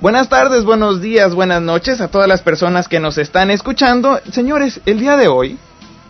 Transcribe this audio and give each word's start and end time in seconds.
Buenas 0.00 0.30
tardes, 0.30 0.64
buenos 0.64 1.02
días, 1.02 1.34
buenas 1.34 1.60
noches 1.60 2.00
a 2.00 2.08
todas 2.08 2.26
las 2.26 2.40
personas 2.40 2.88
que 2.88 3.00
nos 3.00 3.18
están 3.18 3.50
escuchando. 3.50 4.18
Señores, 4.32 4.80
el 4.86 4.98
día 4.98 5.14
de 5.18 5.28
hoy 5.28 5.58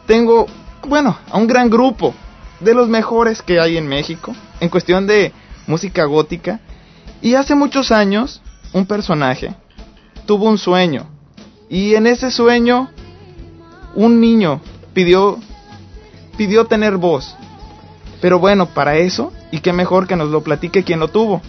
tengo, 0.07 0.47
bueno, 0.87 1.19
a 1.29 1.37
un 1.37 1.49
gran 1.49 1.69
grupo 1.69 2.15
de 2.61 2.73
los 2.73 2.89
mejores 2.89 3.43
que 3.43 3.59
hay 3.59 3.77
en 3.77 3.89
México 3.89 4.33
en 4.61 4.69
cuestión 4.69 5.09
de 5.09 5.33
música 5.66 6.05
gótica. 6.05 6.61
Y 7.21 7.35
hace 7.35 7.57
muchos 7.57 7.91
años, 7.91 8.41
un 8.73 8.87
personaje 8.87 9.57
tuvo 10.25 10.49
un 10.49 10.59
sueño. 10.59 11.09
Y 11.69 11.97
en 11.97 12.07
ese 12.07 12.30
sueño, 12.30 12.91
un 13.97 14.21
niño 14.21 14.60
pidió, 14.95 15.37
pidió 16.37 16.66
tener 16.66 16.97
voz. 16.97 17.35
Pero 18.21 18.38
bueno, 18.38 18.66
para 18.66 18.99
eso, 18.99 19.32
y 19.51 19.59
qué 19.59 19.73
mejor 19.73 20.07
que 20.07 20.15
nos 20.15 20.29
lo 20.29 20.45
platique 20.45 20.85
quien 20.85 21.01
lo 21.01 21.09
tuvo. 21.09 21.43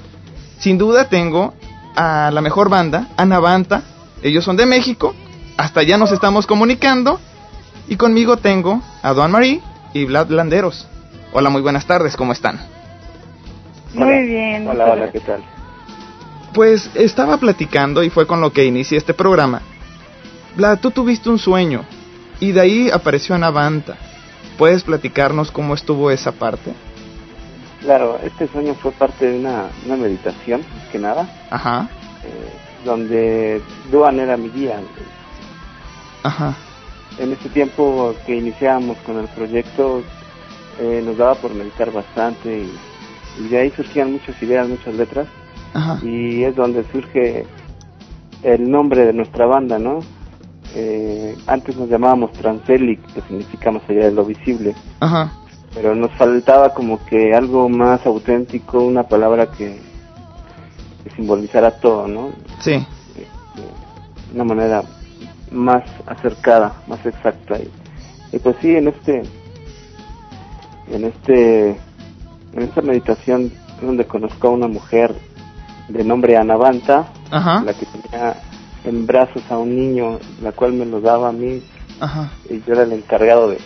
Sin 0.58 0.80
duda 0.80 1.08
tengo 1.08 1.53
a 1.95 2.31
la 2.31 2.42
mejor 2.42 2.70
banda, 2.70 3.09
Anavanta. 3.17 3.84
Ellos 4.22 4.44
son 4.44 4.58
de 4.58 4.66
México. 4.66 5.14
Hasta 5.58 5.81
allá 5.81 5.98
nos 5.98 6.11
estamos 6.11 6.48
comunicando. 6.48 7.20
Y 7.88 7.95
conmigo 7.95 8.38
tengo 8.38 8.81
a 9.02 9.14
Don 9.14 9.31
Marie 9.31 9.61
y 9.94 10.06
Vlad 10.06 10.30
Landeros. 10.30 10.88
Hola, 11.33 11.50
muy 11.50 11.61
buenas 11.61 11.86
tardes, 11.86 12.16
¿cómo 12.16 12.31
están? 12.33 12.59
Muy 13.94 14.28
bien. 14.28 14.67
Hola, 14.67 14.86
hola, 14.86 15.11
¿qué 15.11 15.20
tal? 15.20 15.44
Pues 16.53 16.89
estaba 16.94 17.38
platicando 17.38 18.03
y 18.03 18.09
fue 18.09 18.28
con 18.28 18.42
lo 18.42 18.52
que 18.52 18.66
inicié 18.66 18.98
este 18.98 19.14
programa. 19.14 19.61
Vlad, 20.55 20.80
tú 20.80 20.92
tuviste 20.92 21.30
un 21.30 21.39
sueño 21.39 21.86
y 22.39 22.52
de 22.52 22.61
ahí 22.61 22.89
apareció 22.89 23.36
Anavanta. 23.36 23.98
¿Puedes 24.58 24.83
platicarnos 24.83 25.52
cómo 25.52 25.73
estuvo 25.73 26.11
esa 26.11 26.33
parte? 26.33 26.73
Claro, 27.81 28.19
este 28.23 28.47
sueño 28.47 28.75
fue 28.75 28.91
parte 28.91 29.25
de 29.27 29.39
una, 29.39 29.65
una 29.85 29.97
meditación, 29.97 30.61
más 30.61 30.87
que 30.91 30.99
nada, 30.99 31.27
Ajá, 31.49 31.89
eh, 32.23 32.51
donde 32.85 33.61
Duan 33.91 34.19
era 34.19 34.37
mi 34.37 34.49
guía. 34.49 34.79
ajá, 36.23 36.55
En 37.17 37.31
este 37.33 37.49
tiempo 37.49 38.13
que 38.25 38.35
iniciábamos 38.35 38.97
con 38.99 39.17
el 39.19 39.27
proyecto, 39.29 40.03
eh, 40.79 41.02
nos 41.03 41.17
daba 41.17 41.35
por 41.35 41.53
meditar 41.53 41.91
bastante 41.91 42.59
y, 42.59 42.71
y 43.39 43.47
de 43.49 43.59
ahí 43.59 43.71
surgían 43.71 44.11
muchas 44.13 44.41
ideas, 44.41 44.67
muchas 44.67 44.93
letras, 44.95 45.27
ajá. 45.73 45.99
y 46.03 46.43
es 46.43 46.55
donde 46.55 46.85
surge 46.91 47.45
el 48.43 48.69
nombre 48.69 49.05
de 49.05 49.13
nuestra 49.13 49.45
banda, 49.47 49.79
¿no? 49.79 49.99
Eh, 50.75 51.35
antes 51.47 51.75
nos 51.75 51.89
llamábamos 51.89 52.31
Transelic, 52.33 53.02
que 53.14 53.21
significa 53.21 53.71
más 53.71 53.83
allá 53.89 54.05
de 54.05 54.11
lo 54.11 54.23
visible. 54.23 54.73
Ajá, 54.99 55.33
pero 55.73 55.95
nos 55.95 56.11
faltaba 56.11 56.73
como 56.73 57.04
que 57.05 57.33
algo 57.33 57.70
más 57.70 58.05
auténtico, 58.05 58.83
una 58.83 59.04
palabra 59.04 59.48
que, 59.52 59.80
que 61.04 61.09
simbolizara 61.15 61.71
todo, 61.80 62.08
¿no? 62.08 62.32
sí, 62.59 62.73
Eh, 62.73 63.27
Una 64.33 64.43
manera 64.43 64.83
más 65.52 65.83
acercada, 66.05 66.73
más 66.87 67.05
exacta. 67.05 67.58
Y, 67.59 67.70
y 68.36 68.39
pues 68.39 68.55
sí, 68.61 68.76
en 68.76 68.87
este, 68.89 69.23
en 70.89 71.05
este, 71.05 71.70
en 72.53 72.61
esta 72.61 72.82
meditación 72.82 73.52
es 73.80 73.82
donde 73.86 74.05
conozco 74.05 74.48
a 74.48 74.52
una 74.52 74.67
mujer 74.67 75.14
de 75.89 76.03
nombre 76.03 76.38
Anavanta, 76.38 77.08
ajá, 77.32 77.64
la 77.64 77.73
que 77.73 77.86
tenía 77.86 78.36
en 78.86 79.05
brazos 79.05 79.43
a 79.49 79.58
un 79.58 79.76
niño, 79.76 80.20
la 80.42 80.52
cual 80.52 80.73
me 80.73 80.86
lo 80.86 81.02
daba 81.02 81.30
a 81.30 81.32
mí 81.32 81.61
ajá, 81.99 82.32
y 82.49 82.61
yo 82.65 82.73
era 82.73 82.83
el 82.83 82.93
encargado 82.93 83.49
de, 83.49 83.58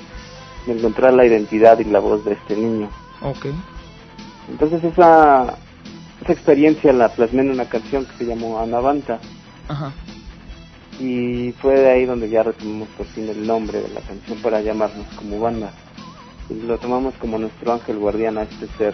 de 0.66 0.74
encontrar 0.74 1.14
la 1.14 1.26
identidad 1.26 1.78
y 1.80 1.84
la 1.86 2.00
voz 2.00 2.24
de 2.26 2.34
este 2.34 2.56
niño. 2.56 2.90
ok, 3.22 3.46
Entonces 4.50 4.84
esa, 4.84 5.58
esa 6.22 6.34
experiencia 6.34 6.92
la 6.94 7.10
plasmé 7.10 7.42
en 7.42 7.52
una 7.52 7.66
canción 7.66 8.06
que 8.06 8.14
se 8.18 8.26
llamó 8.26 8.60
Anavanta 8.60 9.20
ajá, 9.68 9.94
y 11.00 11.52
fue 11.62 11.74
de 11.76 11.92
ahí 11.92 12.06
donde 12.06 12.30
ya 12.30 12.44
retomamos 12.44 12.88
por 12.90 13.06
fin 13.08 13.28
el 13.30 13.46
nombre 13.46 13.82
de 13.82 13.90
la 13.90 14.02
canción 14.02 14.38
para 14.40 14.62
llamarnos 14.62 15.08
como 15.16 15.40
banda 15.40 15.72
y 16.50 16.54
lo 16.62 16.78
tomamos 16.78 17.14
como 17.16 17.38
nuestro 17.38 17.74
ángel 17.74 17.98
guardián 17.98 18.38
a 18.38 18.44
este 18.44 18.68
ser 18.78 18.94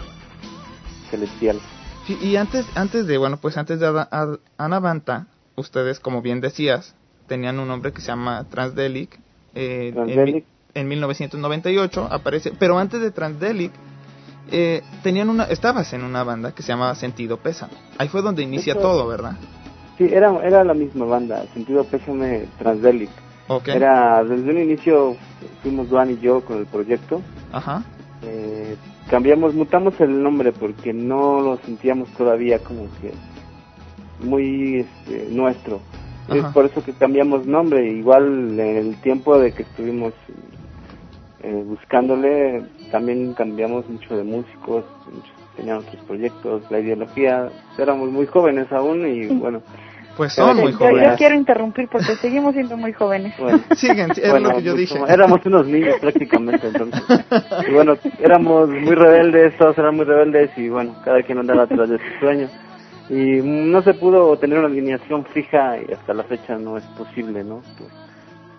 celestial. 1.10 1.60
Sí, 2.06 2.18
y 2.20 2.36
antes, 2.36 2.66
antes 2.74 3.06
de, 3.06 3.18
bueno, 3.18 3.36
pues 3.40 3.56
antes 3.56 3.78
de 3.78 3.86
Ada- 3.86 4.08
Ad- 4.10 4.38
Anavanta, 4.58 5.26
ustedes, 5.54 6.00
como 6.00 6.22
bien 6.22 6.40
decías, 6.40 6.96
tenían 7.28 7.60
un 7.60 7.68
nombre 7.68 7.92
que 7.92 8.00
se 8.00 8.08
llama 8.08 8.44
Transdelic. 8.50 9.20
eh, 9.54 9.92
Transdelic. 9.94 10.46
En, 10.74 10.88
1998 10.88 12.08
aparece, 12.10 12.52
pero 12.58 12.78
antes 12.78 13.00
de 13.00 13.10
Transdelic, 13.10 13.72
eh, 14.50 14.82
tenían 15.02 15.28
una, 15.28 15.44
estabas 15.44 15.92
en 15.92 16.02
una 16.02 16.24
banda 16.24 16.52
que 16.52 16.62
se 16.62 16.68
llamaba 16.68 16.94
Sentido 16.94 17.36
Pésame. 17.36 17.72
Ahí 17.98 18.08
fue 18.08 18.22
donde 18.22 18.42
inicia 18.42 18.74
todo, 18.74 19.06
¿verdad? 19.06 19.36
Sí, 19.98 20.08
era, 20.10 20.34
era 20.44 20.64
la 20.64 20.74
misma 20.74 21.04
banda, 21.04 21.44
Sentido 21.52 21.84
Pésame 21.84 22.46
Transdelic. 22.58 23.10
Ok. 23.48 23.68
Era, 23.68 24.24
desde 24.24 24.50
un 24.50 24.58
inicio 24.58 25.16
fuimos 25.62 25.88
Duan 25.88 26.10
y 26.10 26.18
yo 26.18 26.44
con 26.44 26.58
el 26.58 26.66
proyecto 26.66 27.20
Ajá. 27.52 27.82
eh, 28.22 28.76
cambiamos, 29.10 29.54
mutamos 29.54 30.00
el 30.00 30.22
nombre 30.22 30.52
porque 30.52 30.92
no 30.92 31.40
lo 31.40 31.56
sentíamos 31.58 32.08
todavía 32.10 32.60
como 32.60 32.84
que 33.00 33.12
muy 34.24 34.80
este, 34.80 35.28
nuestro. 35.30 35.80
Es 36.28 36.42
Ajá. 36.42 36.52
por 36.52 36.66
eso 36.66 36.82
que 36.84 36.92
cambiamos 36.92 37.46
nombre. 37.46 37.90
Igual 37.90 38.58
en 38.58 38.76
el 38.76 39.00
tiempo 39.00 39.38
de 39.38 39.52
que 39.52 39.62
estuvimos 39.62 40.14
eh, 41.42 41.62
buscándole, 41.66 42.62
también 42.90 43.34
cambiamos 43.34 43.88
mucho 43.88 44.16
de 44.16 44.24
músicos, 44.24 44.84
muchos 45.12 45.30
tenían 45.56 45.78
otros 45.78 45.96
proyectos, 46.06 46.62
la 46.70 46.80
ideología. 46.80 47.48
Éramos 47.78 48.10
muy 48.10 48.26
jóvenes 48.26 48.70
aún 48.72 49.06
y 49.06 49.26
bueno, 49.26 49.60
Pues 50.16 50.32
son 50.34 50.56
muy 50.58 50.72
jóvenes. 50.72 51.10
yo 51.10 51.16
quiero 51.16 51.34
interrumpir 51.34 51.88
porque 51.90 52.14
seguimos 52.16 52.54
siendo 52.54 52.76
muy 52.76 52.92
jóvenes. 52.92 53.34
bueno. 53.38 53.60
Siguen, 53.76 54.10
es 54.12 54.30
Bueno, 54.30 54.48
lo 54.50 54.56
que 54.56 54.62
yo 54.62 54.70
mucho 54.72 54.80
dije. 54.80 54.98
más. 55.00 55.10
Éramos 55.10 55.40
unos 55.44 55.66
niños 55.66 55.96
prácticamente, 56.00 56.66
entonces. 56.68 57.02
Y 57.68 57.72
bueno, 57.72 57.94
éramos 58.20 58.68
muy 58.68 58.94
rebeldes, 58.94 59.56
todos 59.58 59.76
eran 59.78 59.96
muy 59.96 60.04
rebeldes 60.04 60.50
y 60.56 60.68
bueno, 60.68 60.94
cada 61.04 61.22
quien 61.22 61.38
andaba 61.38 61.64
atrás 61.64 61.88
de 61.88 61.98
su 61.98 62.18
sueño. 62.20 62.48
Y 63.10 63.42
no 63.42 63.82
se 63.82 63.94
pudo 63.94 64.38
tener 64.38 64.58
una 64.58 64.68
alineación 64.68 65.24
fija 65.26 65.76
y 65.86 65.92
hasta 65.92 66.14
la 66.14 66.22
fecha 66.22 66.56
no 66.56 66.78
es 66.78 66.84
posible, 66.96 67.42
¿no? 67.44 67.56
Por 67.78 67.88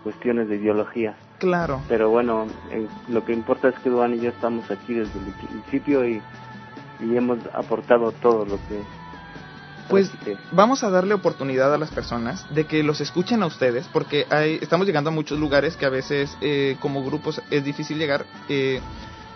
cuestiones 0.03 0.49
de 0.49 0.57
ideología. 0.57 1.15
Claro. 1.39 1.81
Pero 1.87 2.09
bueno, 2.09 2.45
eh, 2.71 2.87
lo 3.09 3.23
que 3.25 3.33
importa 3.33 3.69
es 3.69 3.75
que 3.79 3.89
Duan 3.89 4.13
y 4.13 4.19
yo 4.19 4.29
estamos 4.29 4.69
aquí 4.69 4.93
desde 4.93 5.19
el 5.19 5.33
principio 5.33 6.05
y, 6.07 6.21
y 6.99 7.17
hemos 7.17 7.39
aportado 7.53 8.11
todo 8.11 8.45
lo 8.45 8.57
que... 8.67 8.81
Pues 9.89 10.09
que- 10.23 10.37
vamos 10.51 10.83
a 10.83 10.89
darle 10.89 11.13
oportunidad 11.13 11.73
a 11.73 11.77
las 11.77 11.91
personas 11.91 12.45
de 12.53 12.65
que 12.65 12.83
los 12.83 13.01
escuchen 13.01 13.43
a 13.43 13.47
ustedes, 13.47 13.87
porque 13.91 14.25
hay, 14.29 14.57
estamos 14.61 14.87
llegando 14.87 15.09
a 15.09 15.13
muchos 15.13 15.37
lugares 15.39 15.75
que 15.75 15.85
a 15.85 15.89
veces 15.89 16.37
eh, 16.41 16.77
como 16.79 17.03
grupos 17.03 17.41
es 17.51 17.63
difícil 17.65 17.97
llegar. 17.97 18.25
eh, 18.47 18.79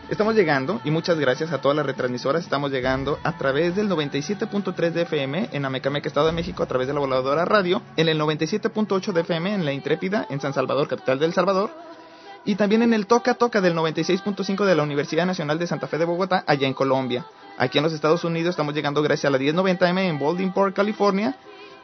estamos 0.10 0.36
llegando, 0.36 0.80
y 0.84 0.92
muchas 0.92 1.20
gracias 1.20 1.52
a 1.52 1.62
todas 1.62 1.76
las 1.76 1.86
retransmisoras, 1.86 2.44
estamos 2.44 2.72
llegando 2.72 3.20
a 3.24 3.38
través 3.38 3.76
del 3.76 3.90
97.3 3.90 4.92
de 4.92 5.02
FM 5.02 5.50
en 5.52 5.66
Amecameca, 5.66 6.08
Estado 6.08 6.28
de 6.28 6.34
México, 6.34 6.64
a 6.64 6.68
través 6.68 6.88
de 6.88 6.94
la 6.94 7.00
voladora 7.00 7.46
radio, 7.46 7.82
en 7.96 8.10
el 8.10 8.20
97.8 8.20 9.12
de 9.12 9.22
FM 9.22 9.54
en 9.54 9.66
La 9.66 9.74
Intrépida, 9.74 10.26
en 10.30 10.40
San 10.40 10.54
Salvador, 10.54 10.88
capital 10.88 11.20
del 11.20 11.34
Salvador, 11.34 11.72
y 12.46 12.56
también 12.56 12.82
en 12.82 12.94
el 12.94 13.08
Toca 13.08 13.34
Toca 13.34 13.60
del 13.60 13.76
96.5 13.76 14.66
de 14.66 14.76
la 14.76 14.84
Universidad 14.84 15.26
Nacional 15.26 15.60
de 15.60 15.68
Santa 15.68 15.88
Fe 15.88 15.98
de 15.98 16.06
Bogotá, 16.06 16.44
allá 16.48 16.68
en 16.68 16.74
Colombia. 16.74 17.26
Aquí 17.58 17.80
en 17.80 17.84
los 17.84 17.94
Estados 17.94 18.24
Unidos 18.24 18.52
estamos 18.52 18.74
llegando 18.74 19.02
gracias 19.02 19.26
a 19.26 19.38
la 19.38 19.40
1090M 19.40 20.00
en 20.00 20.20
Baldwinport, 20.20 20.76
California. 20.76 21.36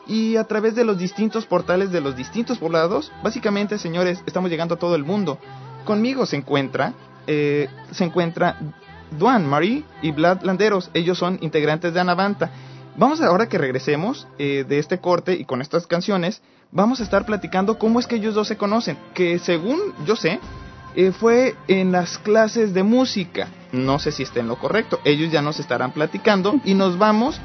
Y 0.05 0.35
a 0.35 0.43
través 0.43 0.75
de 0.75 0.83
los 0.83 0.97
distintos 0.97 1.45
portales 1.45 1.91
de 1.91 2.01
los 2.01 2.15
distintos 2.15 2.59
poblados, 2.59 3.11
básicamente, 3.23 3.77
señores, 3.77 4.21
estamos 4.25 4.51
llegando 4.51 4.75
a 4.75 4.79
todo 4.79 4.95
el 4.95 5.03
mundo. 5.03 5.39
Conmigo 5.85 6.25
se 6.25 6.35
encuentra, 6.35 6.93
eh, 7.27 7.69
se 7.91 8.03
encuentra 8.03 8.57
Duan, 9.17 9.47
Marie 9.47 9.83
y 10.01 10.11
Vlad 10.11 10.41
Landeros. 10.43 10.89
Ellos 10.93 11.17
son 11.17 11.37
integrantes 11.41 11.93
de 11.93 11.99
Anavanta. 11.99 12.51
Vamos 12.95 13.21
ahora 13.21 13.49
que 13.49 13.57
regresemos 13.57 14.27
eh, 14.37 14.65
de 14.67 14.79
este 14.79 14.99
corte 14.99 15.33
y 15.33 15.45
con 15.45 15.61
estas 15.61 15.87
canciones, 15.87 16.41
vamos 16.71 16.99
a 16.99 17.03
estar 17.03 17.25
platicando 17.25 17.79
cómo 17.79 17.99
es 17.99 18.05
que 18.05 18.15
ellos 18.15 18.35
dos 18.35 18.47
se 18.47 18.57
conocen. 18.57 18.97
Que 19.13 19.39
según 19.39 19.79
yo 20.05 20.15
sé, 20.15 20.39
eh, 20.95 21.11
fue 21.11 21.55
en 21.67 21.91
las 21.91 22.19
clases 22.19 22.73
de 22.73 22.83
música. 22.83 23.47
No 23.71 23.97
sé 23.97 24.11
si 24.11 24.23
está 24.23 24.41
en 24.41 24.47
lo 24.47 24.57
correcto. 24.57 24.99
Ellos 25.05 25.31
ya 25.31 25.41
nos 25.41 25.59
estarán 25.59 25.91
platicando 25.91 26.59
y 26.63 26.75
nos 26.75 26.97
vamos 26.97 27.39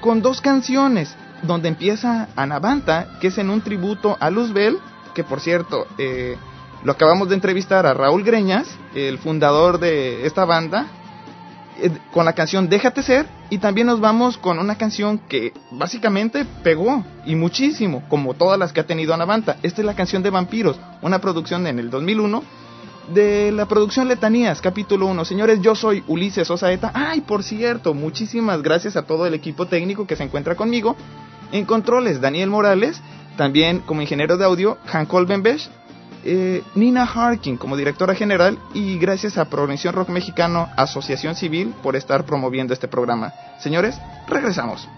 con 0.00 0.20
dos 0.20 0.40
canciones. 0.40 1.14
Donde 1.42 1.68
empieza 1.68 2.28
Anavanta, 2.36 3.18
que 3.20 3.28
es 3.28 3.38
en 3.38 3.50
un 3.50 3.62
tributo 3.62 4.16
a 4.20 4.30
Luzbel, 4.30 4.78
que 5.14 5.24
por 5.24 5.40
cierto, 5.40 5.88
eh, 5.98 6.36
lo 6.84 6.92
acabamos 6.92 7.28
de 7.28 7.34
entrevistar 7.34 7.86
a 7.86 7.94
Raúl 7.94 8.24
Greñas, 8.24 8.66
el 8.94 9.18
fundador 9.18 9.78
de 9.78 10.26
esta 10.26 10.44
banda, 10.44 10.86
eh, 11.80 11.90
con 12.12 12.24
la 12.24 12.32
canción 12.32 12.68
Déjate 12.68 13.02
ser. 13.02 13.26
Y 13.50 13.58
también 13.58 13.86
nos 13.86 14.00
vamos 14.00 14.38
con 14.38 14.58
una 14.58 14.76
canción 14.76 15.18
que 15.18 15.52
básicamente 15.70 16.46
pegó 16.62 17.04
y 17.26 17.34
muchísimo, 17.34 18.02
como 18.08 18.34
todas 18.34 18.58
las 18.58 18.72
que 18.72 18.80
ha 18.80 18.86
tenido 18.86 19.12
Anavanta. 19.14 19.58
Esta 19.62 19.82
es 19.82 19.86
la 19.86 19.94
canción 19.94 20.22
de 20.22 20.30
Vampiros, 20.30 20.80
una 21.02 21.20
producción 21.20 21.66
en 21.66 21.78
el 21.78 21.90
2001 21.90 22.42
de 23.12 23.50
la 23.52 23.66
producción 23.66 24.08
Letanías, 24.08 24.60
capítulo 24.60 25.06
1. 25.06 25.24
Señores, 25.24 25.60
yo 25.60 25.74
soy 25.74 26.02
Ulises 26.06 26.50
Osaeta. 26.50 26.92
Ay, 26.94 27.20
por 27.20 27.42
cierto, 27.42 27.94
muchísimas 27.94 28.62
gracias 28.62 28.96
a 28.96 29.02
todo 29.02 29.26
el 29.26 29.34
equipo 29.34 29.66
técnico 29.66 30.06
que 30.06 30.16
se 30.16 30.22
encuentra 30.22 30.54
conmigo. 30.54 30.96
En 31.50 31.64
controles, 31.64 32.20
Daniel 32.20 32.50
Morales. 32.50 33.00
También 33.36 33.80
como 33.80 34.02
ingeniero 34.02 34.36
de 34.36 34.44
audio, 34.44 34.78
Han 34.92 35.06
Colbenbesch. 35.06 35.70
Eh, 36.24 36.62
Nina 36.74 37.04
Harkin 37.04 37.56
como 37.56 37.76
directora 37.76 38.14
general 38.14 38.58
y 38.74 38.98
gracias 38.98 39.38
a 39.38 39.46
Progresión 39.46 39.94
Rock 39.94 40.10
Mexicano 40.10 40.68
Asociación 40.76 41.34
Civil 41.34 41.74
por 41.82 41.96
estar 41.96 42.24
promoviendo 42.24 42.72
este 42.72 42.88
programa. 42.88 43.32
Señores, 43.58 44.00
regresamos. 44.28 44.88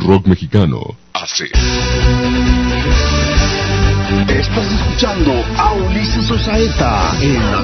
Rock 0.00 0.26
Mexicano. 0.26 0.96
AC. 1.14 1.48
Estás 4.28 4.72
escuchando 4.72 5.32
a 5.56 5.72
Ulises 5.72 6.30
Osaeta 6.30 7.16
en 7.22 7.50
la 7.50 7.62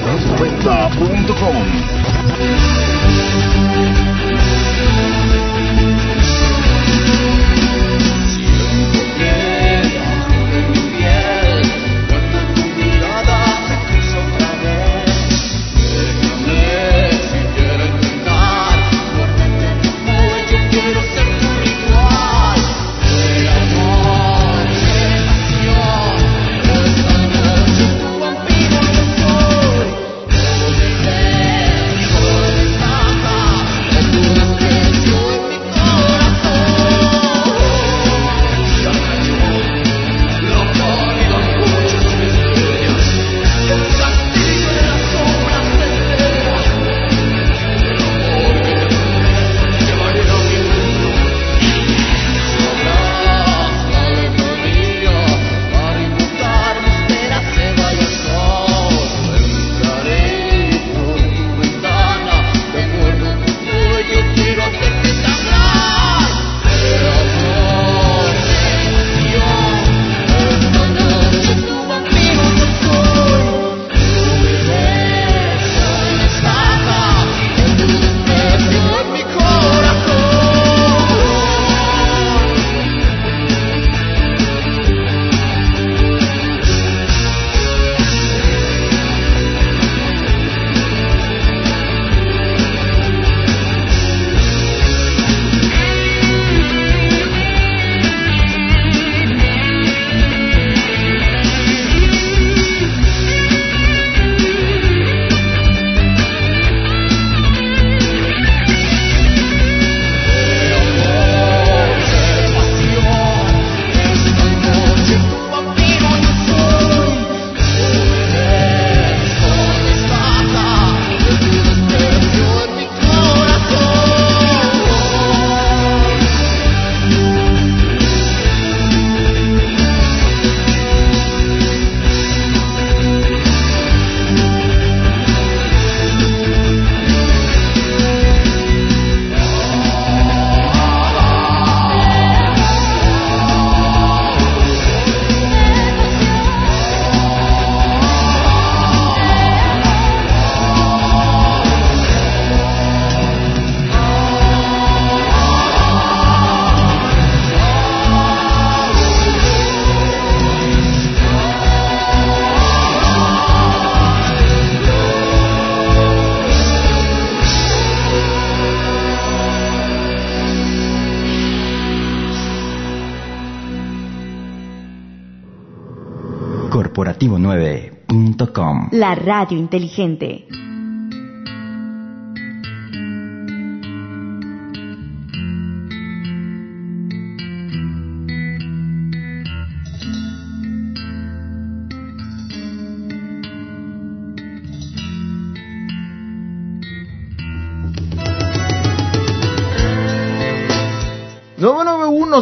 corporativo9.com. 176.95 178.87
La 178.91 179.15
radio 179.15 179.57
inteligente. 179.57 180.64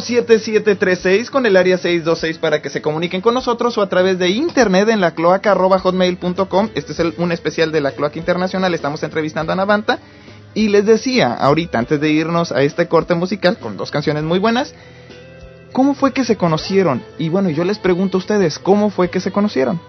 Seis 0.01 1.29
con 1.29 1.45
el 1.45 1.57
área 1.57 1.77
626 1.77 2.37
para 2.37 2.61
que 2.61 2.69
se 2.69 2.81
comuniquen 2.81 3.21
con 3.21 3.33
nosotros 3.33 3.77
o 3.77 3.81
a 3.81 3.89
través 3.89 4.17
de 4.19 4.29
internet 4.29 4.89
en 4.89 5.01
la 5.01 5.11
cloaca 5.11 5.55
hotmail.com. 5.55 6.69
Este 6.75 6.93
es 6.93 6.99
un 7.17 7.31
especial 7.31 7.71
de 7.71 7.81
la 7.81 7.91
cloaca 7.91 8.17
internacional. 8.17 8.73
Estamos 8.73 9.03
entrevistando 9.03 9.53
a 9.53 9.55
Navanta. 9.55 9.99
Y 10.55 10.69
les 10.69 10.85
decía 10.85 11.33
ahorita, 11.33 11.79
antes 11.79 11.99
de 11.99 12.11
irnos 12.11 12.51
a 12.51 12.61
este 12.61 12.87
corte 12.87 13.15
musical 13.15 13.57
con 13.57 13.75
dos 13.75 13.89
canciones 13.89 14.23
muy 14.23 14.37
buenas, 14.39 14.75
¿cómo 15.71 15.95
fue 15.95 16.13
que 16.13 16.23
se 16.23 16.37
conocieron? 16.37 17.03
Y 17.17 17.29
bueno, 17.29 17.49
yo 17.49 17.63
les 17.63 17.79
pregunto 17.79 18.17
a 18.17 18.19
ustedes, 18.19 18.59
¿cómo 18.59 18.91
fue 18.91 19.09
que 19.09 19.19
se 19.19 19.31
conocieron? 19.31 19.81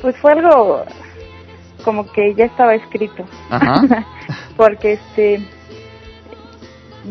Pues 0.00 0.16
fue 0.16 0.32
algo 0.32 0.84
como 1.84 2.10
que 2.10 2.34
ya 2.34 2.46
estaba 2.46 2.74
escrito. 2.74 3.24
Porque 4.56 4.94
este 4.94 5.46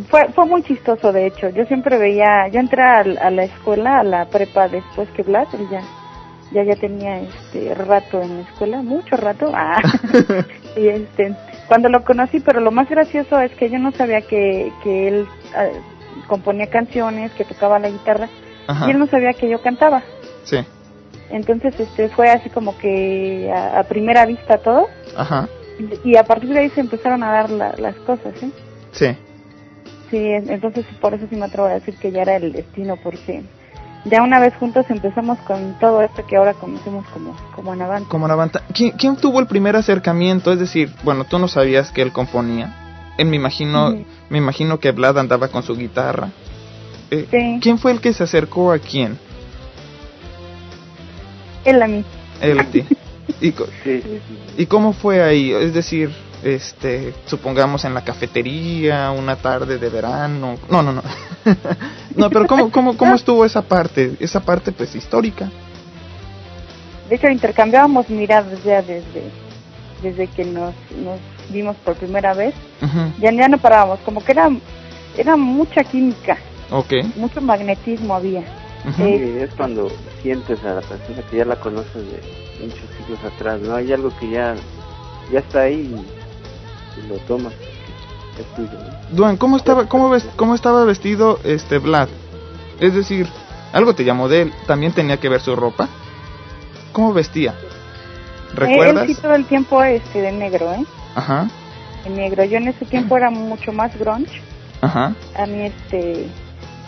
fue, 0.09 0.29
fue 0.33 0.45
muy 0.45 0.63
chistoso, 0.63 1.11
de 1.11 1.27
hecho. 1.27 1.49
Yo 1.49 1.65
siempre 1.65 1.97
veía, 1.97 2.47
yo 2.47 2.59
entré 2.59 2.81
a, 2.81 3.03
la 3.03 3.43
escuela, 3.43 3.99
a 3.99 4.03
la 4.03 4.25
prepa 4.25 4.67
después 4.67 5.09
que 5.09 5.23
Blas, 5.23 5.53
él 5.53 5.67
ya, 5.69 5.81
ya, 6.51 6.63
ya 6.63 6.75
tenía 6.75 7.19
este 7.19 7.73
rato 7.75 8.21
en 8.21 8.37
la 8.37 8.41
escuela, 8.43 8.81
mucho 8.81 9.17
rato. 9.17 9.51
Ah. 9.53 9.81
y 10.77 10.87
este, 10.87 11.35
cuando 11.67 11.89
lo 11.89 12.03
conocí, 12.03 12.39
pero 12.39 12.61
lo 12.61 12.71
más 12.71 12.89
gracioso 12.89 13.39
es 13.41 13.51
que 13.53 13.69
yo 13.69 13.79
no 13.79 13.91
sabía 13.91 14.21
que, 14.21 14.71
que 14.83 15.07
él 15.07 15.27
ah, 15.55 15.67
componía 16.27 16.67
canciones, 16.67 17.31
que 17.33 17.43
tocaba 17.43 17.79
la 17.79 17.89
guitarra, 17.89 18.29
y 18.87 18.91
él 18.91 18.99
no 18.99 19.07
sabía 19.07 19.33
que 19.33 19.49
yo 19.49 19.61
cantaba. 19.61 20.01
Sí. 20.45 20.57
Entonces, 21.29 21.77
este, 21.77 22.07
fue 22.09 22.29
así 22.29 22.49
como 22.49 22.77
que 22.77 23.51
a, 23.53 23.83
primera 23.83 24.25
vista 24.25 24.57
todo. 24.57 24.87
Ajá. 25.15 25.49
Y, 26.05 26.15
a 26.15 26.23
partir 26.23 26.49
de 26.49 26.59
ahí 26.59 26.69
se 26.69 26.81
empezaron 26.81 27.23
a 27.23 27.31
dar 27.31 27.49
las 27.49 27.95
cosas, 28.05 28.33
¿eh? 28.43 28.49
Sí. 28.91 29.17
Sí, 30.11 30.19
entonces 30.19 30.85
por 30.99 31.13
eso 31.13 31.25
sí 31.29 31.37
me 31.37 31.45
atrevo 31.45 31.67
a 31.67 31.73
decir 31.73 31.95
que 31.95 32.11
ya 32.11 32.23
era 32.23 32.35
el 32.35 32.51
destino, 32.51 32.97
porque 33.01 33.43
ya 34.03 34.21
una 34.21 34.39
vez 34.39 34.53
juntos 34.55 34.85
empezamos 34.89 35.39
con 35.39 35.79
todo 35.79 36.01
esto 36.01 36.25
que 36.27 36.35
ahora 36.35 36.53
conocemos 36.53 37.07
como, 37.13 37.33
como 37.55 37.73
Navanta. 37.73 38.09
Como 38.09 38.27
Navanta. 38.27 38.61
¿Quién, 38.73 38.91
¿Quién 38.91 39.15
tuvo 39.15 39.39
el 39.39 39.47
primer 39.47 39.77
acercamiento? 39.77 40.51
Es 40.51 40.59
decir, 40.59 40.91
bueno, 41.03 41.23
tú 41.23 41.39
no 41.39 41.47
sabías 41.47 41.91
que 41.91 42.01
él 42.01 42.11
componía. 42.11 43.13
Él 43.17 43.27
me 43.27 43.37
imagino, 43.37 43.95
me 44.29 44.37
imagino 44.37 44.79
que 44.79 44.91
Vlad 44.91 45.17
andaba 45.17 45.47
con 45.47 45.63
su 45.63 45.77
guitarra. 45.77 46.29
Eh, 47.09 47.27
sí. 47.31 47.59
¿Quién 47.61 47.77
fue 47.77 47.91
el 47.91 48.01
que 48.01 48.11
se 48.11 48.23
acercó 48.23 48.73
a 48.73 48.79
quién? 48.79 49.17
Él 51.63 51.81
a 51.81 51.87
mí. 51.87 52.03
Él 52.41 52.59
a 52.59 52.65
ti. 52.65 52.83
¿Y, 53.41 53.53
¿Y 54.57 54.65
cómo 54.65 54.91
fue 54.91 55.23
ahí? 55.23 55.51
Es 55.51 55.73
decir, 55.73 56.11
este, 56.43 57.13
supongamos 57.25 57.85
en 57.85 57.93
la 57.93 58.03
cafetería, 58.03 59.11
una 59.11 59.35
tarde 59.35 59.77
de 59.77 59.89
verano. 59.89 60.57
No, 60.69 60.81
no, 60.81 60.91
no. 60.91 61.03
no, 62.15 62.29
pero 62.29 62.47
¿cómo, 62.47 62.71
cómo, 62.71 62.97
cómo 62.97 63.15
estuvo 63.15 63.45
esa 63.45 63.61
parte? 63.61 64.15
Esa 64.19 64.39
parte 64.39 64.71
pues 64.71 64.95
histórica. 64.95 65.49
De 67.09 67.15
hecho, 67.15 67.27
intercambiábamos 67.27 68.09
miradas 68.09 68.63
ya 68.63 68.81
desde, 68.81 69.23
desde 70.01 70.27
que 70.27 70.45
nos, 70.45 70.73
nos 71.03 71.19
vimos 71.49 71.75
por 71.77 71.95
primera 71.95 72.33
vez. 72.33 72.55
ya, 73.19 73.31
ya 73.31 73.47
no 73.47 73.57
parábamos, 73.57 73.99
como 73.99 74.23
que 74.23 74.31
era, 74.31 74.49
era 75.17 75.35
mucha 75.35 75.83
química. 75.83 76.37
Okay. 76.69 77.01
Mucho 77.17 77.41
magnetismo 77.41 78.15
había. 78.15 78.43
Eh, 78.97 79.43
es 79.43 79.53
cuando 79.53 79.91
sientes 80.23 80.63
a 80.63 80.73
la 80.73 80.81
persona 80.81 81.21
que 81.29 81.37
ya 81.37 81.45
la 81.45 81.57
conoces 81.57 81.93
de 81.93 82.19
muchos 82.61 82.89
siglos 82.97 83.19
atrás, 83.23 83.61
¿no? 83.61 83.75
Hay 83.75 83.91
algo 83.93 84.11
que 84.17 84.29
ya, 84.29 84.55
ya 85.31 85.39
está 85.39 85.61
ahí 85.61 85.93
lo 87.07 87.17
tomas. 87.19 87.53
Duan, 89.11 89.37
¿cómo 89.37 89.57
estaba, 89.57 89.87
cómo, 89.87 90.09
ves, 90.09 90.27
cómo 90.35 90.55
estaba 90.55 90.85
vestido 90.85 91.39
este 91.43 91.77
Vlad? 91.77 92.09
Es 92.79 92.93
decir, 92.93 93.27
algo 93.73 93.93
te 93.93 94.03
llamó 94.03 94.27
de 94.27 94.43
él, 94.43 94.53
también 94.67 94.93
tenía 94.93 95.17
que 95.17 95.29
ver 95.29 95.41
su 95.41 95.55
ropa. 95.55 95.89
¿Cómo 96.91 97.13
vestía? 97.13 97.55
¿Recuerdas? 98.53 99.07
Él 99.09 99.15
sí 99.15 99.21
todo 99.21 99.33
el 99.33 99.45
tiempo 99.45 99.83
este 99.83 100.21
de 100.21 100.31
negro, 100.31 100.73
¿eh? 100.73 100.85
Ajá. 101.15 101.47
De 102.03 102.09
negro. 102.09 102.43
Yo 102.43 102.57
en 102.57 102.67
ese 102.67 102.85
tiempo 102.85 103.15
era 103.15 103.29
mucho 103.29 103.71
más 103.71 103.97
grunge. 103.97 104.41
Ajá. 104.81 105.13
A 105.37 105.45
mí 105.45 105.65
este 105.65 106.27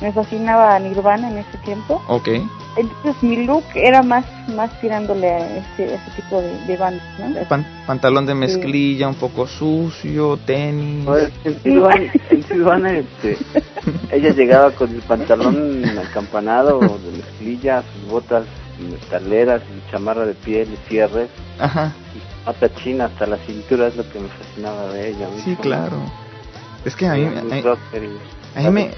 me 0.02 0.12
fascinaba 0.12 0.78
Nirvana 0.80 1.30
en 1.30 1.38
ese 1.40 1.58
tiempo. 1.60 2.02
Ok. 2.08 2.30
Entonces 2.76 3.24
mi 3.24 3.46
look 3.46 3.64
era 3.76 4.02
más 4.02 4.26
más 4.50 4.70
tirándole 4.82 5.30
a 5.30 5.58
ese, 5.58 5.96
ese 5.96 6.12
tipo 6.16 6.42
de, 6.42 6.54
de 6.66 6.78
bandas, 6.78 7.04
¿no? 7.20 7.66
pantalón 7.86 8.26
de 8.26 8.36
mezclilla, 8.36 9.08
un 9.08 9.16
poco 9.16 9.48
sucio, 9.48 10.38
tenis. 10.38 11.08
en 11.44 12.44
Silvana, 12.44 12.94
este, 12.94 13.38
ella 14.12 14.34
llegaba 14.34 14.72
con 14.72 14.90
el 14.90 15.02
pantalón 15.02 15.84
acampanado 16.00 16.80
de 16.80 17.18
mezclilla, 17.18 17.84
sus 17.94 18.12
botas 18.12 18.46
metaleras, 18.80 19.62
y 19.64 19.92
chamarra 19.92 20.26
de 20.26 20.34
piel 20.34 20.70
y 20.74 20.90
cierres. 20.90 21.30
Ajá. 21.60 21.94
Y 22.16 22.46
pata 22.46 22.74
china 22.76 23.06
hasta 23.06 23.26
la 23.26 23.38
cintura 23.38 23.88
es 23.88 23.96
lo 23.96 24.10
que 24.10 24.20
me 24.20 24.28
fascinaba 24.30 24.92
de 24.94 25.10
ella. 25.10 25.28
Sí, 25.44 25.56
claro. 25.56 25.98
Es 26.86 26.96
que 26.96 27.08
a 27.08 27.14
mí, 27.14 27.26
a 27.26 27.42
mí, 27.42 28.70
me, 28.72 28.92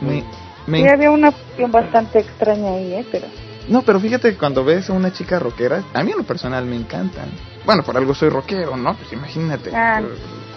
me, 0.00 0.90
había 0.90 1.10
una 1.10 1.30
opción 1.30 1.70
bastante 1.70 2.20
extraña 2.20 2.74
ahí, 2.74 2.94
¿eh? 2.94 3.06
Pero... 3.10 3.26
No, 3.68 3.82
pero 3.82 4.00
fíjate 4.00 4.36
cuando 4.36 4.64
ves 4.64 4.90
a 4.90 4.92
una 4.92 5.12
chica 5.12 5.38
rockera, 5.38 5.82
a 5.94 6.02
mí 6.02 6.12
en 6.12 6.18
lo 6.18 6.24
personal 6.24 6.64
me 6.66 6.76
encantan. 6.76 7.28
Bueno, 7.64 7.82
por 7.82 7.96
algo 7.96 8.14
soy 8.14 8.28
rockero, 8.28 8.76
¿no? 8.76 8.94
Pues 8.94 9.12
imagínate. 9.12 9.74
Ah, 9.74 10.02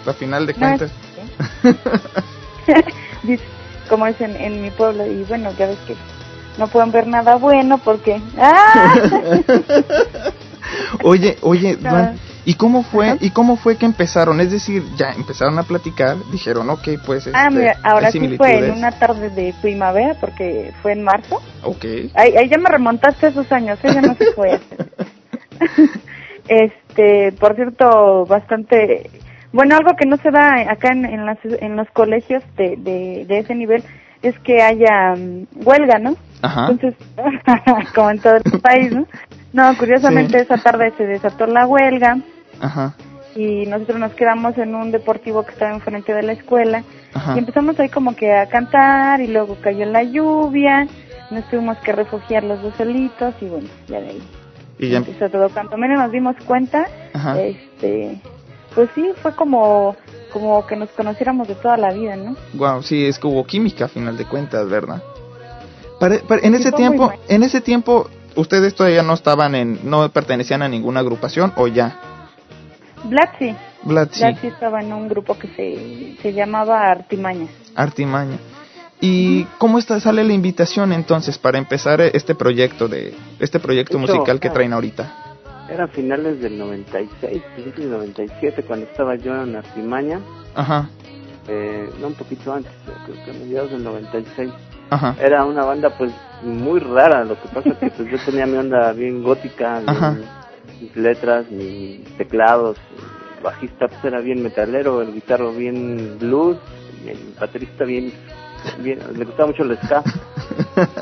a 0.06 0.12
final 0.12 0.46
de 0.46 0.54
cuentas. 0.54 0.90
Como 3.88 4.06
es 4.06 4.20
en, 4.20 4.62
mi 4.62 4.70
pueblo, 4.70 5.06
y 5.06 5.24
bueno, 5.24 5.50
ya 5.58 5.66
ves 5.66 5.78
que 5.86 5.96
no 6.58 6.68
pueden 6.68 6.92
ver 6.92 7.06
nada 7.06 7.36
bueno 7.36 7.78
porque... 7.78 8.20
¡Ah! 8.38 8.92
oye, 11.02 11.38
oye, 11.40 11.78
¿Y 12.48 12.54
cómo 12.54 12.82
fue 12.82 13.18
y 13.20 13.28
cómo 13.28 13.56
fue 13.56 13.76
que 13.76 13.84
empezaron? 13.84 14.40
Es 14.40 14.50
decir, 14.50 14.82
ya 14.96 15.10
empezaron 15.10 15.58
a 15.58 15.64
platicar, 15.64 16.16
dijeron, 16.32 16.70
ok, 16.70 16.88
pues... 17.04 17.26
Este, 17.26 17.38
ah, 17.38 17.50
mira, 17.50 17.76
ahora 17.82 18.10
sí 18.10 18.26
fue 18.38 18.56
en 18.56 18.70
una 18.70 18.90
tarde 18.90 19.28
de 19.28 19.52
primavera, 19.60 20.14
porque 20.18 20.72
fue 20.80 20.92
en 20.92 21.02
marzo. 21.02 21.42
Ok. 21.62 21.84
Ahí, 22.14 22.48
ya 22.48 22.56
me 22.56 22.70
remontaste 22.70 23.26
esos 23.26 23.52
años, 23.52 23.78
ella 23.82 24.00
¿eh? 24.00 24.02
no 24.02 24.14
se 24.14 24.32
fue. 24.32 24.58
este, 26.48 27.32
por 27.32 27.54
cierto, 27.54 28.24
bastante... 28.24 29.10
Bueno, 29.52 29.76
algo 29.76 29.94
que 29.94 30.06
no 30.06 30.16
se 30.16 30.30
da 30.30 30.72
acá 30.72 30.92
en, 30.92 31.04
en, 31.04 31.26
las, 31.26 31.36
en 31.44 31.76
los 31.76 31.90
colegios 31.90 32.42
de, 32.56 32.76
de, 32.78 33.26
de 33.28 33.38
ese 33.40 33.54
nivel 33.54 33.84
es 34.22 34.38
que 34.38 34.62
haya 34.62 35.14
mm, 35.14 35.48
huelga, 35.66 35.98
¿no? 35.98 36.16
Ajá. 36.40 36.68
Entonces, 36.70 36.94
como 37.94 38.10
en 38.10 38.20
todo 38.20 38.36
el 38.36 38.60
país, 38.62 38.90
¿no? 38.90 39.06
No, 39.52 39.76
curiosamente 39.76 40.40
esa 40.40 40.56
tarde 40.56 40.94
se 40.96 41.04
desató 41.04 41.46
la 41.46 41.66
huelga. 41.66 42.16
Ajá. 42.60 42.94
Y 43.34 43.66
nosotros 43.66 43.98
nos 43.98 44.12
quedamos 44.14 44.56
en 44.58 44.74
un 44.74 44.90
deportivo 44.90 45.44
que 45.44 45.52
estaba 45.52 45.72
enfrente 45.72 46.12
de 46.12 46.22
la 46.22 46.32
escuela. 46.32 46.82
Y 47.34 47.38
empezamos 47.38 47.78
ahí 47.80 47.88
como 47.88 48.14
que 48.14 48.32
a 48.32 48.48
cantar 48.48 49.20
y 49.20 49.28
luego 49.28 49.56
cayó 49.60 49.86
la 49.86 50.02
lluvia. 50.02 50.86
Nos 51.30 51.48
tuvimos 51.50 51.76
que 51.78 51.92
refugiar 51.92 52.44
los 52.44 52.62
dos 52.62 52.74
solitos 52.76 53.34
y 53.40 53.46
bueno, 53.46 53.68
ya 53.86 54.00
de 54.00 54.08
ahí. 54.08 54.22
Y 54.78 54.88
ya 54.88 54.98
empezó 54.98 55.28
todo. 55.28 55.48
Cuanto 55.50 55.76
menos 55.76 55.98
nos 55.98 56.12
dimos 56.12 56.36
cuenta, 56.46 56.86
este, 57.36 58.20
pues 58.74 58.88
sí, 58.94 59.10
fue 59.22 59.34
como 59.34 59.96
como 60.32 60.66
que 60.66 60.76
nos 60.76 60.90
conociéramos 60.90 61.48
de 61.48 61.54
toda 61.54 61.76
la 61.76 61.92
vida, 61.92 62.16
¿no? 62.16 62.36
Wow, 62.54 62.82
sí, 62.82 63.06
es 63.06 63.18
que 63.18 63.26
hubo 63.26 63.44
química 63.44 63.86
a 63.86 63.88
final 63.88 64.16
de 64.16 64.24
cuentas, 64.24 64.68
¿verdad? 64.68 65.02
en 66.00 66.54
ese 66.54 66.70
tiempo, 66.72 67.12
en 67.28 67.42
ese 67.42 67.60
tiempo, 67.60 68.08
ustedes 68.36 68.74
todavía 68.74 69.02
no 69.02 69.14
estaban 69.14 69.54
en, 69.54 69.80
no 69.82 70.08
pertenecían 70.10 70.62
a 70.62 70.68
ninguna 70.68 71.00
agrupación 71.00 71.52
o 71.56 71.66
ya. 71.66 71.98
Black 73.04 73.36
sí. 73.38 73.54
estaba 74.46 74.80
en 74.80 74.92
un 74.92 75.08
grupo 75.08 75.38
que 75.38 75.48
se, 75.48 76.16
se 76.20 76.32
llamaba 76.32 76.90
Artimaña. 76.90 77.46
Artimaña. 77.74 78.38
¿Y 79.00 79.44
cómo 79.58 79.78
está, 79.78 80.00
sale 80.00 80.24
la 80.24 80.32
invitación 80.32 80.92
entonces 80.92 81.38
para 81.38 81.58
empezar 81.58 82.00
este 82.00 82.34
proyecto 82.34 82.88
de 82.88 83.14
este 83.38 83.60
proyecto 83.60 83.98
musical 83.98 84.40
que 84.40 84.50
traen 84.50 84.72
ahorita? 84.72 85.36
Era 85.70 85.86
finales 85.86 86.40
del 86.40 86.58
96, 86.58 87.42
principios 87.54 87.90
del 87.90 87.90
97 87.90 88.62
cuando 88.64 88.86
estaba 88.86 89.14
yo 89.16 89.40
en 89.40 89.54
Artimaña. 89.54 90.20
Ajá. 90.54 90.88
Eh, 91.46 91.88
no 92.00 92.08
un 92.08 92.14
poquito 92.14 92.52
antes, 92.52 92.72
creo 93.06 93.24
que 93.24 93.30
a 93.30 93.34
mediados 93.34 93.70
del 93.70 93.84
96. 93.84 94.50
Ajá. 94.90 95.14
Era 95.20 95.44
una 95.44 95.64
banda 95.64 95.90
pues 95.96 96.10
muy 96.42 96.80
rara. 96.80 97.24
Lo 97.24 97.40
que 97.40 97.48
pasa 97.48 97.68
es 97.68 97.78
que 97.78 97.90
pues, 97.90 98.10
yo 98.10 98.18
tenía 98.24 98.46
mi 98.46 98.56
onda 98.56 98.92
bien 98.92 99.22
gótica, 99.22 99.80
mis 100.80 100.96
letras, 100.96 101.50
mis 101.50 102.04
teclados. 102.16 102.76
El 103.38 103.44
bajista 103.44 103.88
pues 103.88 104.04
era 104.04 104.20
bien 104.20 104.42
metalero, 104.42 105.02
el 105.02 105.12
guitarro 105.12 105.52
bien 105.52 106.18
blues, 106.18 106.56
y 107.04 107.10
el 107.10 107.18
baterista 107.38 107.84
bien, 107.84 108.12
bien 108.80 108.98
le 109.16 109.24
gustaba 109.24 109.48
mucho 109.48 109.62
el 109.62 109.78
ska. 109.78 110.02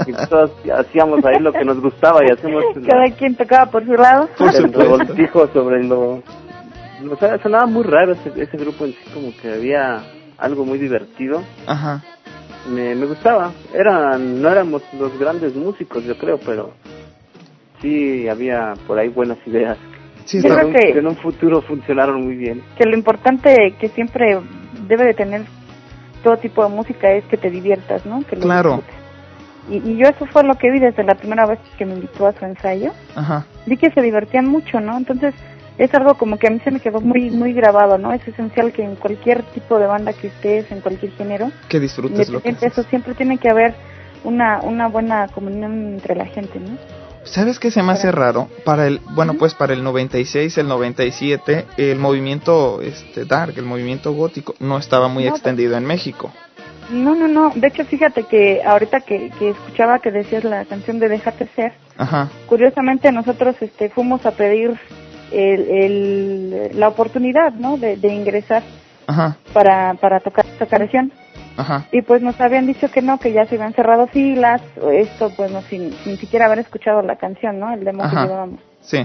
y 0.06 0.12
todos 0.28 0.50
hacíamos 0.76 1.24
ahí 1.24 1.38
lo 1.40 1.52
que 1.52 1.64
nos 1.64 1.80
gustaba 1.80 2.20
y 2.26 2.30
hacemos... 2.30 2.64
Cada 2.86 3.10
quien 3.10 3.34
tocaba 3.34 3.70
por 3.70 3.84
su 3.84 3.92
lado. 3.92 4.28
el 4.54 4.72
revoltijo 4.72 5.48
sobre 5.48 5.84
lo... 5.84 6.22
O 7.10 7.16
sea, 7.18 7.38
sonaba 7.42 7.66
muy 7.66 7.84
raro 7.84 8.12
ese, 8.12 8.32
ese 8.40 8.56
grupo 8.56 8.86
en 8.86 8.92
sí, 8.92 9.10
como 9.12 9.30
que 9.40 9.52
había 9.52 10.02
algo 10.38 10.64
muy 10.64 10.78
divertido. 10.78 11.42
Ajá 11.66 12.02
me, 12.68 12.94
me 12.94 13.06
gustaba. 13.06 13.52
Eran, 13.72 14.40
no 14.40 14.48
éramos 14.48 14.82
los 14.98 15.16
grandes 15.18 15.54
músicos, 15.54 16.04
yo 16.04 16.16
creo, 16.16 16.38
pero 16.44 16.72
sí 17.86 18.28
había 18.28 18.74
por 18.86 18.98
ahí 18.98 19.08
buenas 19.08 19.38
ideas. 19.46 19.78
Sí, 20.24 20.42
creo 20.42 20.72
que, 20.72 20.90
en 20.90 21.06
un 21.06 21.16
futuro 21.16 21.62
funcionaron 21.62 22.24
muy 22.24 22.34
bien. 22.34 22.62
Que 22.76 22.84
lo 22.84 22.96
importante 22.96 23.74
que 23.78 23.88
siempre 23.88 24.40
debe 24.88 25.04
de 25.04 25.14
tener 25.14 25.42
todo 26.24 26.36
tipo 26.36 26.64
de 26.64 26.74
música 26.74 27.12
es 27.12 27.24
que 27.26 27.36
te 27.36 27.48
diviertas, 27.48 28.04
¿no? 28.04 28.24
Que 28.24 28.36
claro. 28.36 28.82
Y, 29.70 29.76
y, 29.76 29.96
yo 29.96 30.08
eso 30.08 30.26
fue 30.26 30.42
lo 30.42 30.56
que 30.56 30.70
vi 30.70 30.80
desde 30.80 31.04
la 31.04 31.14
primera 31.14 31.46
vez 31.46 31.58
que 31.78 31.84
me 31.84 31.94
invitó 31.94 32.26
a 32.26 32.32
su 32.32 32.44
ensayo. 32.44 32.92
Ajá. 33.14 33.46
Vi 33.66 33.76
que 33.76 33.90
se 33.90 34.00
divertían 34.00 34.48
mucho, 34.48 34.80
¿no? 34.80 34.96
Entonces, 34.96 35.34
es 35.78 35.92
algo 35.94 36.14
como 36.14 36.38
que 36.38 36.48
a 36.48 36.50
mí 36.50 36.60
se 36.64 36.70
me 36.70 36.80
quedó 36.80 37.00
muy 37.00 37.30
muy 37.30 37.52
grabado, 37.52 37.98
¿no? 37.98 38.12
Es 38.12 38.26
esencial 38.26 38.72
que 38.72 38.82
en 38.82 38.96
cualquier 38.96 39.42
tipo 39.42 39.78
de 39.78 39.86
banda 39.86 40.12
que 40.12 40.28
estés, 40.28 40.70
en 40.72 40.80
cualquier 40.80 41.12
género, 41.12 41.50
que 41.68 41.80
disfrutes 41.80 42.30
lo 42.30 42.40
que 42.40 42.56
eso 42.60 42.82
siempre 42.84 43.14
tiene 43.14 43.38
que 43.38 43.50
haber 43.50 43.74
una 44.24 44.60
una 44.62 44.88
buena 44.88 45.28
comunión 45.28 45.94
entre 45.94 46.16
la 46.16 46.26
gente, 46.26 46.58
¿no? 46.58 46.76
¿Sabes 47.26 47.58
qué 47.58 47.70
se 47.70 47.82
me 47.82 47.92
hace 47.92 48.10
raro? 48.12 48.48
Para 48.64 48.86
el, 48.86 49.00
bueno, 49.10 49.34
pues 49.34 49.54
para 49.54 49.74
el 49.74 49.82
96, 49.84 50.56
el 50.58 50.68
97, 50.68 51.66
el 51.76 51.98
movimiento 51.98 52.80
este 52.80 53.24
dark, 53.24 53.54
el 53.56 53.64
movimiento 53.64 54.12
gótico 54.12 54.54
no 54.60 54.78
estaba 54.78 55.08
muy 55.08 55.26
extendido 55.26 55.76
en 55.76 55.84
México. 55.84 56.32
No, 56.90 57.14
no, 57.14 57.26
no. 57.26 57.52
De 57.54 57.66
hecho, 57.66 57.84
fíjate 57.84 58.24
que 58.24 58.62
ahorita 58.64 59.00
que, 59.00 59.30
que 59.38 59.50
escuchaba 59.50 59.98
que 59.98 60.12
decías 60.12 60.44
la 60.44 60.64
canción 60.64 61.00
de 61.00 61.08
Déjate 61.08 61.48
ser, 61.56 61.72
Ajá. 61.98 62.30
curiosamente 62.46 63.10
nosotros 63.10 63.56
este 63.60 63.90
fuimos 63.90 64.24
a 64.24 64.30
pedir 64.30 64.78
el, 65.32 66.70
la 66.74 66.88
oportunidad, 66.88 67.52
¿no? 67.52 67.76
De, 67.76 67.96
ingresar 68.08 68.62
para 69.52 69.94
para 69.94 70.20
tocar 70.20 70.46
esta 70.46 70.66
canción. 70.66 71.12
Y 71.92 72.02
pues 72.02 72.22
nos 72.22 72.40
habían 72.40 72.66
dicho 72.66 72.90
que 72.90 73.02
no, 73.02 73.18
que 73.18 73.32
ya 73.32 73.46
se 73.46 73.54
habían 73.54 73.72
cerrado 73.72 74.06
filas, 74.06 74.62
esto 74.92 75.30
pues 75.36 75.50
no 75.50 75.62
sin, 75.62 75.92
sin 75.92 76.16
siquiera 76.16 76.46
haber 76.46 76.58
escuchado 76.58 77.02
la 77.02 77.16
canción, 77.16 77.58
¿no? 77.58 77.72
El 77.72 77.84
demo 77.84 78.02
que 78.02 78.16
llevábamos. 78.16 78.60
Sí. 78.80 78.98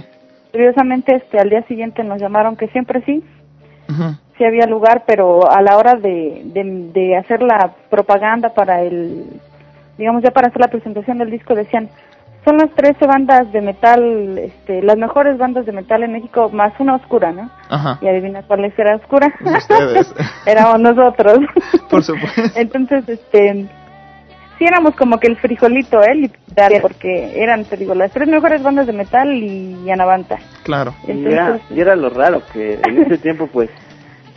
Curiosamente, 0.52 1.16
este, 1.16 1.40
al 1.40 1.50
día 1.50 1.64
siguiente 1.64 2.04
nos 2.04 2.22
llamaron 2.22 2.58
que 2.58 2.68
siempre 2.68 3.02
sí, 3.06 3.24
sí 4.38 4.44
había 4.44 4.66
lugar, 4.66 5.04
pero 5.08 5.50
a 5.50 5.62
la 5.62 5.78
hora 5.78 5.94
de, 5.96 6.42
de, 6.46 6.92
de 6.94 7.18
hacer 7.18 7.42
la 7.42 7.74
propaganda 7.90 8.50
para 8.54 8.82
el, 8.82 9.26
digamos 9.98 10.24
ya 10.24 10.32
para 10.32 10.48
hacer 10.48 10.60
la 10.60 10.68
presentación 10.68 11.20
del 11.20 11.32
disco 11.32 11.56
decían, 11.56 11.90
son 12.44 12.58
las 12.58 12.72
13 12.72 13.06
bandas 13.06 13.52
de 13.52 13.62
metal, 13.62 14.38
este, 14.38 14.82
las 14.82 14.98
mejores 14.98 15.38
bandas 15.38 15.66
de 15.66 15.72
metal 15.72 16.04
en 16.04 16.14
México, 16.14 16.50
más 16.50 16.74
una 16.80 16.96
oscura, 16.96 17.32
¿no? 17.32 17.50
Ajá. 17.70 18.00
Y 18.02 18.08
adivina 18.08 18.42
cuál 18.44 18.66
era 18.66 18.96
oscura. 18.96 19.32
Ustedes. 19.42 20.14
éramos 20.46 20.80
nosotros. 20.80 21.40
Por 21.90 22.04
supuesto. 22.04 22.42
Entonces, 22.56 23.08
este, 23.08 23.68
sí 24.58 24.66
éramos 24.66 24.96
como 24.96 25.20
que 25.20 25.28
el 25.28 25.38
frijolito, 25.38 26.02
¿eh? 26.02 26.16
Literal, 26.16 26.82
porque 26.82 27.40
eran, 27.42 27.64
te 27.66 27.78
digo, 27.78 27.94
las 27.94 28.12
tres 28.12 28.28
mejores 28.28 28.64
bandas 28.64 28.88
de 28.88 28.94
metal 28.94 29.32
y 29.32 29.90
Anavanta. 29.92 30.38
Claro. 30.64 30.96
y, 31.08 31.26
era, 31.26 31.60
y 31.70 31.80
era 31.80 31.96
lo 31.96 32.10
raro, 32.10 32.42
que 32.52 32.80
en 32.84 33.04
ese 33.04 33.20
tiempo, 33.20 33.48
pues, 33.48 33.70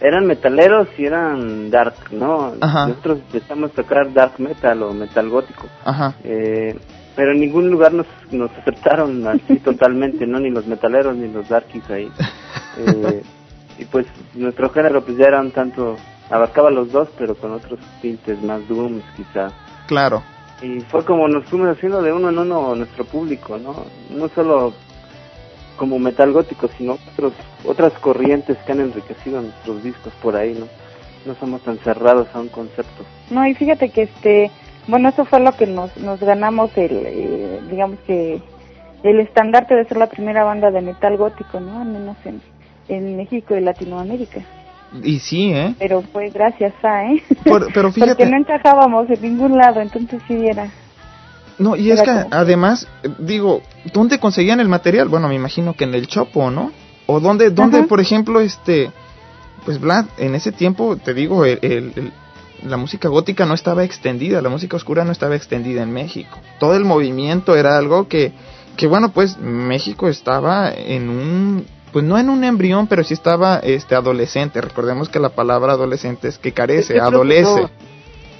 eran 0.02 0.26
metaleros 0.26 0.88
y 0.98 1.06
eran 1.06 1.70
dark, 1.70 1.94
¿no? 2.10 2.52
Ajá. 2.60 2.88
Nosotros 2.88 3.20
empezamos 3.32 3.70
a 3.70 3.74
tocar 3.74 4.12
dark 4.12 4.38
metal 4.38 4.82
o 4.82 4.92
metal 4.92 5.30
gótico. 5.30 5.66
Ajá. 5.84 6.14
Eh, 6.24 6.76
pero 7.16 7.32
en 7.32 7.40
ningún 7.40 7.70
lugar 7.70 7.92
nos, 7.92 8.06
nos 8.30 8.50
aceptaron 8.52 9.26
así 9.26 9.58
totalmente, 9.64 10.26
¿no? 10.26 10.40
Ni 10.40 10.50
los 10.50 10.66
metaleros 10.66 11.16
ni 11.16 11.32
los 11.32 11.48
darkies 11.48 11.88
ahí. 11.90 12.10
Eh, 12.78 13.22
y 13.78 13.84
pues 13.86 14.06
nuestro 14.34 14.70
género 14.70 15.04
pues 15.04 15.16
ya 15.16 15.26
era 15.26 15.40
un 15.40 15.50
tanto, 15.50 15.96
abarcaba 16.30 16.70
los 16.70 16.90
dos, 16.92 17.08
pero 17.18 17.34
con 17.34 17.52
otros 17.52 17.78
tintes 18.00 18.42
más 18.42 18.66
dooms 18.68 19.04
quizá. 19.16 19.50
Claro. 19.86 20.22
Y 20.62 20.80
fue 20.80 21.04
como 21.04 21.28
nos 21.28 21.44
fuimos 21.46 21.68
haciendo 21.68 22.00
de 22.02 22.12
uno 22.12 22.30
en 22.30 22.38
uno 22.38 22.74
nuestro 22.74 23.04
público, 23.04 23.58
¿no? 23.58 23.84
No 24.10 24.28
solo 24.28 24.72
como 25.76 25.98
metal 25.98 26.32
gótico, 26.32 26.68
sino 26.78 26.98
otros, 27.12 27.32
otras 27.64 27.92
corrientes 27.94 28.56
que 28.58 28.72
han 28.72 28.80
enriquecido 28.80 29.42
nuestros 29.42 29.82
discos 29.82 30.12
por 30.22 30.36
ahí, 30.36 30.54
¿no? 30.54 30.66
No 31.26 31.34
somos 31.40 31.62
tan 31.62 31.78
cerrados 31.78 32.28
a 32.32 32.40
un 32.40 32.48
concepto. 32.48 33.04
No, 33.30 33.46
y 33.46 33.54
fíjate 33.54 33.88
que 33.88 34.02
este 34.02 34.50
bueno, 34.86 35.08
eso 35.08 35.24
fue 35.24 35.40
lo 35.40 35.52
que 35.52 35.66
nos, 35.66 35.96
nos 35.96 36.20
ganamos 36.20 36.70
el, 36.76 37.02
eh, 37.06 37.60
digamos 37.70 37.98
que 38.06 38.40
el 39.02 39.20
estandarte 39.20 39.74
de 39.74 39.84
ser 39.84 39.98
la 39.98 40.08
primera 40.08 40.44
banda 40.44 40.70
de 40.70 40.80
metal 40.80 41.16
gótico, 41.16 41.60
¿no? 41.60 41.80
Al 41.82 41.88
menos 41.88 42.16
en, 42.24 42.40
en 42.88 43.16
México 43.16 43.54
y 43.54 43.60
Latinoamérica. 43.60 44.40
Y 45.02 45.18
sí, 45.18 45.52
¿eh? 45.52 45.74
Pero 45.78 46.02
fue 46.02 46.30
gracias 46.30 46.72
a, 46.82 47.04
¿eh? 47.06 47.22
pero 47.44 47.68
fíjate... 47.92 48.14
Porque 48.14 48.26
no 48.26 48.36
encajábamos 48.36 49.10
en 49.10 49.22
ningún 49.22 49.56
lado, 49.56 49.80
entonces 49.80 50.22
sí 50.26 50.46
era... 50.46 50.70
No, 51.58 51.76
y 51.76 51.90
es 51.92 52.02
que 52.02 52.10
además, 52.10 52.88
digo, 53.18 53.62
¿dónde 53.92 54.18
conseguían 54.18 54.58
el 54.58 54.68
material? 54.68 55.08
Bueno, 55.08 55.28
me 55.28 55.36
imagino 55.36 55.74
que 55.74 55.84
en 55.84 55.94
el 55.94 56.08
Chopo, 56.08 56.50
¿no? 56.50 56.72
O 57.06 57.20
dónde, 57.20 57.50
dónde 57.50 57.84
por 57.84 58.00
ejemplo, 58.00 58.40
este, 58.40 58.90
pues 59.64 59.80
Vlad, 59.80 60.06
en 60.18 60.34
ese 60.34 60.50
tiempo, 60.50 60.96
te 60.96 61.14
digo, 61.14 61.44
el, 61.44 62.12
la 62.64 62.76
música 62.76 63.08
gótica 63.08 63.46
no 63.46 63.54
estaba 63.54 63.84
extendida, 63.84 64.40
la 64.42 64.48
música 64.48 64.76
oscura 64.76 65.04
no 65.04 65.12
estaba 65.12 65.36
extendida 65.36 65.82
en 65.82 65.92
México. 65.92 66.38
Todo 66.58 66.76
el 66.76 66.84
movimiento 66.84 67.56
era 67.56 67.76
algo 67.76 68.08
que, 68.08 68.32
que 68.76 68.86
bueno, 68.86 69.12
pues 69.12 69.38
México 69.38 70.08
estaba 70.08 70.72
en 70.72 71.08
un, 71.08 71.66
pues 71.92 72.04
no 72.04 72.18
en 72.18 72.30
un 72.30 72.44
embrión, 72.44 72.86
pero 72.86 73.04
sí 73.04 73.14
estaba 73.14 73.58
este 73.58 73.94
adolescente. 73.94 74.60
Recordemos 74.60 75.08
que 75.08 75.20
la 75.20 75.30
palabra 75.30 75.72
adolescente 75.72 76.28
es 76.28 76.38
que 76.38 76.52
carece, 76.52 76.98
adolece. 77.00 77.68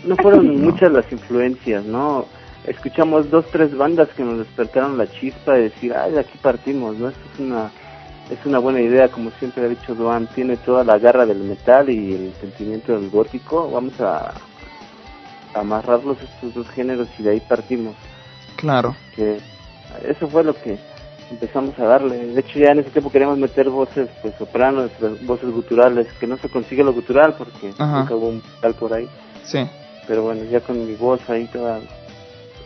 no, 0.05 0.17
fueron 0.17 0.61
muchas 0.61 0.91
las 0.91 1.11
influencias, 1.13 1.85
¿no? 1.85 2.27
Escuchamos 2.67 3.31
dos, 3.31 3.45
tres 3.53 3.77
bandas 3.77 4.09
que 4.17 4.25
nos 4.25 4.39
despertaron 4.39 4.97
la 4.97 5.07
chispa 5.07 5.53
de 5.53 5.65
decir, 5.65 5.93
ay, 5.95 6.13
de 6.13 6.21
aquí 6.21 6.39
partimos, 6.41 6.97
¿no? 6.97 7.09
Esto 7.11 7.21
es 7.35 7.41
una 7.41 7.71
es 8.31 8.47
una 8.47 8.59
buena 8.59 8.81
idea, 8.81 9.09
como 9.09 9.31
siempre 9.33 9.65
ha 9.65 9.69
dicho 9.69 9.95
Duan, 9.95 10.27
tiene 10.29 10.57
toda 10.57 10.85
la 10.85 10.99
garra 10.99 11.27
del 11.27 11.39
metal 11.39 11.91
y 11.91 12.15
el 12.15 12.33
sentimiento 12.41 12.99
del 12.99 13.11
gótico, 13.11 13.71
vamos 13.71 14.01
a, 14.01 14.35
amarrarlos 15.55 16.19
estos 16.21 16.55
dos 16.55 16.69
géneros 16.71 17.09
y 17.19 17.23
de 17.23 17.31
ahí 17.31 17.41
partimos. 17.41 17.95
Claro. 18.57 18.97
Que 19.15 19.39
eso 20.09 20.29
fue 20.29 20.45
lo 20.45 20.55
que 20.55 20.79
empezamos 21.31 21.79
a 21.79 21.85
darle. 21.85 22.27
De 22.27 22.41
hecho 22.41 22.59
ya 22.59 22.73
en 22.73 22.81
ese 22.81 22.91
tiempo 22.91 23.11
queríamos 23.11 23.39
meter 23.39 23.71
voces 23.71 24.09
pues 24.21 24.35
sopranos, 24.37 24.91
voces 25.23 25.51
guturales, 25.51 26.13
que 26.15 26.27
no 26.27 26.37
se 26.39 26.49
consigue 26.49 26.85
lo 26.85 26.93
gutural 26.93 27.35
porque 27.39 27.69
nunca 27.69 28.15
hubo 28.15 28.29
un 28.29 28.43
tal 28.61 28.75
por 28.75 28.93
ahí. 28.93 29.09
Sí. 29.45 29.65
Pero 30.07 30.23
bueno, 30.23 30.45
ya 30.45 30.61
con 30.61 30.85
mi 30.85 30.95
voz 30.95 31.21
ahí 31.31 31.47
toda 31.47 31.81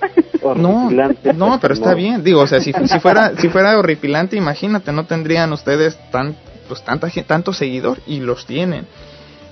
no, 0.56 0.90
no, 1.34 1.60
pero 1.60 1.74
está 1.74 1.94
bien. 1.94 2.22
Digo, 2.22 2.40
o 2.40 2.46
sea, 2.46 2.60
si, 2.60 2.72
si 2.72 3.00
fuera 3.00 3.32
si 3.36 3.48
fuera 3.48 3.78
horripilante, 3.78 4.36
imagínate, 4.36 4.92
no 4.92 5.06
tendrían 5.06 5.52
ustedes 5.52 5.98
tan 6.10 6.36
pues 6.68 6.82
tanta 6.82 7.08
tanto 7.26 7.52
seguidor 7.52 7.98
y 8.06 8.20
los 8.20 8.46
tienen. 8.46 8.86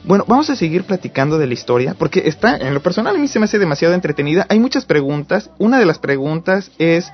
Bueno, 0.04 0.24
vamos 0.28 0.50
a 0.50 0.56
seguir 0.56 0.84
platicando 0.84 1.36
de 1.38 1.48
la 1.48 1.54
historia 1.54 1.96
porque 1.98 2.22
está 2.26 2.56
en 2.56 2.74
lo 2.74 2.80
personal 2.80 3.16
a 3.16 3.18
mí 3.18 3.26
se 3.26 3.40
me 3.40 3.46
hace 3.46 3.58
demasiado 3.58 3.94
entretenida. 3.94 4.46
Hay 4.48 4.60
muchas 4.60 4.84
preguntas. 4.84 5.50
Una 5.58 5.80
de 5.80 5.86
las 5.86 5.98
preguntas 5.98 6.70
es 6.78 7.10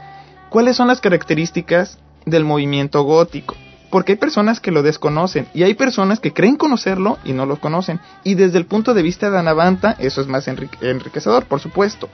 ¿cuáles 0.51 0.77
son 0.77 0.88
las 0.88 1.01
características 1.01 1.99
del 2.27 2.45
movimiento 2.45 3.03
gótico? 3.03 3.57
Porque 3.90 4.12
hay 4.12 4.18
personas 4.18 4.61
que 4.61 4.71
lo 4.71 4.83
desconocen 4.83 5.47
y 5.55 5.62
hay 5.62 5.75
personas 5.75 6.21
que 6.21 6.33
creen 6.33 6.57
conocerlo 6.57 7.18
y 7.25 7.33
no 7.33 7.47
lo 7.47 7.61
conocen. 7.61 8.01
Y 8.25 8.35
desde 8.35 8.59
el 8.59 8.66
punto 8.66 8.95
de 8.95 9.03
vista 9.03 9.31
de 9.31 9.38
Anavanta, 9.38 9.97
eso 9.99 10.21
es 10.21 10.27
más 10.27 10.49
enriquecedor, 10.49 11.45
por 11.47 11.61
supuesto. 11.61 12.09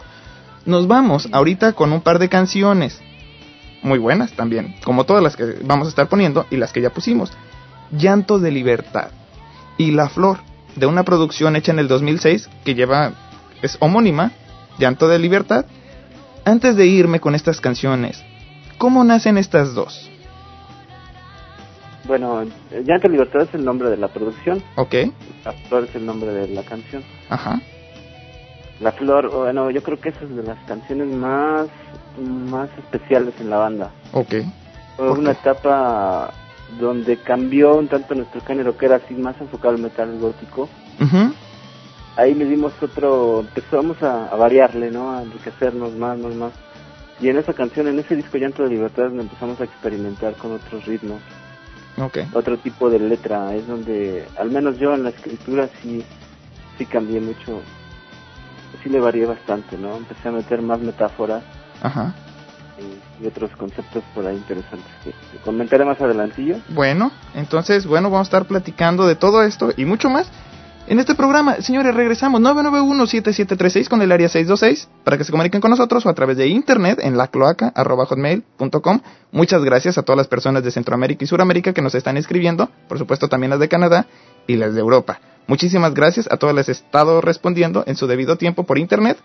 Nos 0.68 0.87
vamos 0.87 1.31
ahorita 1.33 1.72
con 1.72 1.94
un 1.94 2.02
par 2.02 2.18
de 2.18 2.28
canciones. 2.28 3.00
Muy 3.81 3.98
buenas 3.98 4.33
también, 4.33 4.74
como 4.85 5.04
todas 5.04 5.22
las 5.22 5.35
que 5.35 5.61
vamos 5.62 5.87
a 5.87 5.88
estar 5.88 6.11
poniendo 6.11 6.44
y 6.50 6.59
las 6.59 6.74
que 6.74 6.83
ya 6.83 6.90
pusimos. 6.90 7.33
Llanto 7.90 8.38
de 8.38 8.50
Libertad 8.50 9.09
y 9.78 9.92
La 9.92 10.11
Flor, 10.11 10.40
de 10.76 10.85
una 10.85 11.04
producción 11.04 11.57
hecha 11.57 11.72
en 11.72 11.78
el 11.78 11.88
2006 11.88 12.50
que 12.66 12.74
lleva, 12.74 13.14
es 13.62 13.78
homónima, 13.81 14.33
Llanto 14.78 15.09
de 15.09 15.18
Libertad. 15.18 15.64
Antes 16.44 16.76
de 16.76 16.85
irme 16.85 17.18
con 17.18 17.35
estas 17.35 17.62
canciones, 17.62 18.22
¿cómo 18.76 19.04
nacen 19.04 19.38
estas 19.38 19.72
dos? 19.72 20.11
Bueno, 22.04 22.44
Llanto 22.85 23.09
de 23.09 23.12
Libertad 23.12 23.40
es 23.40 23.54
el 23.54 23.64
nombre 23.64 23.88
de 23.88 23.96
la 23.96 24.09
producción. 24.09 24.62
Ok. 24.76 24.94
La 25.46 25.52
Flor 25.52 25.85
es 25.85 25.94
el 25.94 26.04
nombre 26.04 26.31
de 26.31 26.48
la 26.48 26.62
canción. 26.62 27.02
Ajá. 27.31 27.59
La 28.81 28.93
Flor, 28.93 29.31
bueno, 29.31 29.71
yo 29.71 29.83
creo 29.83 30.01
que 30.01 30.11
esa 30.11 30.25
es 30.25 30.35
de 30.35 30.43
las 30.43 30.59
canciones 30.67 31.09
más, 31.09 31.67
más 32.21 32.69
especiales 32.79 33.35
en 33.41 33.51
la 33.51 33.59
banda. 33.59 33.91
Ok. 34.12 34.35
Fue 34.97 35.11
una 35.11 35.33
etapa 35.33 36.33
donde 36.79 37.17
cambió 37.17 37.75
un 37.77 37.88
tanto 37.88 38.14
nuestro 38.14 38.41
género, 38.43 38.77
que 38.77 38.87
era 38.87 38.97
así 38.97 39.14
más 39.14 39.41
enfocado 39.41 39.75
al 39.75 39.81
metal 39.81 40.19
gótico. 40.19 40.69
Ahí 42.17 42.35
le 42.35 42.47
dimos 42.47 42.73
otro, 42.83 43.41
empezamos 43.41 44.03
a, 44.03 44.35
variarle, 44.37 44.91
¿no? 44.91 45.12
A 45.17 45.23
enriquecernos 45.23 45.95
más, 45.95 46.19
más, 46.19 46.35
más. 46.35 46.53
Y 47.21 47.29
en 47.29 47.38
esa 47.38 47.53
canción, 47.53 47.88
en 47.88 47.99
ese 47.99 48.17
disco 48.17 48.38
Llanto 48.38 48.62
de 48.62 48.71
Libertad, 48.71 49.07
empezamos 49.07 49.61
a 49.61 49.64
experimentar 49.64 50.35
con 50.35 50.53
otros 50.53 50.85
ritmos. 50.87 51.21
Okay. 51.97 52.29
Otro 52.33 52.59
tipo 52.59 52.91
de 52.91 53.01
letra, 53.01 53.55
es 53.55 53.67
donde, 53.67 54.27
al 54.37 54.51
menos 54.51 54.79
yo 54.79 54.95
en 54.95 55.05
la 55.05 55.11
escritura 55.11 55.69
sí, 55.83 56.05
sí 56.77 56.87
cambié 56.87 57.21
mucho, 57.21 57.61
sí 58.83 58.88
le 58.88 59.00
varié 59.00 59.26
bastante, 59.26 59.76
¿no? 59.76 59.96
Empecé 59.96 60.28
a 60.28 60.33
meter 60.33 60.62
más 60.62 60.81
metáforas. 60.81 61.42
Ajá 61.83 62.14
y, 63.20 63.26
otros 63.26 63.50
conceptos 63.57 64.02
por 64.14 64.26
ahí 64.26 64.37
interesantes 64.37 64.87
que, 65.02 65.12
comentaré 65.44 65.85
más 65.85 66.00
adelantillo. 66.00 66.57
Bueno, 66.68 67.11
entonces, 67.35 67.87
bueno, 67.87 68.11
vamos 68.11 68.26
a 68.26 68.28
estar 68.28 68.46
platicando 68.46 69.07
de 69.07 69.16
todo 69.16 69.42
esto 69.42 69.72
y 69.76 69.85
mucho 69.85 70.09
más 70.09 70.31
en 70.87 70.98
este 70.98 71.14
programa. 71.14 71.57
Señores, 71.57 71.94
regresamos 71.94 72.40
991-7736 72.40 73.88
con 73.88 74.00
el 74.02 74.12
área 74.12 74.28
626 74.28 74.88
para 75.04 75.18
que 75.18 75.24
se 75.24 75.33
comuniquen 75.33 75.61
con 75.61 75.70
nosotros 75.70 76.07
o 76.07 76.09
a 76.09 76.14
través 76.14 76.37
de 76.37 76.46
internet 76.48 77.00
en 77.02 77.16
lacloaca.com. 77.16 79.00
Muchas 79.33 79.64
gracias 79.64 79.98
a 79.98 80.02
todas 80.02 80.16
las 80.16 80.28
personas 80.28 80.62
de 80.62 80.70
Centroamérica 80.70 81.24
y 81.24 81.26
Suramérica 81.26 81.72
que 81.72 81.83
nos 81.83 81.94
están 81.94 82.16
escribiendo, 82.16 82.70
por 82.88 82.98
supuesto 82.98 83.28
también 83.28 83.50
las 83.50 83.61
de 83.61 83.68
Canadá 83.68 84.07
y 84.46 84.57
las 84.57 84.74
de 84.74 84.81
Europa. 84.81 85.20
Muchísimas 85.48 85.94
gracias 85.94 86.30
a 86.30 86.37
todas 86.37 86.54
las 86.54 86.68
he 86.68 86.72
estado 86.72 87.22
respondiendo 87.22 87.82
en 87.87 87.96
su 87.96 88.06
debido 88.06 88.37
tiempo 88.37 88.64
por 88.64 88.78
internet. 88.78 89.18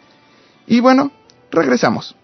Y 0.65 0.79
bueno, 0.79 1.11
regresamos. 1.51 2.15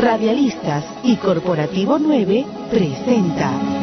Radialistas 0.00 0.84
y 1.02 1.16
Corporativo 1.16 1.98
9 1.98 2.46
presenta. 2.70 3.79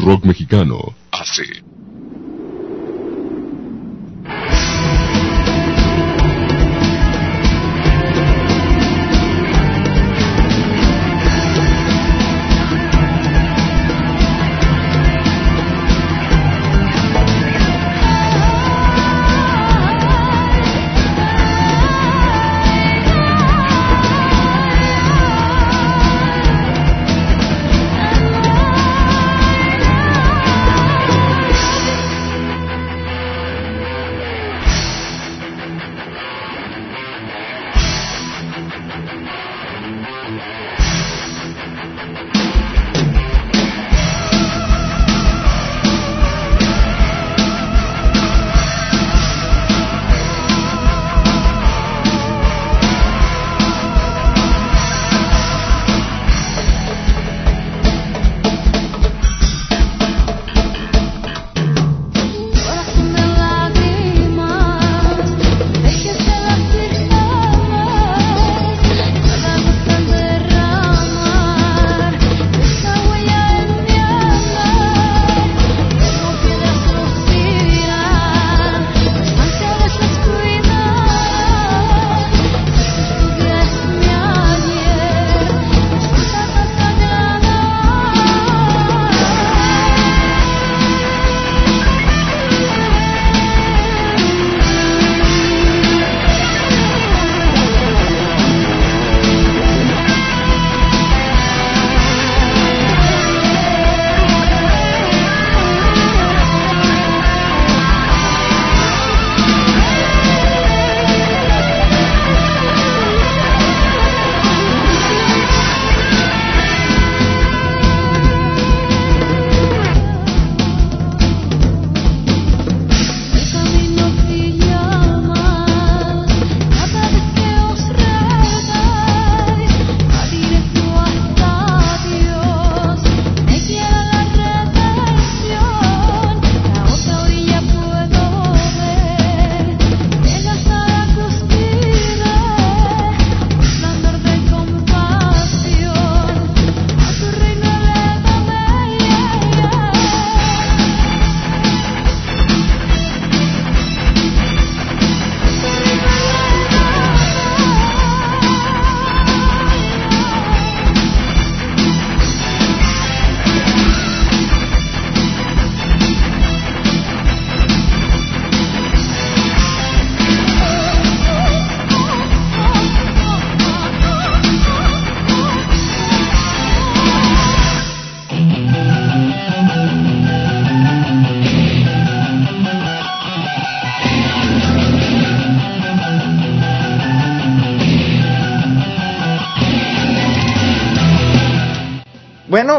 Rock 0.00 0.24
Mexicano, 0.24 0.94
AC. 1.10 1.61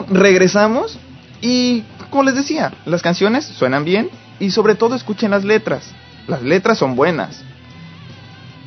Regresamos 0.10 1.00
y 1.42 1.84
como 2.10 2.24
les 2.24 2.36
decía, 2.36 2.72
las 2.86 3.02
canciones 3.02 3.46
suenan 3.46 3.86
bien 3.86 4.10
y 4.39 4.52
sobre 4.52 4.76
todo 4.76 4.96
escuchen 4.96 5.32
las 5.32 5.44
letras. 5.44 5.84
Las 6.28 6.44
letras 6.44 6.78
son 6.78 6.96
buenas. 6.96 7.44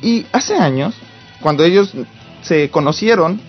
Y 0.01 0.25
hace 0.31 0.55
años, 0.57 0.95
cuando 1.41 1.63
ellos 1.63 1.93
se 2.41 2.69
conocieron, 2.69 3.39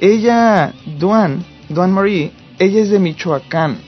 ella, 0.00 0.74
Duan, 0.98 1.44
Duan 1.68 1.92
Marie, 1.92 2.32
ella 2.58 2.80
es 2.82 2.90
de 2.90 2.98
Michoacán. 2.98 3.78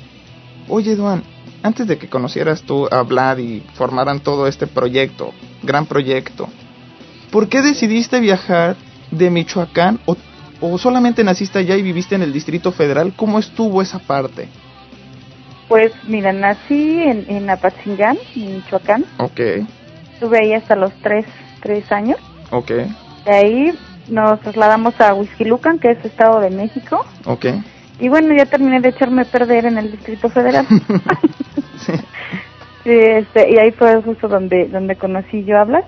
Oye, 0.68 0.96
Duan, 0.96 1.24
antes 1.62 1.86
de 1.86 1.98
que 1.98 2.08
conocieras 2.08 2.62
tú 2.62 2.88
a 2.90 3.02
Vlad 3.02 3.38
y 3.38 3.62
formaran 3.74 4.20
todo 4.20 4.46
este 4.46 4.66
proyecto, 4.66 5.32
gran 5.62 5.86
proyecto, 5.86 6.48
¿por 7.30 7.48
qué 7.48 7.60
decidiste 7.60 8.20
viajar 8.20 8.76
de 9.10 9.30
Michoacán 9.30 10.00
o 10.06 10.16
o 10.60 10.78
solamente 10.78 11.22
naciste 11.24 11.58
allá 11.58 11.76
y 11.76 11.82
viviste 11.82 12.14
en 12.14 12.22
el 12.22 12.32
Distrito 12.32 12.72
Federal? 12.72 13.12
¿Cómo 13.14 13.38
estuvo 13.38 13.82
esa 13.82 13.98
parte? 13.98 14.48
Pues 15.68 15.92
mira, 16.06 16.32
nací 16.32 17.02
en, 17.02 17.26
en 17.28 17.50
Apatzingán, 17.50 18.16
en 18.34 18.56
Michoacán. 18.56 19.04
Ok. 19.18 19.40
Estuve 20.14 20.38
ahí 20.38 20.54
hasta 20.54 20.74
los 20.74 20.92
tres, 21.02 21.26
tres 21.60 21.90
años. 21.92 22.18
Ok. 22.50 22.70
De 22.70 23.34
ahí 23.34 23.78
nos 24.08 24.40
trasladamos 24.40 24.98
a 25.00 25.14
Huizquilucan, 25.14 25.78
que 25.78 25.90
es 25.90 26.04
Estado 26.04 26.40
de 26.40 26.50
México. 26.50 27.04
Ok. 27.26 27.46
Y 28.00 28.08
bueno, 28.08 28.34
ya 28.34 28.46
terminé 28.46 28.80
de 28.80 28.88
echarme 28.88 29.22
a 29.22 29.24
perder 29.26 29.66
en 29.66 29.76
el 29.76 29.92
Distrito 29.92 30.30
Federal. 30.30 30.66
sí. 31.86 31.92
este, 32.84 33.50
y 33.52 33.58
ahí 33.58 33.70
fue 33.72 34.00
justo 34.02 34.28
donde, 34.28 34.68
donde 34.68 34.96
conocí 34.96 35.44
yo 35.44 35.58
a 35.58 35.64
Blas. 35.64 35.84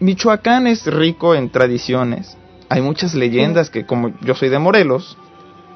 Michoacán 0.00 0.66
es 0.66 0.86
rico 0.86 1.34
en 1.34 1.50
tradiciones 1.50 2.38
hay 2.68 2.82
muchas 2.82 3.14
leyendas 3.14 3.70
que 3.70 3.86
como 3.86 4.12
yo 4.20 4.34
soy 4.34 4.48
de 4.48 4.58
Morelos, 4.58 5.16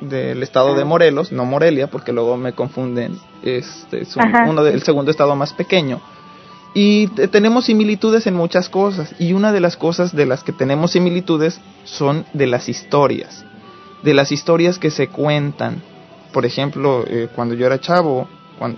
del 0.00 0.42
estado 0.42 0.74
de 0.74 0.84
Morelos, 0.84 1.32
no 1.32 1.44
Morelia, 1.44 1.88
porque 1.88 2.12
luego 2.12 2.36
me 2.36 2.52
confunden, 2.52 3.18
este 3.42 4.02
es 4.02 4.16
uno 4.16 4.64
del 4.64 4.82
segundo 4.82 5.10
estado 5.10 5.36
más 5.36 5.52
pequeño. 5.52 6.00
Y 6.74 7.06
tenemos 7.28 7.66
similitudes 7.66 8.26
en 8.26 8.34
muchas 8.34 8.68
cosas, 8.68 9.14
y 9.18 9.32
una 9.32 9.52
de 9.52 9.60
las 9.60 9.76
cosas 9.76 10.14
de 10.14 10.26
las 10.26 10.42
que 10.42 10.52
tenemos 10.52 10.92
similitudes 10.92 11.60
son 11.84 12.24
de 12.32 12.46
las 12.46 12.68
historias, 12.68 13.44
de 14.02 14.14
las 14.14 14.32
historias 14.32 14.78
que 14.78 14.90
se 14.90 15.08
cuentan. 15.08 15.82
Por 16.32 16.46
ejemplo, 16.46 17.04
eh, 17.06 17.28
cuando 17.34 17.54
yo 17.54 17.66
era 17.66 17.80
chavo, 17.80 18.26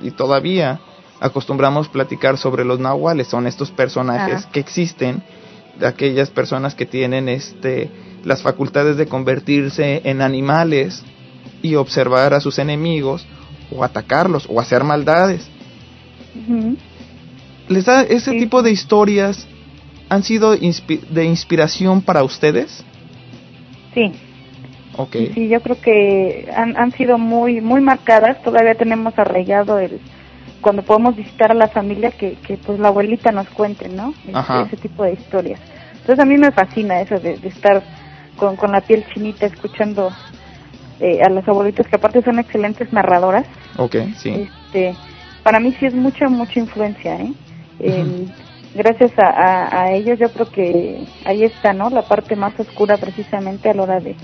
y 0.02 0.10
todavía 0.12 0.80
acostumbramos 1.20 1.88
platicar 1.88 2.36
sobre 2.36 2.64
los 2.64 2.80
nahuales, 2.80 3.28
son 3.28 3.46
estos 3.46 3.70
personajes 3.70 4.46
que 4.46 4.60
existen 4.60 5.22
de 5.78 5.86
aquellas 5.86 6.30
personas 6.30 6.74
que 6.74 6.86
tienen 6.86 7.28
este 7.28 7.90
las 8.24 8.42
facultades 8.42 8.96
de 8.96 9.06
convertirse 9.06 10.00
en 10.04 10.22
animales 10.22 11.02
y 11.62 11.74
observar 11.74 12.32
a 12.34 12.40
sus 12.40 12.58
enemigos 12.58 13.26
o 13.70 13.84
atacarlos 13.84 14.46
o 14.48 14.60
hacer 14.60 14.82
maldades. 14.82 15.48
¿Les 17.68 17.84
da 17.84 18.02
ese 18.02 18.32
tipo 18.32 18.62
de 18.62 18.70
historias 18.70 19.46
han 20.08 20.22
sido 20.22 20.52
de 20.56 21.24
inspiración 21.24 22.02
para 22.02 22.22
ustedes? 22.22 22.84
Sí. 23.94 24.12
Okay. 24.96 25.32
sí, 25.34 25.48
yo 25.48 25.60
creo 25.60 25.80
que 25.80 26.48
han, 26.54 26.76
han 26.76 26.92
sido 26.92 27.18
muy 27.18 27.60
muy 27.60 27.80
marcadas. 27.80 28.40
Todavía 28.42 28.76
tenemos 28.76 29.18
arraigado 29.18 29.78
el 29.78 30.00
cuando 30.64 30.82
podemos 30.82 31.14
visitar 31.14 31.50
a 31.50 31.54
la 31.54 31.68
familia 31.68 32.10
que, 32.10 32.36
que 32.36 32.56
pues 32.56 32.80
la 32.80 32.88
abuelita 32.88 33.30
nos 33.30 33.46
cuente, 33.50 33.86
¿no? 33.90 34.14
Este, 34.26 34.62
ese 34.62 34.76
tipo 34.78 35.04
de 35.04 35.12
historias. 35.12 35.60
Entonces 35.92 36.18
a 36.18 36.26
mí 36.26 36.38
me 36.38 36.50
fascina 36.52 37.02
eso 37.02 37.16
de, 37.16 37.34
estar 37.34 37.82
con, 38.38 38.56
con 38.56 38.72
la 38.72 38.80
piel 38.80 39.04
chinita 39.12 39.44
escuchando 39.44 40.10
eh, 41.00 41.20
a 41.22 41.28
las 41.28 41.46
abuelitas 41.46 41.86
que 41.86 41.96
aparte 41.96 42.22
son 42.22 42.38
excelentes 42.38 42.90
narradoras. 42.94 43.46
Ok, 43.76 43.96
sí. 44.16 44.48
Este, 44.48 44.96
para 45.42 45.60
mí 45.60 45.70
sí 45.78 45.84
es 45.84 45.94
mucha, 45.94 46.30
mucha 46.30 46.58
influencia, 46.58 47.16
¿eh? 47.16 47.34
gracias 48.74 49.12
a, 49.18 49.82
a, 49.82 49.92
ellos 49.92 50.18
yo 50.18 50.32
creo 50.32 50.50
que 50.50 51.04
ahí 51.26 51.44
está, 51.44 51.74
¿no? 51.74 51.90
La 51.90 52.02
parte 52.08 52.36
más 52.36 52.58
oscura 52.58 52.96
precisamente 52.96 53.68
a 53.68 53.74
la 53.74 53.82
hora 53.82 54.00
de, 54.00 54.16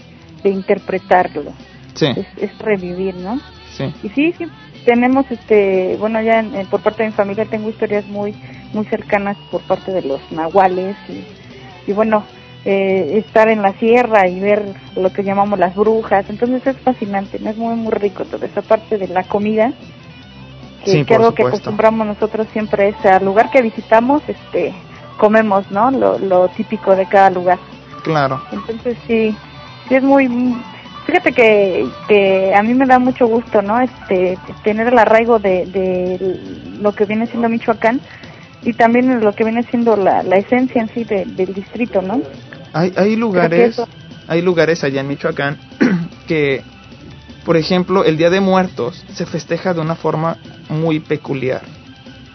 de 0.42 0.48
interpretarlo. 0.48 1.52
Sí. 1.94 2.06
Es, 2.16 2.58
revivir, 2.58 3.14
¿no? 3.16 3.38
Sí. 3.76 3.92
Y 4.02 4.08
sí, 4.08 4.34
sí, 4.38 4.46
tenemos, 4.84 5.30
este, 5.30 5.96
bueno, 5.98 6.20
ya 6.22 6.44
por 6.70 6.80
parte 6.80 7.02
de 7.02 7.10
mi 7.10 7.14
familia 7.14 7.44
tengo 7.46 7.70
historias 7.70 8.06
muy, 8.06 8.34
muy 8.72 8.84
cercanas 8.86 9.36
por 9.50 9.60
parte 9.62 9.92
de 9.92 10.02
los 10.02 10.20
nahuales 10.30 10.96
y, 11.08 11.90
y 11.90 11.94
bueno, 11.94 12.24
eh, 12.64 13.22
estar 13.24 13.48
en 13.48 13.62
la 13.62 13.72
sierra 13.74 14.28
y 14.28 14.38
ver 14.38 14.74
lo 14.96 15.12
que 15.12 15.24
llamamos 15.24 15.58
las 15.58 15.74
brujas, 15.74 16.28
entonces 16.28 16.66
es 16.66 16.76
fascinante, 16.78 17.38
¿no? 17.40 17.50
es 17.50 17.56
muy, 17.56 17.74
muy 17.74 17.92
rico 17.92 18.24
toda 18.24 18.46
esa 18.46 18.62
parte 18.62 18.98
de 18.98 19.08
la 19.08 19.22
comida 19.24 19.72
que, 20.84 21.04
que 21.04 21.14
algo 21.14 21.34
que 21.34 21.42
acostumbramos 21.42 22.06
nosotros 22.06 22.46
siempre 22.52 22.88
es 22.88 23.06
al 23.06 23.24
lugar 23.24 23.50
que 23.50 23.62
visitamos, 23.62 24.22
este, 24.28 24.74
comemos, 25.18 25.70
¿no? 25.70 25.90
Lo, 25.90 26.18
lo 26.18 26.48
típico 26.48 26.96
de 26.96 27.06
cada 27.06 27.30
lugar. 27.30 27.58
Claro. 28.02 28.42
Entonces 28.50 28.96
sí, 29.06 29.36
sí 29.88 29.94
es 29.94 30.02
muy, 30.02 30.28
fíjate 31.06 31.32
que, 31.32 31.86
que 32.08 32.54
a 32.54 32.62
mí 32.62 32.74
me 32.74 32.86
da 32.86 32.98
mucho 32.98 33.26
gusto, 33.26 33.62
¿no? 33.62 33.80
Este, 33.80 34.38
tener 34.64 34.88
el 34.88 34.98
arraigo 34.98 35.38
de, 35.38 35.66
de 35.66 36.40
lo 36.80 36.92
que 36.92 37.04
viene 37.04 37.26
siendo 37.26 37.48
Michoacán 37.48 38.00
y 38.62 38.72
también 38.74 39.20
lo 39.20 39.34
que 39.34 39.44
viene 39.44 39.62
siendo 39.64 39.96
la, 39.96 40.22
la 40.22 40.36
esencia 40.36 40.82
en 40.82 40.88
sí 40.88 41.04
del 41.04 41.54
distrito, 41.54 42.02
¿no? 42.02 42.20
Hay, 42.72 42.92
hay 42.96 43.16
lugares, 43.16 43.80
hay 44.28 44.42
lugares 44.42 44.84
allá 44.84 45.00
en 45.00 45.08
Michoacán 45.08 45.58
que 46.28 46.62
por 47.44 47.56
ejemplo, 47.56 48.04
el 48.04 48.16
Día 48.16 48.30
de 48.30 48.40
Muertos 48.40 49.04
se 49.14 49.26
festeja 49.26 49.74
de 49.74 49.80
una 49.80 49.94
forma 49.94 50.36
muy 50.68 51.00
peculiar, 51.00 51.62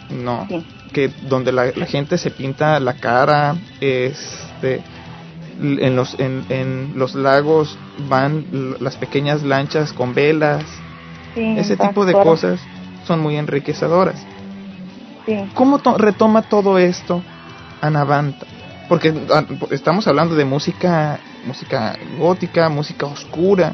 ¿no? 0.10 0.48
Que 0.92 1.10
donde 1.30 1.52
la, 1.52 1.72
gente 1.86 2.18
se 2.18 2.32
pinta 2.32 2.80
la 2.80 2.94
cara, 2.94 3.56
este, 3.80 4.82
en 5.60 5.96
los, 5.96 6.16
en, 6.20 6.94
los 6.96 7.16
lagos 7.16 7.78
van 8.10 8.46
las 8.80 8.98
pequeñas 8.98 9.44
lanchas 9.44 9.94
con 9.94 10.14
velas, 10.14 10.64
ese 11.36 11.78
tipo 11.78 12.06
de 12.06 12.14
cosas 12.14 12.60
son 13.06 13.22
muy 13.22 13.38
enriquecedoras. 13.38 14.26
¿Cómo 15.54 15.80
retoma 15.98 16.44
todo 16.44 16.78
esto 16.78 17.24
Anavanta? 17.82 18.46
Porque 18.88 19.14
ah, 19.34 19.44
estamos 19.72 20.08
hablando 20.08 20.36
de 20.36 20.46
música, 20.46 21.20
música 21.46 21.98
gótica, 22.20 22.70
música 22.70 23.08
oscura, 23.08 23.74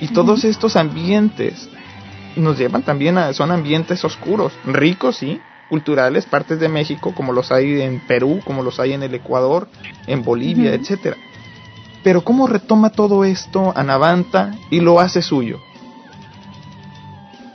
y 0.00 0.08
todos 0.08 0.44
estos 0.44 0.76
ambientes 0.76 1.68
nos 2.36 2.58
llevan 2.58 2.82
también 2.82 3.16
a, 3.16 3.32
son 3.32 3.52
ambientes 3.52 4.04
oscuros, 4.04 4.52
ricos, 4.64 5.16
sí, 5.18 5.40
culturales, 5.74 6.24
partes 6.24 6.60
de 6.60 6.68
México, 6.68 7.12
como 7.16 7.32
los 7.32 7.50
hay 7.50 7.82
en 7.82 7.98
Perú, 7.98 8.40
como 8.44 8.62
los 8.62 8.78
hay 8.78 8.92
en 8.92 9.02
el 9.02 9.12
Ecuador, 9.12 9.66
en 10.06 10.22
Bolivia, 10.22 10.72
etcétera. 10.72 11.16
Pero 12.04 12.22
¿cómo 12.22 12.46
retoma 12.46 12.90
todo 12.90 13.24
esto 13.24 13.72
Anavanta 13.74 14.52
y 14.70 14.78
lo 14.78 15.00
hace 15.00 15.20
suyo? 15.20 15.58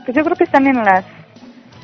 Pues 0.04 0.18
yo 0.18 0.26
creo 0.26 0.36
que 0.36 0.44
están 0.44 0.68
en 0.68 0.84
las 0.84 1.06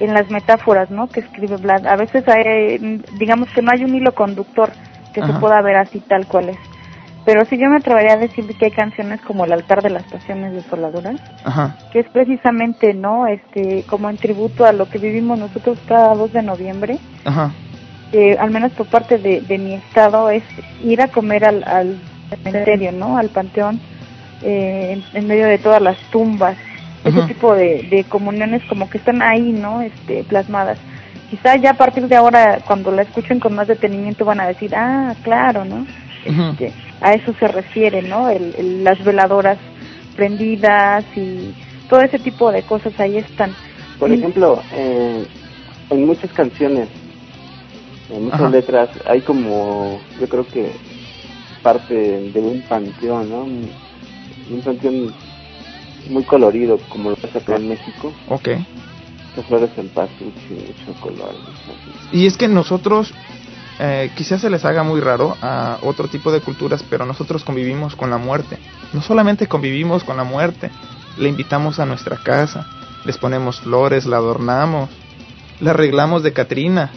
en 0.01 0.13
las 0.13 0.29
metáforas, 0.29 0.91
¿no? 0.91 1.07
Que 1.07 1.21
escribe 1.21 1.55
Vlad. 1.55 1.87
A 1.87 1.95
veces 1.95 2.27
hay, 2.27 3.01
digamos 3.17 3.47
que 3.51 3.61
no 3.61 3.71
hay 3.71 3.85
un 3.85 3.95
hilo 3.95 4.13
conductor 4.13 4.71
que 5.13 5.25
se 5.25 5.33
pueda 5.35 5.61
ver 5.61 5.77
así 5.77 6.01
tal 6.01 6.27
cual 6.27 6.49
es. 6.49 6.57
Pero 7.25 7.43
sí 7.45 7.57
yo 7.57 7.69
me 7.69 7.77
atrevería 7.77 8.13
a 8.13 8.17
decir 8.17 8.45
que 8.45 8.65
hay 8.65 8.71
canciones 8.71 9.19
como 9.21 9.45
El 9.45 9.53
altar 9.53 9.81
de 9.81 9.89
las 9.89 10.03
pasiones 10.03 10.53
desoladoras, 10.53 11.19
que 11.91 11.99
es 11.99 12.09
precisamente, 12.09 12.93
¿no? 12.93 13.25
Este, 13.25 13.83
como 13.87 14.09
en 14.09 14.17
tributo 14.17 14.63
a 14.65 14.71
lo 14.71 14.87
que 14.87 14.99
vivimos 14.99 15.39
nosotros 15.39 15.79
cada 15.87 16.13
2 16.13 16.33
de 16.33 16.43
noviembre. 16.43 16.99
Ajá. 17.25 17.51
al 18.39 18.51
menos 18.51 18.71
por 18.73 18.85
parte 18.87 19.17
de, 19.17 19.41
de, 19.41 19.57
mi 19.57 19.73
estado 19.73 20.29
es 20.29 20.43
ir 20.83 21.01
a 21.01 21.07
comer 21.07 21.45
al, 21.45 21.63
al 21.63 21.99
cementerio, 22.29 22.91
¿no? 22.91 23.17
Al 23.17 23.29
panteón, 23.29 23.79
eh, 24.43 25.01
en, 25.13 25.27
medio 25.27 25.47
de 25.47 25.57
todas 25.57 25.81
las 25.81 25.97
tumbas. 26.11 26.55
Ese 27.03 27.21
tipo 27.27 27.53
de, 27.53 27.87
de 27.91 28.03
comuniones 28.05 28.63
como 28.67 28.89
que 28.89 28.97
están 28.97 29.21
ahí, 29.21 29.51
¿no? 29.51 29.81
Este, 29.81 30.23
plasmadas 30.23 30.79
quizá 31.29 31.55
ya 31.55 31.71
a 31.71 31.77
partir 31.77 32.07
de 32.07 32.15
ahora, 32.15 32.59
cuando 32.65 32.91
la 32.91 33.01
escuchen 33.01 33.39
con 33.39 33.55
más 33.55 33.67
detenimiento, 33.67 34.25
van 34.25 34.39
a 34.39 34.47
decir, 34.47 34.73
ah, 34.75 35.13
claro, 35.23 35.65
¿no? 35.65 35.85
Este, 36.25 36.73
a 37.05 37.13
eso 37.13 37.35
se 37.39 37.47
refiere, 37.47 38.01
¿no? 38.01 38.29
El, 38.29 38.83
las 38.83 39.01
veladoras 39.05 39.59
prendidas 40.15 41.05
y 41.15 41.53
todo 41.87 42.01
ese 42.01 42.17
tipo 42.17 42.51
de 42.51 42.63
cosas 42.63 42.99
ahí 42.99 43.17
están. 43.17 43.55
Por 43.99 44.11
ejemplo, 44.11 44.59
eh, 44.73 45.23
en 45.91 46.05
muchas 46.07 46.33
canciones, 46.33 46.89
en 48.09 48.25
muchas 48.25 48.51
letras, 48.51 48.89
hay 49.05 49.21
como, 49.21 49.99
yo 50.19 50.27
creo 50.27 50.47
que 50.47 50.71
parte 51.61 51.93
de 51.93 52.39
un 52.39 52.61
panteón, 52.63 53.29
¿no? 53.29 53.43
Un, 53.43 54.61
panteón 54.63 55.13
muy 56.09 56.23
colorido, 56.23 56.79
como 56.89 57.11
lo 57.11 57.17
pasa 57.17 57.37
acá 57.37 57.57
en 57.57 57.69
México. 57.69 58.11
Ok. 58.29 58.49
flores 59.47 59.69
en 59.77 59.89
paz, 59.89 60.09
mucho 60.19 60.99
color. 61.01 61.35
Y 62.11 62.25
es 62.25 62.35
que 62.35 62.47
nosotros 62.47 63.13
eh, 63.79 64.11
quizás 64.15 64.41
se 64.41 64.49
les 64.49 64.63
haga 64.63 64.83
muy 64.83 65.01
raro 65.01 65.35
a 65.41 65.79
otro 65.81 66.07
tipo 66.07 66.31
de 66.31 66.41
culturas, 66.41 66.83
pero 66.89 67.05
nosotros 67.05 67.43
convivimos 67.43 67.95
con 67.95 68.09
la 68.09 68.17
muerte. 68.17 68.57
No 68.93 69.01
solamente 69.01 69.47
convivimos 69.47 70.03
con 70.03 70.15
la 70.17 70.23
muerte, 70.23 70.71
le 71.17 71.29
invitamos 71.29 71.79
a 71.79 71.85
nuestra 71.85 72.17
casa, 72.17 72.65
les 73.03 73.17
ponemos 73.17 73.59
flores, 73.61 74.05
la 74.05 74.17
adornamos, 74.17 74.89
la 75.59 75.71
arreglamos 75.71 76.23
de 76.23 76.33
Catrina. 76.33 76.91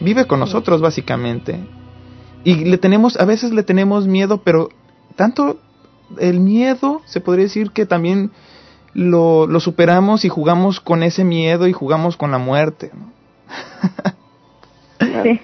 Vive 0.00 0.26
con 0.26 0.40
nosotros 0.40 0.82
básicamente. 0.82 1.58
Y 2.44 2.66
le 2.66 2.76
tenemos, 2.78 3.16
a 3.16 3.24
veces 3.24 3.52
le 3.52 3.62
tenemos 3.62 4.06
miedo, 4.06 4.42
pero 4.42 4.68
tanto 5.16 5.58
el 6.18 6.40
miedo, 6.40 7.00
se 7.06 7.20
podría 7.20 7.44
decir 7.44 7.70
que 7.70 7.86
también 7.86 8.30
lo, 8.92 9.46
lo 9.46 9.60
superamos 9.60 10.24
y 10.26 10.28
jugamos 10.28 10.80
con 10.80 11.02
ese 11.02 11.24
miedo 11.24 11.66
y 11.66 11.72
jugamos 11.72 12.18
con 12.18 12.30
la 12.30 12.38
muerte. 12.38 12.92
sí. 15.00 15.40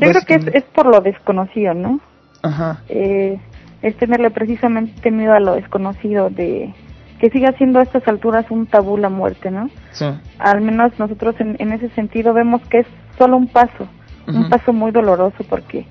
Yo 0.00 0.10
creo 0.10 0.22
que 0.22 0.34
es, 0.34 0.46
es 0.54 0.64
por 0.64 0.86
lo 0.86 1.00
desconocido, 1.00 1.74
¿no? 1.74 2.00
Ajá. 2.42 2.82
Eh, 2.88 3.38
es 3.82 3.96
tenerle 3.96 4.30
precisamente 4.30 5.10
miedo 5.10 5.32
a 5.32 5.40
lo 5.40 5.54
desconocido, 5.54 6.30
de 6.30 6.74
que 7.18 7.30
siga 7.30 7.52
siendo 7.52 7.78
a 7.78 7.82
estas 7.82 8.06
alturas 8.08 8.50
un 8.50 8.66
tabú 8.66 8.96
la 8.96 9.10
muerte, 9.10 9.50
¿no? 9.50 9.68
Sí. 9.92 10.06
Al 10.38 10.62
menos 10.62 10.98
nosotros 10.98 11.34
en, 11.38 11.56
en 11.58 11.72
ese 11.72 11.90
sentido 11.90 12.32
vemos 12.32 12.62
que 12.68 12.78
es 12.80 12.86
solo 13.18 13.36
un 13.36 13.46
paso, 13.46 13.86
un 14.26 14.48
paso 14.48 14.72
muy 14.72 14.92
doloroso 14.92 15.44
porque 15.48 15.86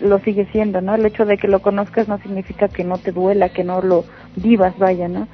lo 0.00 0.18
sigue 0.20 0.46
siendo, 0.52 0.80
¿no? 0.80 0.94
El 0.94 1.06
hecho 1.06 1.24
de 1.24 1.36
que 1.36 1.48
lo 1.48 1.60
conozcas 1.60 2.06
no 2.06 2.18
significa 2.18 2.68
que 2.68 2.84
no 2.84 2.98
te 2.98 3.12
duela, 3.12 3.48
que 3.48 3.64
no 3.64 3.82
lo 3.82 4.04
vivas, 4.36 4.78
vaya, 4.78 5.08
¿no? 5.08 5.26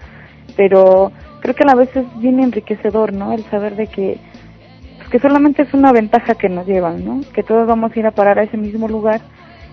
Pero 0.57 1.13
creo 1.41 1.55
que 1.55 1.65
a 1.65 1.67
la 1.67 1.75
vez 1.75 1.95
es 1.97 2.07
bien 2.21 2.41
enriquecedor, 2.41 3.13
¿no? 3.13 3.33
El 3.33 3.45
saber 3.45 3.77
de 3.77 3.87
que 3.87 4.19
que 5.15 5.21
solamente 5.21 5.63
es 5.63 5.73
una 5.73 5.93
ventaja 5.93 6.35
que 6.35 6.49
nos 6.49 6.67
llevan, 6.67 7.05
¿no? 7.05 7.21
Que 7.33 7.45
todos 7.45 7.69
vamos 7.69 7.93
a 7.95 7.99
ir 8.01 8.05
a 8.05 8.11
parar 8.11 8.41
a 8.41 8.43
ese 8.43 8.57
mismo 8.57 8.89
lugar 8.89 9.21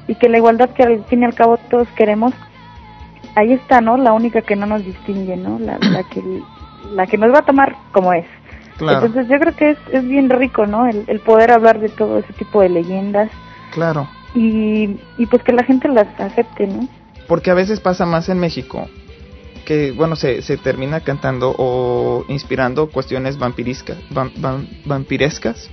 y 0.08 0.14
que 0.14 0.30
la 0.30 0.38
igualdad 0.38 0.70
que 0.70 0.84
al 0.84 1.04
fin 1.06 1.24
y 1.24 1.26
al 1.26 1.34
cabo 1.34 1.58
todos 1.58 1.88
queremos, 1.96 2.32
ahí 3.34 3.52
está, 3.54 3.82
¿no? 3.82 3.98
La 3.98 4.14
única 4.14 4.44
que 4.44 4.56
no 4.56 4.68
nos 4.68 4.86
distingue, 4.86 5.38
¿no? 5.38 5.58
La, 5.58 5.80
que 6.12 6.22
la 6.92 7.08
que 7.08 7.18
nos 7.18 7.34
va 7.34 7.40
a 7.40 7.46
tomar 7.46 7.76
como 7.92 8.14
es. 8.14 8.28
Entonces 8.80 9.28
yo 9.30 9.40
creo 9.40 9.56
que 9.56 9.70
es, 9.72 9.78
es 9.92 10.08
bien 10.08 10.30
rico, 10.30 10.68
¿no? 10.68 10.86
El, 10.86 11.06
el 11.08 11.20
poder 11.22 11.50
hablar 11.50 11.80
de 11.80 11.90
todo 11.90 12.20
ese 12.20 12.34
tipo 12.34 12.62
de 12.62 12.70
leyendas. 12.70 13.32
Claro. 13.74 14.08
Y, 14.36 15.00
y 15.18 15.26
pues 15.26 15.42
que 15.42 15.54
la 15.54 15.64
gente 15.64 15.88
las 15.88 16.06
acepte, 16.20 16.68
¿no? 16.68 16.88
Porque 17.28 17.50
a 17.50 17.56
veces 17.56 17.80
pasa 17.80 18.06
más 18.06 18.30
en 18.30 18.38
México 18.38 18.88
que 19.72 19.94
bueno 19.94 20.18
se, 20.18 20.42
se 20.42 20.58
termina 20.58 21.00
cantando 21.00 21.56
o 21.58 22.26
inspirando 22.28 22.90
cuestiones 22.90 23.38
vampiriscas 23.38 23.98
vampirescas 24.84 25.70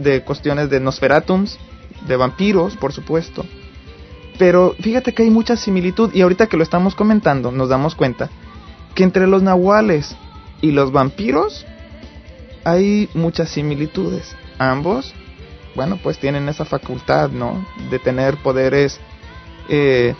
de 0.00 0.24
cuestiones 0.24 0.68
de 0.68 0.80
Nosferatums 0.80 1.60
de 2.08 2.16
vampiros 2.16 2.76
por 2.76 2.92
supuesto. 2.92 3.44
Pero 4.36 4.74
fíjate 4.80 5.14
que 5.14 5.22
hay 5.22 5.30
mucha 5.30 5.54
similitud 5.54 6.12
y 6.12 6.22
ahorita 6.22 6.48
que 6.48 6.56
lo 6.56 6.64
estamos 6.64 6.96
comentando 6.96 7.52
nos 7.52 7.68
damos 7.68 7.94
cuenta 7.94 8.30
que 8.96 9.04
entre 9.04 9.28
los 9.28 9.44
nahuales 9.44 10.16
y 10.60 10.72
los 10.72 10.90
vampiros 10.90 11.66
hay 12.64 13.08
muchas 13.14 13.48
similitudes. 13.50 14.34
Ambos 14.58 15.14
bueno 15.76 16.00
pues 16.02 16.18
tienen 16.18 16.48
esa 16.48 16.64
facultad 16.64 17.30
no 17.30 17.64
de 17.90 18.00
tener 18.00 18.38
poderes 18.38 18.98
eh, 19.68 20.16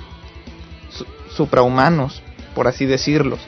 suprahumanos, 1.34 2.22
por 2.54 2.68
así 2.68 2.86
decirlos. 2.86 3.40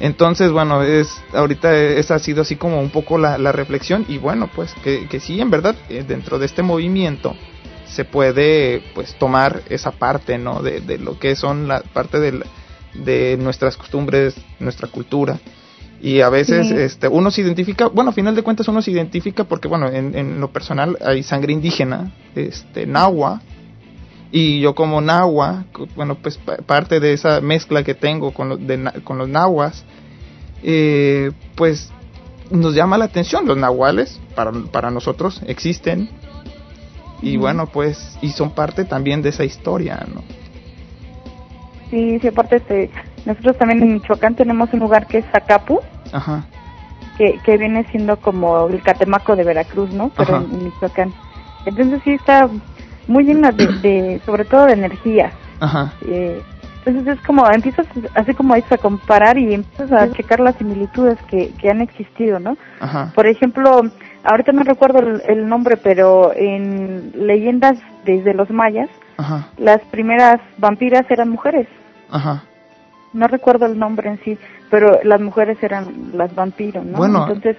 Entonces, 0.00 0.50
bueno, 0.50 0.82
es 0.82 1.08
ahorita 1.32 1.74
esa 1.76 2.16
ha 2.16 2.18
sido 2.18 2.42
así 2.42 2.56
como 2.56 2.80
un 2.80 2.90
poco 2.90 3.16
la, 3.16 3.52
reflexión 3.52 4.04
y 4.08 4.18
bueno, 4.18 4.50
pues 4.54 4.74
que, 4.82 5.06
que 5.06 5.20
sí, 5.20 5.40
en 5.40 5.50
verdad, 5.50 5.76
eh, 5.88 6.04
dentro 6.06 6.38
de 6.38 6.46
este 6.46 6.62
movimiento 6.62 7.34
se 7.86 8.04
puede 8.04 8.82
pues 8.94 9.14
tomar 9.14 9.62
esa 9.68 9.92
parte, 9.92 10.36
¿no? 10.36 10.62
De, 10.62 10.80
de 10.80 10.98
lo 10.98 11.18
que 11.18 11.36
son 11.36 11.68
la 11.68 11.80
parte 11.80 12.18
de, 12.18 12.42
de 12.94 13.36
nuestras 13.38 13.76
costumbres, 13.76 14.34
nuestra 14.58 14.88
cultura. 14.88 15.38
Y 16.00 16.20
a 16.20 16.28
veces 16.28 16.70
este, 16.70 17.08
uno 17.08 17.30
se 17.30 17.40
identifica, 17.40 17.86
bueno, 17.86 18.10
a 18.10 18.12
final 18.12 18.34
de 18.34 18.42
cuentas 18.42 18.68
uno 18.68 18.82
se 18.82 18.90
identifica 18.90 19.44
porque, 19.44 19.68
bueno, 19.68 19.88
en, 19.88 20.14
en 20.14 20.38
lo 20.38 20.52
personal 20.52 20.98
hay 21.02 21.22
sangre 21.22 21.52
indígena, 21.52 22.12
este, 22.34 22.84
nahua, 22.84 23.40
y 24.36 24.58
yo 24.58 24.74
como 24.74 25.00
nahua, 25.00 25.66
bueno, 25.94 26.16
pues 26.16 26.40
parte 26.66 26.98
de 26.98 27.12
esa 27.12 27.40
mezcla 27.40 27.84
que 27.84 27.94
tengo 27.94 28.32
con, 28.34 28.48
los, 28.48 28.58
con 29.04 29.16
los 29.16 29.28
nahuas, 29.28 29.84
eh, 30.64 31.30
pues 31.54 31.92
nos 32.50 32.74
llama 32.74 32.98
la 32.98 33.04
atención. 33.04 33.46
Los 33.46 33.56
nahuales, 33.56 34.20
para, 34.34 34.50
para 34.72 34.90
nosotros, 34.90 35.40
existen. 35.46 36.10
Y 37.22 37.36
bueno, 37.36 37.68
pues, 37.68 38.18
y 38.22 38.30
son 38.30 38.50
parte 38.50 38.84
también 38.84 39.22
de 39.22 39.28
esa 39.28 39.44
historia, 39.44 40.04
¿no? 40.12 40.24
Sí, 41.90 42.18
sí, 42.18 42.26
aparte, 42.26 42.56
este, 42.56 42.90
nosotros 43.26 43.56
también 43.56 43.84
en 43.84 43.92
Michoacán 43.92 44.34
tenemos 44.34 44.68
un 44.72 44.80
lugar 44.80 45.06
que 45.06 45.18
es 45.18 45.24
Zacapu. 45.30 45.78
Ajá. 46.10 46.44
Que, 47.18 47.38
que 47.44 47.56
viene 47.56 47.86
siendo 47.92 48.16
como 48.16 48.66
el 48.66 48.82
Catemaco 48.82 49.36
de 49.36 49.44
Veracruz, 49.44 49.92
¿no? 49.92 50.10
Pero 50.16 50.38
en 50.38 50.64
Michoacán. 50.64 51.14
Entonces 51.66 52.00
sí 52.02 52.14
está 52.14 52.50
muy 53.06 53.24
llena 53.24 53.52
de, 53.52 54.20
sobre 54.24 54.44
todo 54.44 54.66
de 54.66 54.72
energía. 54.74 55.32
Ajá. 55.60 55.92
Eh, 56.06 56.42
entonces 56.84 57.16
es 57.16 57.26
como, 57.26 57.50
empiezas 57.50 57.86
así 58.14 58.34
como 58.34 58.54
a 58.54 58.60
comparar 58.76 59.38
y 59.38 59.54
empiezas 59.54 59.90
a 59.90 60.12
checar 60.12 60.40
las 60.40 60.56
similitudes 60.56 61.18
que, 61.30 61.50
que 61.58 61.70
han 61.70 61.80
existido, 61.80 62.38
¿no? 62.38 62.58
Ajá. 62.78 63.10
Por 63.14 63.26
ejemplo, 63.26 63.80
ahorita 64.22 64.52
no 64.52 64.64
recuerdo 64.64 64.98
el, 64.98 65.48
nombre, 65.48 65.78
pero 65.78 66.32
en 66.34 67.12
leyendas 67.26 67.78
desde 68.04 68.34
los 68.34 68.50
mayas, 68.50 68.90
Ajá. 69.16 69.48
las 69.56 69.80
primeras 69.90 70.40
vampiras 70.58 71.10
eran 71.10 71.30
mujeres. 71.30 71.68
Ajá. 72.10 72.42
No 73.14 73.28
recuerdo 73.28 73.64
el 73.64 73.78
nombre 73.78 74.10
en 74.10 74.20
sí, 74.22 74.38
pero 74.70 75.00
las 75.04 75.20
mujeres 75.22 75.56
eran 75.62 76.10
las 76.12 76.34
vampiros, 76.34 76.84
¿no? 76.84 76.98
Bueno, 76.98 77.22
entonces 77.26 77.56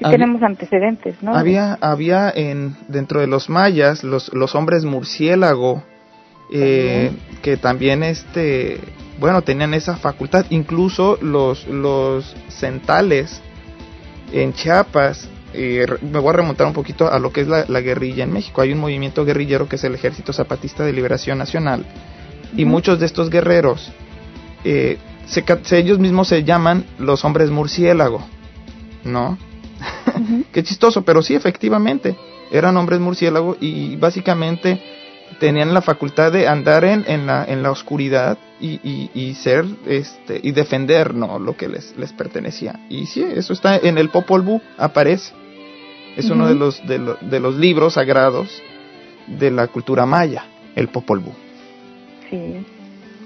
tenemos 0.00 0.42
antecedentes, 0.42 1.22
¿no? 1.22 1.34
Había, 1.34 1.78
había 1.80 2.30
en 2.30 2.76
dentro 2.88 3.20
de 3.20 3.26
los 3.26 3.48
mayas 3.48 4.04
los, 4.04 4.32
los 4.32 4.54
hombres 4.54 4.84
murciélago 4.84 5.82
eh, 6.52 7.10
que 7.42 7.56
también 7.56 8.02
este, 8.02 8.78
bueno, 9.18 9.42
tenían 9.42 9.74
esa 9.74 9.96
facultad. 9.96 10.46
Incluso 10.50 11.18
los 11.20 11.66
los 11.66 12.36
centales 12.48 13.42
en 14.32 14.52
Chiapas 14.52 15.28
eh, 15.52 15.86
me 16.02 16.18
voy 16.18 16.30
a 16.30 16.32
remontar 16.34 16.66
un 16.66 16.72
poquito 16.72 17.10
a 17.10 17.18
lo 17.18 17.32
que 17.32 17.40
es 17.40 17.48
la, 17.48 17.80
guerrilla 17.80 18.24
en 18.24 18.32
México. 18.32 18.60
Hay 18.60 18.72
un 18.72 18.80
movimiento 18.80 19.24
guerrillero 19.24 19.68
que 19.68 19.76
es 19.76 19.84
el 19.84 19.94
Ejército 19.94 20.32
Zapatista 20.32 20.84
de 20.84 20.92
Liberación 20.92 21.38
Nacional 21.38 21.84
y 22.56 22.64
muchos 22.64 23.00
de 23.00 23.06
estos 23.06 23.30
guerreros 23.30 23.92
eh, 24.64 24.98
ellos 25.72 25.98
mismos 25.98 26.28
se 26.28 26.44
llaman 26.44 26.84
los 26.98 27.24
hombres 27.24 27.50
murciélago, 27.50 28.22
¿no? 29.04 29.38
Qué 30.52 30.62
chistoso, 30.62 31.02
pero 31.02 31.22
sí, 31.22 31.34
efectivamente, 31.34 32.16
eran 32.50 32.76
hombres 32.76 33.00
murciélago 33.00 33.56
y 33.60 33.96
básicamente 33.96 34.80
tenían 35.40 35.74
la 35.74 35.82
facultad 35.82 36.32
de 36.32 36.46
andar 36.46 36.84
en, 36.84 37.04
en, 37.06 37.26
la, 37.26 37.44
en 37.44 37.62
la 37.62 37.70
oscuridad 37.70 38.38
y, 38.60 39.10
y, 39.14 39.34
ser 39.34 39.64
este 39.86 40.40
y 40.42 40.52
defender 40.52 41.14
no 41.14 41.38
lo 41.38 41.56
que 41.56 41.68
les, 41.68 41.96
les 41.96 42.12
pertenecía. 42.12 42.80
Y 42.88 43.06
sí 43.06 43.22
eso 43.22 43.52
está 43.52 43.76
en 43.76 43.98
el 43.98 44.10
Popol 44.10 44.42
Vuh 44.42 44.60
aparece. 44.78 45.32
Es 46.16 46.30
uno 46.30 46.46
de 46.46 46.54
los, 46.54 46.86
de, 46.86 47.16
de, 47.22 47.40
los 47.40 47.56
libros 47.56 47.94
sagrados 47.94 48.62
de 49.26 49.50
la 49.50 49.66
cultura 49.66 50.06
maya 50.06 50.44
el 50.76 50.88
Popol 50.88 51.18
Vuh. 51.18 51.34
Sí 52.30 52.64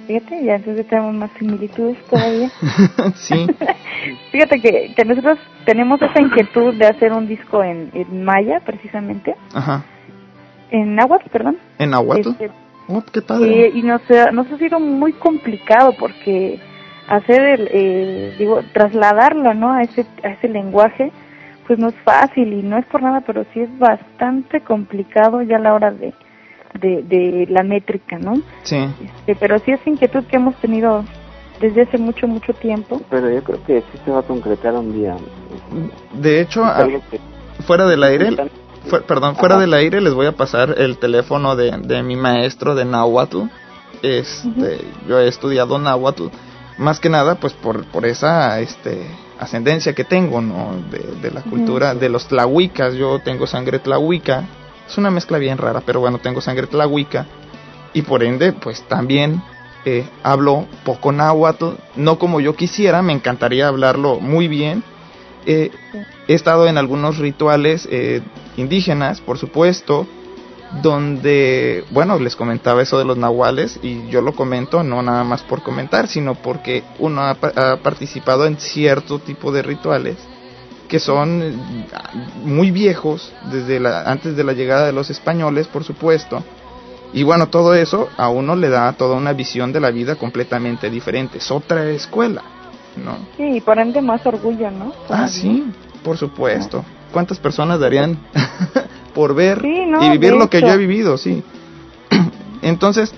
Fíjate, 0.09 0.42
ya 0.42 0.54
entonces 0.54 0.86
tenemos 0.86 1.14
más 1.16 1.30
similitudes 1.38 1.98
todavía. 2.06 2.48
sí. 3.14 3.46
Fíjate 4.32 4.59
que, 4.59 4.94
que, 4.96 5.04
nosotros 5.04 5.38
tenemos 5.66 6.00
esa 6.00 6.22
inquietud 6.22 6.74
de 6.76 6.86
hacer 6.86 7.12
un 7.12 7.28
disco 7.28 7.62
en, 7.62 7.90
en 7.92 8.24
maya, 8.24 8.61
precisamente. 8.61 9.36
Ajá. 9.52 9.84
En 10.70 10.94
náhuatl, 10.94 11.28
perdón. 11.28 11.59
En 11.78 11.90
náhuatl. 11.90 12.30
Este, 12.30 12.50
oh, 12.88 13.04
qué 13.12 13.20
padre. 13.20 13.70
Y, 13.74 13.82
nos, 13.82 14.00
nos 14.32 14.50
ha 14.50 14.56
sido 14.56 14.80
muy 14.80 15.12
complicado 15.12 15.94
porque 16.00 16.59
hacer 17.06 17.42
el, 17.42 17.68
eh, 17.70 18.34
digo, 18.38 18.62
trasladarlo, 18.72 19.52
¿no? 19.52 19.74
A 19.74 19.82
ese, 19.82 20.06
a 20.24 20.28
ese 20.28 20.48
lenguaje, 20.48 21.12
pues 21.66 21.78
no 21.78 21.88
es 21.88 21.94
fácil 22.02 22.50
y 22.54 22.62
no 22.62 22.78
es 22.78 22.86
por 22.86 23.02
nada, 23.02 23.20
pero 23.26 23.44
sí 23.52 23.61
es 23.61 23.78
bastante 23.78 24.62
complicado 24.62 25.42
ya 25.42 25.56
a 25.56 25.61
la 25.61 25.74
hora 25.74 25.90
de 25.90 26.14
de, 26.74 27.02
de 27.02 27.46
la 27.48 27.62
métrica, 27.62 28.18
¿no? 28.18 28.40
Sí. 28.62 28.76
Este, 28.76 29.36
pero 29.36 29.58
sí 29.58 29.72
es 29.72 29.86
inquietud 29.86 30.24
que 30.24 30.36
hemos 30.36 30.54
tenido 30.56 31.04
desde 31.60 31.82
hace 31.82 31.98
mucho, 31.98 32.26
mucho 32.26 32.52
tiempo. 32.54 33.00
Pero 33.10 33.30
yo 33.30 33.42
creo 33.42 33.64
que 33.64 33.80
sí 33.80 33.98
se 34.04 34.10
va 34.10 34.20
a 34.20 34.22
concretar 34.22 34.74
un 34.74 34.92
día. 34.92 35.16
De 36.12 36.40
hecho, 36.40 36.64
fuera 37.66 37.86
del 37.86 38.02
aire, 38.04 38.36
perdón, 39.06 39.36
fuera 39.36 39.58
del 39.58 39.74
aire 39.74 40.00
les 40.00 40.14
voy 40.14 40.26
a 40.26 40.32
pasar 40.32 40.74
el 40.78 40.98
teléfono 40.98 41.56
de, 41.56 41.72
de 41.82 42.02
mi 42.02 42.16
maestro 42.16 42.74
de 42.74 42.84
Nahuatl. 42.84 43.42
Este, 44.02 44.80
Yo 45.08 45.18
he 45.18 45.26
estudiado 45.26 45.78
Nahuatl, 45.78 46.28
más 46.78 47.00
que 47.00 47.08
nada 47.08 47.34
pues 47.34 47.52
por, 47.54 47.84
por 47.86 48.06
esa 48.06 48.60
este, 48.60 49.06
ascendencia 49.40 49.92
que 49.94 50.04
tengo, 50.04 50.40
¿no? 50.40 50.76
De, 50.90 50.98
de 51.20 51.30
la 51.32 51.42
cultura 51.42 51.94
de 51.96 52.08
los 52.08 52.28
tlahuicas, 52.28 52.94
yo 52.94 53.18
tengo 53.18 53.48
sangre 53.48 53.80
tlahuica 53.80 54.44
es 54.89 54.99
una 54.99 55.11
mezcla 55.11 55.39
bien 55.39 55.59
rara, 55.59 55.82
pero 55.84 56.01
bueno, 56.01 56.18
tengo 56.18 56.41
sangre 56.41 56.66
tlahuica 56.66 57.26
y 57.93 58.03
por 58.03 58.22
ende, 58.22 58.53
pues 58.53 58.82
también 58.89 59.43
eh, 59.84 60.07
hablo 60.22 60.66
poco 60.84 61.12
náhuatl, 61.12 61.72
no 61.97 62.18
como 62.18 62.41
yo 62.41 62.57
quisiera, 62.57 63.03
me 63.03 63.12
encantaría 63.12 63.68
hablarlo 63.68 64.20
muy 64.20 64.49
bien. 64.49 64.82
Eh, 65.47 65.70
he 66.26 66.34
estado 66.34 66.66
en 66.66 66.78
algunos 66.78 67.18
rituales 67.18 67.89
eh, 67.91 68.22
indígenas, 68.57 69.20
por 69.20 69.39
supuesto, 69.39 70.07
donde, 70.82 71.84
bueno, 71.91 72.18
les 72.18 72.36
comentaba 72.36 72.82
eso 72.82 72.99
de 72.99 73.07
los 73.07 73.16
nahuales 73.16 73.80
y 73.82 74.07
yo 74.09 74.20
lo 74.20 74.34
comento 74.34 74.82
no 74.82 75.03
nada 75.03 75.24
más 75.24 75.43
por 75.43 75.62
comentar, 75.62 76.09
sino 76.09 76.34
porque 76.34 76.82
uno 76.99 77.22
ha 77.22 77.34
participado 77.34 78.45
en 78.45 78.59
cierto 78.59 79.18
tipo 79.18 79.51
de 79.51 79.62
rituales 79.62 80.16
que 80.89 80.99
son 80.99 81.43
eh, 81.43 81.55
muy 82.43 82.70
viejos, 82.70 83.32
desde 83.53 83.78
la, 83.78 84.03
antes 84.03 84.36
de 84.36 84.45
la 84.45 84.55
llegada 84.55 84.86
de 84.86 84.93
los 84.93 85.11
españoles, 85.11 85.66
por 85.66 85.84
supuesto. 85.84 86.43
Y 87.12 87.22
bueno, 87.22 87.49
todo 87.49 87.74
eso 87.74 88.09
a 88.16 88.28
uno 88.28 88.57
le 88.57 88.68
da 88.68 88.93
toda 88.93 89.16
una 89.16 89.32
visión 89.32 89.72
de 89.72 89.80
la 89.80 89.91
vida 89.91 90.16
completamente 90.16 90.91
diferente. 90.91 91.39
Es 91.39 91.51
otra 91.51 91.89
escuela, 91.91 92.43
¿no? 92.97 93.16
Sí, 93.36 93.57
y 93.57 93.61
por 93.61 93.78
ende 93.78 94.03
más 94.03 94.24
orgullo, 94.26 94.70
¿no? 94.70 94.93
Ah, 95.09 95.28
sí, 95.28 95.64
por 96.03 96.16
supuesto. 96.16 96.84
¿Cuántas 97.12 97.39
personas 97.39 97.80
darían 97.80 98.18
por 99.14 99.34
ver 99.34 99.64
y 99.64 100.11
vivir 100.11 100.34
lo 100.34 100.51
que 100.51 100.61
yo 100.61 100.68
he 100.68 100.76
vivido? 100.76 101.16
Sí. 101.16 101.43
Entonces, 102.62 103.12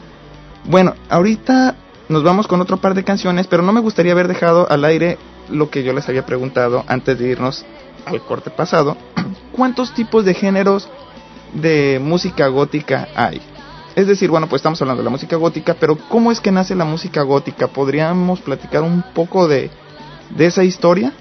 bueno, 0.64 0.94
ahorita 1.08 1.74
nos 2.08 2.22
vamos 2.22 2.46
con 2.46 2.60
otro 2.60 2.76
par 2.76 2.94
de 2.94 3.04
canciones, 3.04 3.46
pero 3.46 3.62
no 3.62 3.72
me 3.72 3.80
gustaría 3.80 4.12
haber 4.12 4.28
dejado 4.28 4.70
al 4.70 4.84
aire 4.84 5.18
lo 5.50 5.70
que 5.70 5.82
yo 5.82 5.92
les 5.92 6.08
había 6.08 6.26
preguntado 6.26 6.84
antes 6.86 7.18
de 7.18 7.28
irnos 7.28 7.64
al 8.06 8.20
corte 8.22 8.50
pasado. 8.50 8.96
¿Cuántos 9.52 9.92
tipos 9.92 10.24
de 10.24 10.34
géneros 10.34 10.88
de 11.54 12.00
música 12.02 12.46
gótica 12.48 13.08
hay? 13.14 13.40
Es 13.96 14.06
decir, 14.06 14.30
bueno, 14.30 14.48
pues 14.48 14.60
estamos 14.60 14.80
hablando 14.80 15.02
de 15.02 15.04
la 15.04 15.10
música 15.10 15.36
gótica, 15.36 15.74
pero 15.78 15.96
¿cómo 16.08 16.30
es 16.30 16.40
que 16.40 16.52
nace 16.52 16.74
la 16.74 16.84
música 16.84 17.22
gótica? 17.22 17.66
¿Podríamos 17.66 18.40
platicar 18.40 18.82
un 18.82 19.02
poco 19.14 19.48
de, 19.48 19.70
de 20.30 20.46
esa 20.46 20.62
historia? 20.62 21.12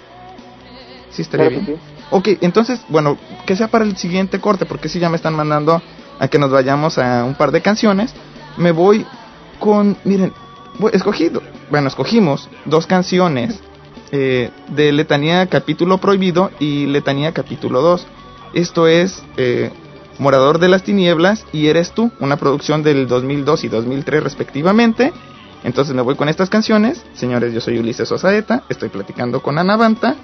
Sí, 1.10 1.24
estaría 1.24 1.50
bien. 1.50 1.80
Ok, 2.12 2.30
entonces, 2.42 2.82
bueno, 2.90 3.18
que 3.46 3.56
sea 3.56 3.68
para 3.68 3.86
el 3.86 3.98
siguiente 3.98 4.40
corte, 4.40 4.66
porque 4.66 4.90
si 4.90 5.00
ya 5.00 5.10
me 5.10 5.16
están 5.16 5.36
mandando 5.36 5.82
a 6.20 6.28
que 6.28 6.38
nos 6.38 6.52
vayamos 6.52 6.98
a 6.98 7.24
un 7.24 7.34
par 7.34 7.52
de 7.52 7.62
canciones. 7.62 8.14
Me 8.58 8.72
voy 8.72 9.06
con, 9.60 9.98
miren, 10.04 10.34
escogido, 10.92 11.42
bueno, 11.72 11.88
escogimos 11.88 12.50
dos 12.66 12.86
canciones 12.86 13.60
eh, 14.12 14.52
de 14.70 14.92
Letanía 14.92 15.48
capítulo 15.48 15.98
prohibido 16.00 16.52
y 16.60 16.86
Letanía 16.88 17.34
capítulo 17.34 17.82
2. 17.82 18.08
Esto 18.54 18.88
es 18.88 19.24
eh, 19.38 19.72
Morador 20.18 20.60
de 20.60 20.70
las 20.70 20.84
Tinieblas 20.84 21.46
y 21.54 21.68
Eres 21.68 21.92
tú, 21.92 22.12
una 22.20 22.38
producción 22.38 22.84
del 22.84 23.08
2002 23.08 23.64
y 23.64 23.68
2003 23.70 24.24
respectivamente. 24.24 25.14
Entonces 25.64 25.94
me 25.94 26.02
voy 26.02 26.16
con 26.16 26.30
estas 26.30 26.50
canciones. 26.50 27.04
Señores, 27.14 27.54
yo 27.54 27.62
soy 27.62 27.78
Ulises 27.80 28.12
Osaeta, 28.12 28.64
estoy 28.70 28.90
platicando 28.90 29.42
con 29.42 29.58
Ana 29.58 29.78
Banta. 29.78 30.16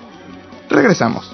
Regresamos. 0.69 1.31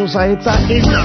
Osaeta 0.00 0.58
en 0.70 0.82
la 0.92 1.04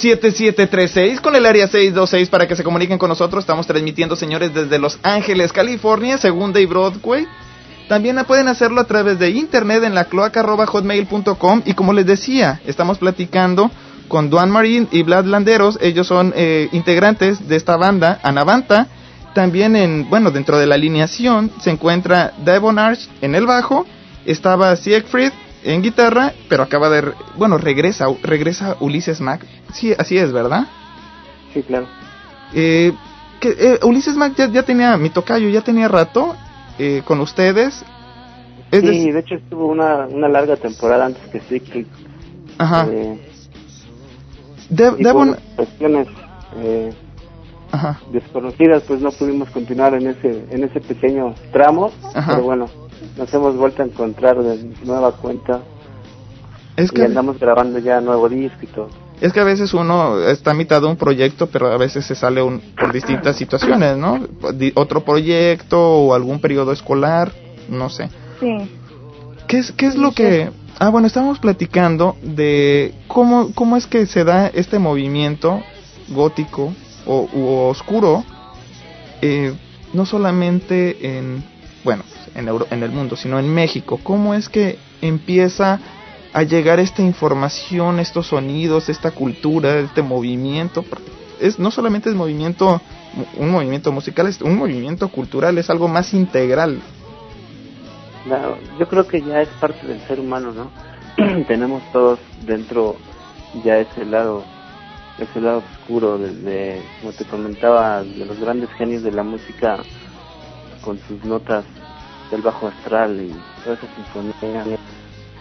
7736 0.00 1.20
con 1.20 1.36
el 1.36 1.44
área 1.46 1.66
626 1.66 2.28
para 2.30 2.48
que 2.48 2.56
se 2.56 2.64
comuniquen 2.64 2.98
con 2.98 3.08
nosotros. 3.08 3.42
Estamos 3.42 3.66
transmitiendo, 3.66 4.16
señores, 4.16 4.54
desde 4.54 4.78
Los 4.78 4.98
Ángeles, 5.02 5.52
California, 5.52 6.16
Segunda 6.18 6.58
y 6.60 6.66
Broadway. 6.66 7.26
También 7.88 8.16
pueden 8.26 8.48
hacerlo 8.48 8.80
a 8.80 8.84
través 8.84 9.18
de 9.18 9.30
internet 9.30 9.82
en 9.84 9.94
la 9.94 10.06
cloaca.hotmail.com. 10.06 11.62
Y 11.66 11.74
como 11.74 11.92
les 11.92 12.06
decía, 12.06 12.60
estamos 12.64 12.98
platicando 12.98 13.70
con 14.08 14.30
Duan 14.30 14.50
Marín 14.50 14.88
y 14.90 15.02
Vlad 15.02 15.24
Landeros. 15.26 15.78
Ellos 15.82 16.06
son 16.06 16.32
eh, 16.36 16.68
integrantes 16.72 17.48
de 17.48 17.56
esta 17.56 17.76
banda, 17.76 18.18
Anavanta. 18.22 18.86
También 19.34 19.76
en, 19.76 20.08
bueno, 20.08 20.30
dentro 20.30 20.58
de 20.58 20.66
la 20.66 20.76
alineación 20.76 21.50
se 21.60 21.70
encuentra 21.70 22.32
Devon 22.44 22.78
Arch 22.78 23.08
en 23.20 23.34
el 23.34 23.46
bajo. 23.46 23.86
Estaba 24.24 24.74
Siegfried 24.76 25.32
en 25.64 25.82
guitarra, 25.82 26.32
pero 26.48 26.62
acaba 26.62 26.88
de, 26.90 27.12
bueno, 27.36 27.58
regresa, 27.58 28.06
regresa 28.22 28.76
Ulises 28.80 29.20
Mac. 29.20 29.44
Sí, 29.72 29.92
así 29.96 30.16
es, 30.16 30.32
¿verdad? 30.32 30.66
Sí, 31.52 31.62
claro. 31.62 31.86
Eh, 32.54 32.92
que, 33.40 33.48
eh, 33.58 33.78
Ulises 33.82 34.16
Mac 34.16 34.34
ya, 34.36 34.48
ya, 34.48 34.62
tenía, 34.62 34.96
mi 34.96 35.10
tocayo 35.10 35.48
ya 35.48 35.62
tenía 35.62 35.88
rato 35.88 36.34
eh, 36.78 37.02
con 37.04 37.20
ustedes. 37.20 37.84
Es 38.70 38.80
sí, 38.82 39.10
de 39.10 39.18
hecho 39.18 39.34
estuvo 39.34 39.66
una, 39.66 40.06
una 40.06 40.28
larga 40.28 40.56
temporada 40.56 41.06
antes 41.06 41.22
que 41.28 41.40
Siegfried. 41.40 41.86
Ajá. 42.58 42.86
Eh, 42.90 43.18
de, 44.68 44.90
Devon... 44.92 45.36
Cuestiones 45.56 46.06
eh, 46.56 46.92
Ajá. 47.72 48.00
desconocidas, 48.12 48.82
pues 48.84 49.00
no 49.00 49.10
pudimos 49.10 49.50
continuar 49.50 49.94
en 49.94 50.08
ese, 50.08 50.44
en 50.50 50.64
ese 50.64 50.80
pequeño 50.80 51.34
tramo, 51.52 51.90
Ajá. 52.14 52.32
pero 52.32 52.44
bueno, 52.44 52.66
nos 53.16 53.32
hemos 53.32 53.56
vuelto 53.56 53.82
a 53.82 53.86
encontrar 53.86 54.42
de 54.42 54.72
nueva 54.84 55.12
cuenta. 55.12 55.60
Es 56.76 56.90
que 56.92 57.02
y 57.02 57.04
andamos 57.04 57.38
grabando 57.38 57.78
ya 57.78 58.00
nuevo 58.00 58.28
disco 58.28 58.58
y 58.62 58.66
todo. 58.66 58.88
Es 59.20 59.34
que 59.34 59.40
a 59.40 59.44
veces 59.44 59.74
uno 59.74 60.18
está 60.28 60.52
a 60.52 60.54
mitad 60.54 60.80
de 60.80 60.86
un 60.86 60.96
proyecto, 60.96 61.46
pero 61.48 61.66
a 61.66 61.76
veces 61.76 62.06
se 62.06 62.14
sale 62.14 62.40
un, 62.40 62.60
por 62.78 62.90
distintas 62.92 63.36
situaciones, 63.36 63.98
¿no? 63.98 64.18
Otro 64.74 65.04
proyecto 65.04 65.78
o 65.78 66.14
algún 66.14 66.40
periodo 66.40 66.72
escolar, 66.72 67.30
no 67.68 67.90
sé. 67.90 68.08
Sí. 68.40 68.56
¿Qué 69.46 69.58
es, 69.58 69.72
qué 69.72 69.86
es 69.86 69.96
lo 69.96 70.12
que... 70.12 70.50
Ah, 70.78 70.88
bueno, 70.88 71.06
estábamos 71.06 71.38
platicando 71.38 72.16
de 72.22 72.94
cómo, 73.08 73.52
cómo 73.54 73.76
es 73.76 73.86
que 73.86 74.06
se 74.06 74.24
da 74.24 74.46
este 74.46 74.78
movimiento 74.78 75.60
gótico 76.08 76.72
o 77.06 77.28
u 77.32 77.68
oscuro, 77.68 78.24
eh, 79.20 79.52
no 79.92 80.06
solamente 80.06 81.18
en, 81.18 81.44
bueno, 81.84 82.02
en, 82.34 82.48
Euro, 82.48 82.66
en 82.70 82.82
el 82.82 82.90
mundo, 82.90 83.16
sino 83.16 83.38
en 83.38 83.52
México. 83.52 83.98
¿Cómo 84.02 84.34
es 84.34 84.48
que 84.48 84.78
empieza 85.00 85.80
a 86.32 86.42
llegar 86.42 86.78
esta 86.78 87.02
información, 87.02 87.98
estos 87.98 88.28
sonidos, 88.28 88.88
esta 88.88 89.10
cultura, 89.10 89.78
este 89.78 90.02
movimiento? 90.02 90.84
Es, 91.40 91.58
no 91.58 91.70
solamente 91.70 92.10
es 92.10 92.14
movimiento, 92.14 92.80
un 93.36 93.50
movimiento 93.50 93.92
musical, 93.92 94.26
es 94.26 94.40
un 94.42 94.56
movimiento 94.56 95.08
cultural, 95.08 95.56
es 95.58 95.70
algo 95.70 95.88
más 95.88 96.12
integral. 96.12 96.80
Yo 98.78 98.88
creo 98.88 99.06
que 99.06 99.22
ya 99.22 99.40
es 99.40 99.48
parte 99.60 99.86
del 99.86 100.00
ser 100.06 100.20
humano, 100.20 100.52
¿no? 100.52 100.70
Tenemos 101.46 101.82
todos 101.92 102.18
dentro 102.44 102.96
ya 103.64 103.78
ese 103.78 104.04
lado, 104.04 104.44
ese 105.18 105.40
lado 105.40 105.62
oscuro, 105.72 106.18
de, 106.18 106.82
como 107.00 107.12
te 107.12 107.24
comentaba, 107.24 108.02
de 108.02 108.26
los 108.26 108.38
grandes 108.38 108.70
genios 108.72 109.02
de 109.02 109.12
la 109.12 109.22
música 109.22 109.78
con 110.82 110.98
sus 111.08 111.22
notas 111.24 111.64
del 112.30 112.42
bajo 112.42 112.68
astral 112.68 113.20
y 113.20 113.34
todas 113.64 113.78
esas 113.78 113.94
sinfonías 113.94 114.78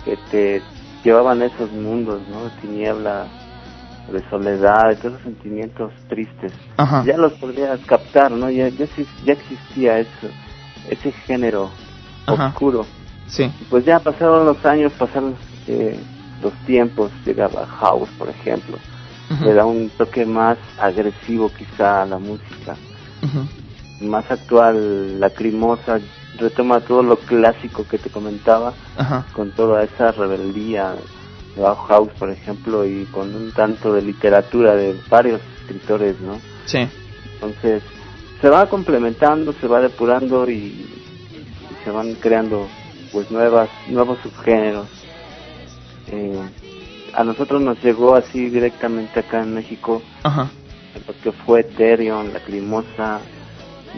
que 0.03 0.17
te 0.31 0.61
llevaban 1.03 1.41
a 1.41 1.45
esos 1.45 1.71
mundos, 1.71 2.21
¿no? 2.29 2.43
De 2.45 2.49
tiniebla, 2.61 3.25
de 4.11 4.29
soledad, 4.29 4.89
de 4.89 4.95
todos 4.95 5.13
esos 5.13 5.23
sentimientos 5.23 5.91
tristes. 6.07 6.51
Ajá. 6.77 7.03
Ya 7.05 7.17
los 7.17 7.33
podrías 7.33 7.79
captar, 7.85 8.31
¿no? 8.31 8.49
Ya, 8.49 8.69
ya, 8.69 8.85
ya 9.25 9.33
existía 9.33 9.99
eso, 9.99 10.27
ese 10.89 11.11
género 11.11 11.69
Ajá. 12.25 12.47
oscuro. 12.47 12.85
Sí. 13.27 13.51
Pues 13.69 13.85
ya 13.85 13.99
pasaron 13.99 14.45
los 14.45 14.65
años, 14.65 14.91
pasaron 14.93 15.35
eh, 15.67 15.99
los 16.41 16.53
tiempos, 16.65 17.11
llegaba 17.25 17.65
House, 17.65 18.09
por 18.17 18.29
ejemplo. 18.29 18.77
Ujú. 19.29 19.45
Le 19.45 19.53
da 19.53 19.65
un 19.65 19.89
toque 19.91 20.25
más 20.25 20.57
agresivo 20.79 21.51
quizá 21.55 22.01
a 22.01 22.05
la 22.05 22.17
música. 22.17 22.75
Más 24.01 24.29
actual, 24.31 25.19
lacrimosa, 25.19 25.99
retoma 26.37 26.79
todo 26.79 27.03
lo 27.03 27.17
clásico 27.17 27.85
que 27.87 27.97
te 27.97 28.09
comentaba, 28.09 28.73
Ajá. 28.97 29.25
con 29.33 29.51
toda 29.51 29.83
esa 29.83 30.11
rebeldía 30.11 30.93
de 31.55 31.61
Bauhaus, 31.61 32.09
por 32.17 32.29
ejemplo, 32.29 32.85
y 32.85 33.05
con 33.05 33.35
un 33.35 33.51
tanto 33.51 33.93
de 33.93 34.01
literatura 34.01 34.75
de 34.75 34.95
varios 35.09 35.41
escritores, 35.61 36.19
¿no? 36.21 36.39
Sí. 36.65 36.87
Entonces, 37.33 37.83
se 38.41 38.49
va 38.49 38.69
complementando, 38.69 39.53
se 39.53 39.67
va 39.67 39.81
depurando 39.81 40.49
y, 40.49 40.53
y 40.55 41.83
se 41.83 41.91
van 41.91 42.15
creando 42.15 42.67
pues 43.11 43.29
nuevas 43.31 43.69
nuevos 43.89 44.19
subgéneros. 44.23 44.87
Eh, 46.07 46.39
a 47.13 47.23
nosotros 47.23 47.61
nos 47.61 47.81
llegó 47.83 48.15
así 48.15 48.49
directamente 48.49 49.19
acá 49.19 49.41
en 49.41 49.53
México 49.55 50.01
Ajá. 50.23 50.49
lo 51.07 51.13
que 51.21 51.31
fue 51.31 51.63
Therion, 51.63 52.33
Lacrimosa, 52.33 53.19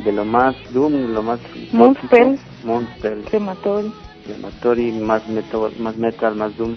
de 0.03 0.11
lo 0.11 0.25
más 0.25 0.55
Doom, 0.73 1.13
lo 1.13 1.21
más 1.23 1.39
Moonspell. 1.71 2.29
gótico, 2.29 2.43
Moonspell, 2.63 3.23
Crematorio. 3.25 3.93
Crematory, 4.25 4.91
más 4.91 5.27
metal, 5.27 5.71
más 5.79 5.97
metal, 5.97 6.35
más 6.35 6.55
Doom. 6.57 6.75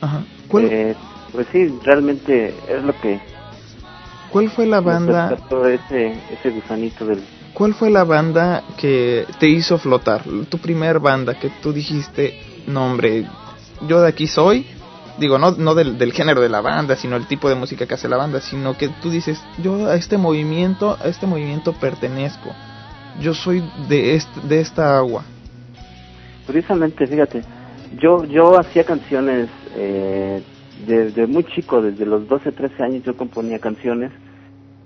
Ajá. 0.00 0.22
¿Cuál, 0.48 0.64
Eh, 0.70 0.94
pues 1.32 1.46
sí, 1.52 1.78
realmente 1.82 2.54
es 2.68 2.82
lo 2.82 2.98
que 3.00 3.20
¿Cuál 4.30 4.50
fue 4.50 4.66
la 4.66 4.80
banda? 4.80 5.28
rescató 5.30 5.66
ese 5.68 6.12
ese 6.32 6.50
gusanito 6.50 7.06
del 7.06 7.22
¿Cuál 7.52 7.72
fue 7.74 7.88
la 7.88 8.02
banda 8.02 8.64
que 8.76 9.26
te 9.38 9.48
hizo 9.48 9.78
flotar? 9.78 10.22
Tu 10.48 10.58
primer 10.58 10.98
banda 10.98 11.34
que 11.34 11.50
tú 11.62 11.72
dijiste, 11.72 12.40
no 12.66 12.84
hombre, 12.86 13.26
yo 13.86 14.00
de 14.00 14.08
aquí 14.08 14.26
soy. 14.26 14.66
Digo, 15.18 15.38
no, 15.38 15.52
no 15.52 15.74
del, 15.74 15.96
del 15.96 16.12
género 16.12 16.40
de 16.40 16.48
la 16.48 16.60
banda, 16.60 16.96
sino 16.96 17.16
el 17.16 17.26
tipo 17.26 17.48
de 17.48 17.54
música 17.54 17.86
que 17.86 17.94
hace 17.94 18.08
la 18.08 18.16
banda, 18.16 18.40
sino 18.40 18.76
que 18.76 18.88
tú 19.00 19.10
dices, 19.10 19.42
yo 19.62 19.86
a 19.88 19.94
este 19.94 20.18
movimiento, 20.18 20.96
a 21.00 21.08
este 21.08 21.26
movimiento 21.26 21.72
pertenezco. 21.72 22.50
Yo 23.20 23.32
soy 23.32 23.62
de, 23.88 24.16
este, 24.16 24.40
de 24.48 24.60
esta 24.60 24.98
agua. 24.98 25.24
Curiosamente, 26.46 27.06
fíjate, 27.06 27.42
yo 27.98 28.24
yo 28.24 28.58
hacía 28.58 28.84
canciones 28.84 29.48
eh, 29.76 30.42
desde 30.86 31.26
muy 31.26 31.44
chico, 31.44 31.80
desde 31.80 32.04
los 32.04 32.28
12, 32.28 32.52
13 32.52 32.82
años 32.82 33.02
yo 33.04 33.16
componía 33.16 33.58
canciones. 33.60 34.10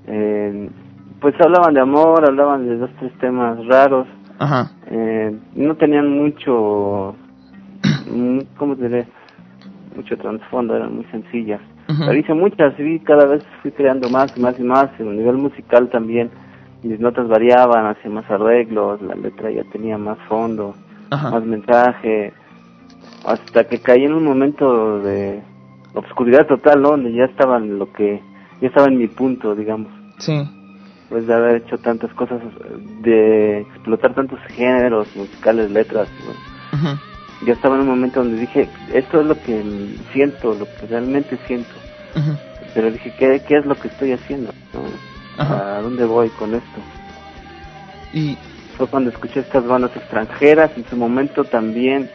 Eh, 0.06 0.68
pues 1.20 1.34
hablaban 1.40 1.74
de 1.74 1.80
amor, 1.80 2.24
hablaban 2.24 2.68
de 2.68 2.76
dos, 2.76 2.90
tres 2.98 3.12
temas 3.18 3.64
raros. 3.66 4.06
Ajá. 4.38 4.70
Eh, 4.90 5.36
no 5.54 5.76
tenían 5.76 6.08
mucho, 6.10 7.16
¿cómo 8.56 8.76
te 8.76 8.82
diré? 8.82 9.06
Mucho 9.98 10.16
trasfondo, 10.16 10.76
eran 10.76 10.94
muy 10.94 11.04
sencillas. 11.06 11.60
Pero 11.88 12.14
hice 12.14 12.34
muchas 12.34 12.72
y 12.78 13.00
cada 13.00 13.26
vez 13.26 13.42
fui 13.62 13.72
creando 13.72 14.08
más 14.10 14.30
y 14.36 14.40
más 14.40 14.54
y 14.60 14.62
más. 14.62 14.88
En 15.00 15.08
el 15.08 15.16
nivel 15.16 15.38
musical 15.38 15.88
también 15.88 16.30
mis 16.84 17.00
notas 17.00 17.26
variaban, 17.26 17.86
hacía 17.86 18.10
más 18.10 18.30
arreglos, 18.30 19.02
la 19.02 19.16
letra 19.16 19.50
ya 19.50 19.64
tenía 19.72 19.98
más 19.98 20.18
fondo, 20.28 20.76
más 21.10 21.44
mensaje, 21.44 22.32
hasta 23.26 23.64
que 23.64 23.80
caí 23.80 24.04
en 24.04 24.12
un 24.12 24.24
momento 24.24 25.00
de 25.00 25.42
obscuridad 25.94 26.46
total, 26.46 26.82
¿no? 26.82 26.90
Donde 26.90 27.12
ya 27.12 27.24
estaba 27.24 27.56
en 27.56 27.78
lo 27.78 27.92
que, 27.92 28.22
ya 28.60 28.68
estaba 28.68 28.86
en 28.86 28.98
mi 28.98 29.08
punto, 29.08 29.56
digamos. 29.56 29.92
Sí. 30.18 30.48
Pues 31.08 31.26
de 31.26 31.34
haber 31.34 31.56
hecho 31.56 31.78
tantas 31.78 32.12
cosas, 32.14 32.40
de 33.00 33.62
explotar 33.62 34.14
tantos 34.14 34.38
géneros, 34.50 35.08
musicales, 35.16 35.72
letras, 35.72 36.08
bueno. 36.24 37.00
Ya 37.46 37.52
estaba 37.52 37.76
en 37.76 37.82
un 37.82 37.88
momento 37.88 38.20
donde 38.20 38.40
dije, 38.40 38.68
esto 38.92 39.20
es 39.20 39.26
lo 39.26 39.40
que 39.40 39.62
siento, 40.12 40.54
lo 40.54 40.66
que 40.66 40.86
realmente 40.88 41.38
siento. 41.46 41.74
Pero 42.74 42.90
dije, 42.90 43.12
¿qué, 43.18 43.42
¿qué 43.46 43.58
es 43.58 43.66
lo 43.66 43.76
que 43.76 43.88
estoy 43.88 44.12
haciendo? 44.12 44.52
¿A 45.38 45.80
dónde 45.82 46.04
voy 46.04 46.30
con 46.30 46.54
esto? 46.54 46.80
Y 48.12 48.36
fue 48.76 48.86
cuando 48.88 49.10
escuché 49.10 49.40
estas 49.40 49.64
bandas 49.66 49.94
extranjeras, 49.96 50.70
en 50.76 50.84
su 50.88 50.96
momento 50.96 51.44
también 51.44 52.10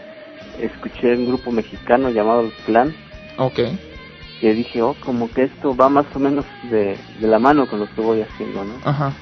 escuché 0.60 1.16
un 1.16 1.28
grupo 1.28 1.52
mexicano 1.52 2.10
llamado 2.10 2.42
El 2.42 2.52
Plan. 2.66 2.94
Ok. 3.38 3.60
Que 4.42 4.54
dije, 4.54 4.82
oh, 4.82 4.96
como 5.06 5.30
que 5.32 5.44
esto 5.44 5.76
va 5.76 5.88
más 5.88 6.06
o 6.14 6.20
menos 6.20 6.46
de, 6.70 6.98
de 7.20 7.28
la 7.28 7.40
mano 7.40 7.66
con 7.68 7.80
lo 7.80 7.88
que 7.88 8.02
voy 8.02 8.22
haciendo, 8.22 8.66
¿no? 8.66 8.74
Ajá. 8.84 9.14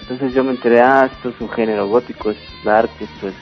Entonces 0.00 0.34
yo 0.34 0.44
me 0.44 0.52
enteré, 0.52 0.80
ah, 0.80 1.10
esto 1.10 1.30
es 1.30 1.40
un 1.40 1.48
género 1.48 1.88
gótico, 1.88 2.30
es 2.30 2.36
dark, 2.64 2.90
esto 3.00 3.28
es 3.28 3.34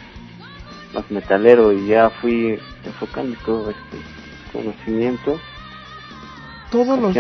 más 0.95 1.11
metalero 1.11 1.73
y 1.73 1.89
ya 1.89 2.11
fui 2.11 2.59
enfocando 2.85 3.37
todo 3.45 3.71
este 3.71 3.99
conocimiento. 4.53 5.39
Todos 6.71 6.99
los, 6.99 7.17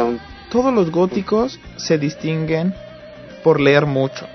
todos 0.51 0.73
los 0.73 0.91
góticos 0.91 1.61
se 1.77 1.99
distinguen 1.99 2.75
por 3.43 3.61
leer 3.61 3.87
mucho. 3.87 4.27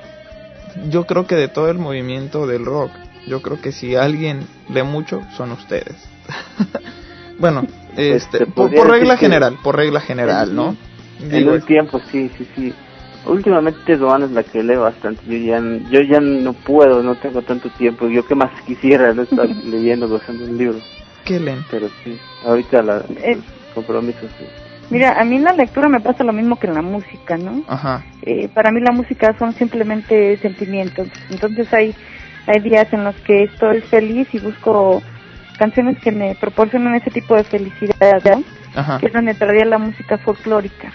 Yo 0.90 1.06
creo 1.06 1.26
que 1.26 1.36
de 1.36 1.48
todo 1.48 1.70
el 1.70 1.78
movimiento 1.78 2.46
del 2.46 2.66
rock, 2.66 2.92
yo 3.28 3.42
creo 3.42 3.60
que 3.62 3.72
si 3.72 3.96
alguien 3.96 4.48
lee 4.70 4.84
mucho 4.84 5.22
son 5.36 5.52
ustedes. 5.52 5.96
bueno, 7.40 7.66
este, 7.98 8.46
por, 8.46 8.72
regla 8.72 9.18
general, 9.18 9.58
por 9.64 9.76
regla 9.76 10.00
general, 10.00 10.56
¿no? 10.56 10.76
En 11.20 11.50
un 11.50 11.62
tiempo, 11.62 12.00
sí, 12.12 12.30
sí, 12.38 12.48
sí. 12.56 12.74
Últimamente 13.26 13.98
Doan 13.98 14.24
es 14.24 14.32
la 14.32 14.44
que 14.44 14.64
lee 14.64 14.76
bastante. 14.76 15.22
Yo 15.28 15.38
ya, 15.38 15.62
yo 15.90 16.02
ya 16.02 16.20
no 16.20 16.54
puedo, 16.54 17.04
no 17.04 17.16
tengo 17.16 17.42
tanto 17.42 17.70
tiempo. 17.70 18.08
Yo 18.08 18.26
que 18.26 18.36
más 18.36 18.50
quisiera 18.66 19.14
no 19.14 19.24
estar 19.24 19.48
leyendo, 19.48 20.08
gozando 20.08 20.46
un 20.46 20.58
libro. 20.58 20.80
¿Qué 21.26 21.40
leen? 21.40 21.64
Pero 21.70 21.90
sí, 22.04 22.18
ahorita 22.46 22.82
la, 22.82 23.04
eh, 23.18 23.38
compromisos. 23.76 24.32
Mira, 24.90 25.20
a 25.20 25.24
mí 25.24 25.36
en 25.36 25.44
la 25.44 25.54
lectura 25.54 25.88
me 25.88 26.00
pasa 26.00 26.24
lo 26.24 26.34
mismo 26.34 26.58
que 26.58 26.68
en 26.68 26.74
la 26.74 26.82
música, 26.82 27.38
¿no? 27.38 27.64
Ajá. 27.68 28.04
Eh, 28.24 28.48
para 28.48 28.72
mí 28.72 28.82
la 28.82 28.92
música 28.92 29.36
son 29.38 29.54
simplemente 29.54 30.38
sentimientos. 30.38 31.08
Entonces 31.30 31.72
hay 31.74 31.94
hay 32.50 32.62
días 32.62 32.92
en 32.94 33.04
los 33.04 33.16
que 33.18 33.44
estoy 33.44 33.82
feliz 33.82 34.28
y 34.34 34.40
busco 34.40 35.04
canciones 35.60 36.00
que 36.00 36.12
me 36.12 36.34
proporcionan 36.34 36.96
ese 36.96 37.12
tipo 37.12 37.36
de 37.36 37.44
felicidad, 37.44 38.24
que 39.00 39.06
es 39.06 39.14
donde 39.14 39.36
traía 39.36 39.66
la 39.66 39.78
música 39.78 40.18
folclórica. 40.18 40.92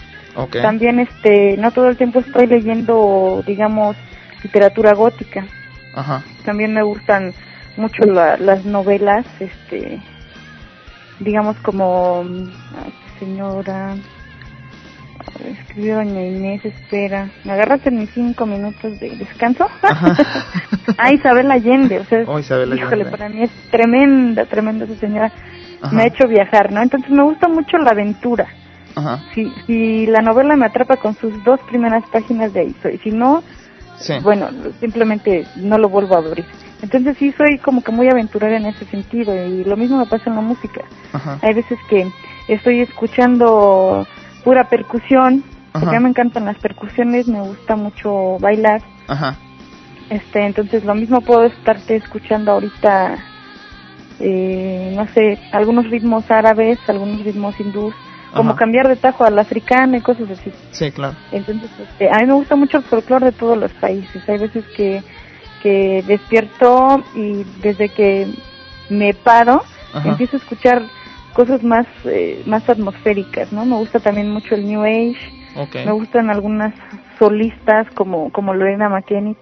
También 0.62 0.98
este 0.98 1.56
no 1.56 1.70
todo 1.70 1.88
el 1.88 1.96
tiempo 1.96 2.20
estoy 2.20 2.46
leyendo, 2.46 3.42
digamos, 3.46 3.96
literatura 4.42 4.92
gótica. 4.94 5.46
También 6.44 6.74
me 6.74 6.82
gustan 6.82 7.32
mucho 7.76 8.04
las 8.04 8.64
novelas, 8.64 9.26
este 9.40 10.00
digamos 11.20 11.56
como 11.58 12.24
señora 13.18 13.94
escribió 15.44 15.96
doña 15.96 16.22
Inés, 16.22 16.64
espera, 16.64 17.28
me 17.44 17.52
agarras 17.52 17.86
en 17.86 17.98
mis 17.98 18.10
cinco 18.10 18.46
minutos 18.46 18.98
de 19.00 19.16
descanso. 19.16 19.66
ah, 20.98 21.12
Isabel 21.12 21.50
Allende, 21.50 22.00
o 22.00 22.04
sea, 22.04 22.24
oh, 22.26 22.38
híjole, 22.38 23.06
para 23.06 23.28
mí 23.28 23.42
es 23.42 23.50
tremenda, 23.70 24.44
tremenda 24.46 24.84
esa 24.84 24.96
señora. 24.96 25.32
Me 25.92 26.02
ha 26.02 26.06
hecho 26.06 26.26
viajar, 26.26 26.72
¿no? 26.72 26.80
Entonces 26.82 27.10
me 27.10 27.22
gusta 27.22 27.46
mucho 27.46 27.76
la 27.76 27.90
aventura. 27.90 28.46
Si, 29.34 29.52
si 29.66 30.06
la 30.06 30.20
novela 30.20 30.56
me 30.56 30.66
atrapa 30.66 30.96
con 30.96 31.14
sus 31.16 31.42
dos 31.44 31.58
primeras 31.68 32.04
páginas 32.10 32.52
de 32.52 32.60
ahí, 32.60 32.76
si 33.02 33.10
no, 33.10 33.42
bueno, 34.22 34.48
simplemente 34.80 35.46
no 35.56 35.78
lo 35.78 35.88
vuelvo 35.88 36.14
a 36.14 36.18
abrir. 36.18 36.44
Entonces 36.82 37.16
sí 37.18 37.32
soy 37.32 37.58
como 37.58 37.82
que 37.82 37.92
muy 37.92 38.08
aventurera 38.08 38.56
en 38.56 38.66
ese 38.66 38.84
sentido 38.84 39.34
y 39.46 39.64
lo 39.64 39.76
mismo 39.76 39.96
me 39.98 40.06
pasa 40.06 40.24
en 40.28 40.36
la 40.36 40.42
música. 40.42 40.82
Hay 41.42 41.54
veces 41.54 41.78
que 41.88 42.06
estoy 42.48 42.80
escuchando 42.80 44.06
pura 44.44 44.68
percusión, 44.68 45.42
porque 45.72 45.96
a 45.96 45.98
mí 45.98 46.04
me 46.04 46.10
encantan 46.10 46.44
las 46.44 46.58
percusiones, 46.58 47.26
me 47.26 47.40
gusta 47.40 47.74
mucho 47.74 48.38
bailar. 48.38 48.82
Ajá. 49.08 49.36
Este, 50.10 50.44
entonces 50.44 50.84
lo 50.84 50.94
mismo 50.94 51.22
puedo 51.22 51.44
estarte 51.44 51.96
escuchando 51.96 52.52
ahorita, 52.52 53.16
eh, 54.20 54.92
no 54.94 55.08
sé, 55.08 55.38
algunos 55.52 55.88
ritmos 55.88 56.30
árabes, 56.30 56.78
algunos 56.86 57.24
ritmos 57.24 57.58
hindús, 57.58 57.94
como 58.34 58.56
cambiar 58.56 58.88
de 58.88 58.96
tajo 58.96 59.24
al 59.24 59.38
africano 59.38 59.96
y 59.96 60.00
cosas 60.00 60.30
así. 60.30 60.52
Sí, 60.72 60.90
claro. 60.90 61.14
Entonces, 61.32 61.70
este, 61.78 62.10
a 62.10 62.18
mí 62.18 62.26
me 62.26 62.34
gusta 62.34 62.56
mucho 62.56 62.78
el 62.78 62.84
folclore 62.84 63.26
de 63.26 63.32
todos 63.32 63.56
los 63.56 63.72
países. 63.74 64.28
Hay 64.28 64.38
veces 64.38 64.64
que, 64.76 65.02
que 65.62 66.04
despierto 66.06 67.02
y 67.14 67.44
desde 67.62 67.88
que 67.88 68.26
me 68.90 69.14
paro, 69.14 69.62
empiezo 70.04 70.36
a 70.36 70.40
escuchar 70.40 70.82
cosas 71.34 71.62
más 71.62 71.86
eh, 72.04 72.42
más 72.46 72.68
atmosféricas, 72.68 73.52
¿no? 73.52 73.64
Me 73.64 73.76
gusta 73.76 74.00
también 74.00 74.30
mucho 74.30 74.54
el 74.54 74.66
New 74.66 74.82
Age. 74.82 75.16
Me 75.84 75.92
gustan 75.92 76.30
algunas 76.30 76.74
solistas 77.18 77.86
como 77.94 78.32
como 78.32 78.54
Lorena 78.54 78.88
McKennitt, 78.88 79.38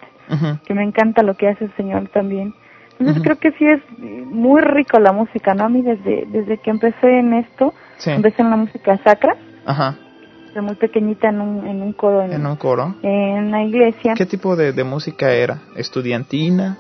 que 0.67 0.75
me 0.75 0.83
encanta 0.83 1.23
lo 1.23 1.35
que 1.35 1.49
hace 1.49 1.67
el 1.67 1.77
señor 1.77 2.09
también. 2.09 2.55
Entonces 2.99 3.23
creo 3.23 3.39
que 3.39 3.53
sí 3.53 3.65
es 3.67 3.81
muy 3.99 4.61
rico 4.61 5.01
la 5.01 5.13
música, 5.13 5.55
¿no? 5.55 5.65
A 5.65 5.69
mí 5.69 5.83
desde 5.83 6.27
desde 6.27 6.59
que 6.59 6.71
empecé 6.71 7.19
en 7.19 7.35
esto, 7.35 7.75
empecé 8.07 8.43
en 8.43 8.51
la 8.51 8.57
música 8.57 8.99
sacra. 9.05 9.37
Ajá. 9.65 9.97
muy 10.61 10.75
pequeñita 10.75 11.29
en 11.29 11.41
un, 11.41 11.67
en 11.67 11.83
un 11.83 11.93
coro. 11.93 12.23
En, 12.23 12.47
un 12.47 12.57
coro. 12.57 12.97
En 13.03 13.51
la 13.51 13.63
iglesia. 13.63 14.15
¿Qué 14.15 14.27
tipo 14.27 14.57
de, 14.57 14.73
de 14.73 14.85
música 14.85 15.31
era? 15.33 15.63
¿Estudiantina? 15.77 16.79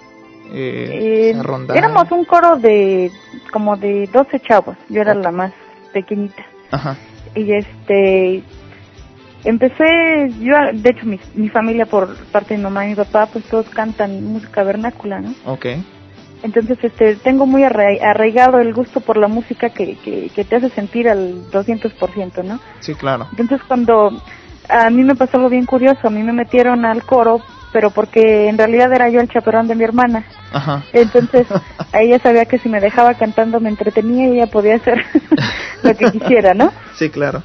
Eh, 0.54 1.32
eh 1.32 1.42
éramos 1.74 2.10
un 2.10 2.24
coro 2.24 2.56
de 2.56 3.10
como 3.52 3.76
de 3.76 4.08
12 4.12 4.40
chavos, 4.40 4.76
yo 4.88 5.00
era 5.00 5.14
la 5.14 5.30
más 5.30 5.52
pequeñita. 5.92 6.44
Ajá. 6.70 6.96
Y 7.34 7.52
este 7.52 8.42
empecé, 9.44 10.30
yo 10.40 10.54
de 10.74 10.90
hecho 10.90 11.06
mi, 11.06 11.18
mi 11.34 11.48
familia 11.48 11.86
por 11.86 12.16
parte 12.26 12.54
de 12.54 12.58
mi 12.58 12.64
mamá 12.64 12.84
y 12.84 12.90
mi 12.90 12.94
papá 12.94 13.26
pues 13.32 13.44
todos 13.46 13.68
cantan 13.70 14.24
música 14.24 14.62
vernácula, 14.62 15.20
¿no? 15.20 15.34
Ok. 15.46 15.66
Entonces 16.42 16.78
este 16.82 17.16
tengo 17.16 17.46
muy 17.46 17.64
arraigado 17.64 18.58
el 18.58 18.74
gusto 18.74 19.00
por 19.00 19.16
la 19.16 19.28
música 19.28 19.70
que, 19.70 19.96
que, 19.96 20.30
que 20.34 20.44
te 20.44 20.56
hace 20.56 20.70
sentir 20.70 21.08
al 21.08 21.50
200%, 21.50 22.44
¿no? 22.44 22.60
Sí, 22.80 22.94
claro. 22.94 23.28
Entonces 23.30 23.60
cuando 23.66 24.10
a 24.68 24.90
mí 24.90 25.04
me 25.04 25.14
pasó 25.14 25.36
algo 25.36 25.48
bien 25.48 25.66
curioso, 25.66 26.00
a 26.06 26.10
mí 26.10 26.22
me 26.22 26.32
metieron 26.32 26.84
al 26.84 27.04
coro 27.04 27.42
pero 27.72 27.90
porque 27.90 28.48
en 28.48 28.58
realidad 28.58 28.92
era 28.92 29.08
yo 29.08 29.20
el 29.20 29.28
chaperón 29.28 29.66
de 29.66 29.74
mi 29.74 29.84
hermana. 29.84 30.24
Ajá. 30.52 30.84
Entonces, 30.92 31.46
ella 31.92 32.18
sabía 32.18 32.44
que 32.44 32.58
si 32.58 32.68
me 32.68 32.80
dejaba 32.80 33.14
cantando 33.14 33.58
me 33.58 33.70
entretenía 33.70 34.28
y 34.28 34.32
ella 34.36 34.46
podía 34.46 34.76
hacer 34.76 35.02
lo 35.82 35.96
que 35.96 36.10
quisiera, 36.10 36.54
¿no? 36.54 36.72
Sí, 36.94 37.10
claro. 37.10 37.42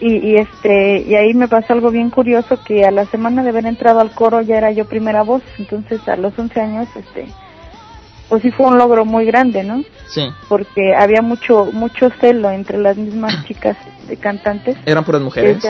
Y, 0.00 0.16
y, 0.30 0.36
este 0.36 1.02
y 1.06 1.14
ahí 1.14 1.34
me 1.34 1.46
pasó 1.46 1.74
algo 1.74 1.90
bien 1.90 2.08
curioso 2.08 2.58
que 2.64 2.86
a 2.86 2.90
la 2.90 3.04
semana 3.04 3.42
de 3.42 3.50
haber 3.50 3.66
entrado 3.66 4.00
al 4.00 4.12
coro 4.12 4.40
ya 4.40 4.56
era 4.56 4.70
yo 4.70 4.86
primera 4.86 5.22
voz, 5.22 5.42
entonces 5.58 6.08
a 6.08 6.16
los 6.16 6.38
11 6.38 6.58
años 6.58 6.88
este 6.96 7.26
pues 8.30 8.42
sí 8.42 8.50
fue 8.50 8.66
un 8.66 8.78
logro 8.78 9.04
muy 9.04 9.26
grande, 9.26 9.62
¿no? 9.62 9.82
Sí. 10.06 10.26
Porque 10.48 10.94
había 10.94 11.20
mucho 11.20 11.66
mucho 11.72 12.10
celo 12.20 12.50
entre 12.50 12.78
las 12.78 12.96
mismas 12.96 13.44
chicas 13.46 13.76
de 14.08 14.16
cantantes. 14.16 14.78
¿Eran 14.86 15.04
puras 15.04 15.20
mujeres? 15.20 15.62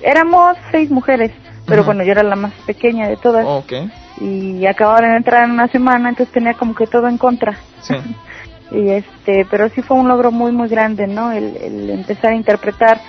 éramos 0.00 0.56
seis 0.70 0.92
mujeres 0.92 1.32
pero 1.68 1.84
bueno, 1.84 2.02
yo 2.02 2.12
era 2.12 2.22
la 2.22 2.36
más 2.36 2.52
pequeña 2.66 3.08
de 3.08 3.16
todas. 3.16 3.44
Okay. 3.46 3.90
Y 4.20 4.66
acabaron 4.66 5.10
de 5.10 5.16
entrar 5.18 5.44
en 5.44 5.52
una 5.52 5.68
semana, 5.68 6.08
entonces 6.08 6.32
tenía 6.32 6.54
como 6.54 6.74
que 6.74 6.86
todo 6.86 7.08
en 7.08 7.18
contra. 7.18 7.58
Sí. 7.82 7.94
y 8.70 8.88
este, 8.90 9.46
pero 9.50 9.68
sí 9.68 9.82
fue 9.82 9.98
un 9.98 10.08
logro 10.08 10.32
muy, 10.32 10.50
muy 10.50 10.68
grande, 10.68 11.06
¿no? 11.06 11.30
El, 11.30 11.90
empezar 11.90 12.32
a 12.32 12.36
interpretar 12.36 13.00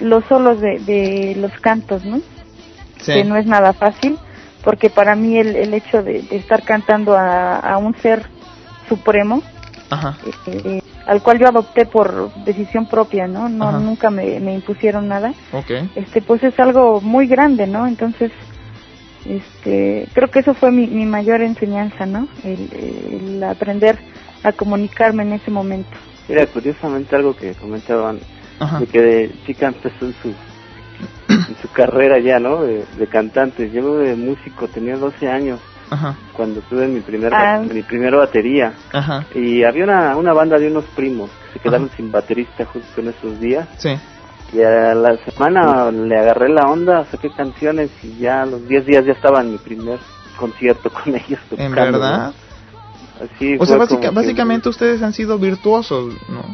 los 0.00 0.24
solos 0.24 0.60
de, 0.60 0.80
de 0.80 1.36
los 1.36 1.52
cantos, 1.60 2.04
¿no? 2.04 2.18
Sí. 3.00 3.14
Que 3.14 3.24
no 3.24 3.36
es 3.36 3.46
nada 3.46 3.72
fácil, 3.72 4.18
porque 4.68 4.90
para 4.90 5.16
mí 5.16 5.38
el, 5.38 5.56
el 5.56 5.72
hecho 5.72 6.02
de, 6.02 6.18
estar 6.30 6.62
cantando 6.62 7.16
a, 7.16 7.56
a 7.56 7.78
un 7.78 7.94
ser 8.02 8.26
supremo, 8.86 9.42
Ajá. 9.88 10.18
Eh, 10.46 10.82
al 11.06 11.22
cual 11.22 11.38
yo 11.38 11.48
adopté 11.48 11.86
por 11.86 12.30
decisión 12.44 12.86
propia, 12.86 13.26
¿no? 13.26 13.48
No 13.48 13.80
nunca 13.80 14.10
me, 14.10 14.38
me, 14.40 14.52
impusieron 14.52 15.08
nada. 15.08 15.32
Okay. 15.52 15.90
Este 15.94 16.20
pues 16.20 16.42
es 16.42 16.60
algo 16.60 17.00
muy 17.00 17.26
grande, 17.26 17.66
¿no? 17.66 17.86
Entonces 17.86 18.30
Este, 19.24 20.06
creo 20.12 20.28
que 20.28 20.40
eso 20.40 20.52
fue 20.52 20.70
mi, 20.70 20.86
mi 20.86 21.06
mayor 21.06 21.40
enseñanza, 21.40 22.04
¿no? 22.04 22.28
El, 22.44 23.42
aprender 23.44 23.98
a 24.42 24.52
comunicarme 24.52 25.22
en 25.22 25.32
ese 25.32 25.50
momento. 25.50 25.96
Mira, 26.28 26.44
curiosamente 26.44 27.16
algo 27.16 27.34
que 27.34 27.54
comentaban, 27.54 28.18
de 28.80 28.86
que 28.86 29.00
de 29.00 29.32
chica 29.46 29.68
empezó 29.68 30.04
en 30.04 30.14
su, 30.20 30.34
en 31.48 31.56
su 31.62 31.68
carrera 31.70 32.18
ya, 32.18 32.38
¿no? 32.38 32.62
De, 32.62 32.84
de 32.98 33.06
cantante. 33.06 33.70
Yo 33.70 33.98
de 33.98 34.14
músico 34.14 34.68
tenía 34.68 34.96
12 34.96 35.28
años 35.28 35.60
cuando 36.32 36.60
tuve 36.62 36.86
mi 36.86 37.00
primera 37.00 37.56
ah. 37.56 37.60
mi 37.60 37.82
primera 37.82 38.18
batería 38.18 38.72
y 39.34 39.64
había 39.64 39.84
una, 39.84 40.16
una 40.16 40.32
banda 40.32 40.58
de 40.58 40.68
unos 40.68 40.84
primos 40.96 41.30
que 41.30 41.54
se 41.54 41.58
quedaron 41.60 41.90
sin 41.96 42.12
baterista 42.12 42.64
justo 42.66 43.00
en 43.00 43.08
esos 43.08 43.40
días 43.40 43.66
sí. 43.78 43.90
y 44.52 44.62
a 44.62 44.94
la 44.94 45.16
semana 45.24 45.90
le 45.90 46.18
agarré 46.18 46.50
la 46.50 46.70
onda 46.70 47.06
saqué 47.10 47.30
canciones 47.30 47.90
y 48.02 48.18
ya 48.18 48.42
a 48.42 48.46
los 48.46 48.66
10 48.68 48.86
días 48.86 49.04
ya 49.06 49.12
estaba 49.12 49.40
en 49.40 49.52
mi 49.52 49.58
primer 49.58 49.98
concierto 50.36 50.90
con 50.90 51.14
ellos 51.14 51.40
en 51.56 51.74
verdad 51.74 52.32
Así 53.18 53.56
o 53.58 53.66
sea 53.66 53.78
básicamente 54.12 54.68
ustedes 54.68 55.02
han 55.02 55.12
sido 55.12 55.38
virtuosos 55.38 56.14
no 56.28 56.44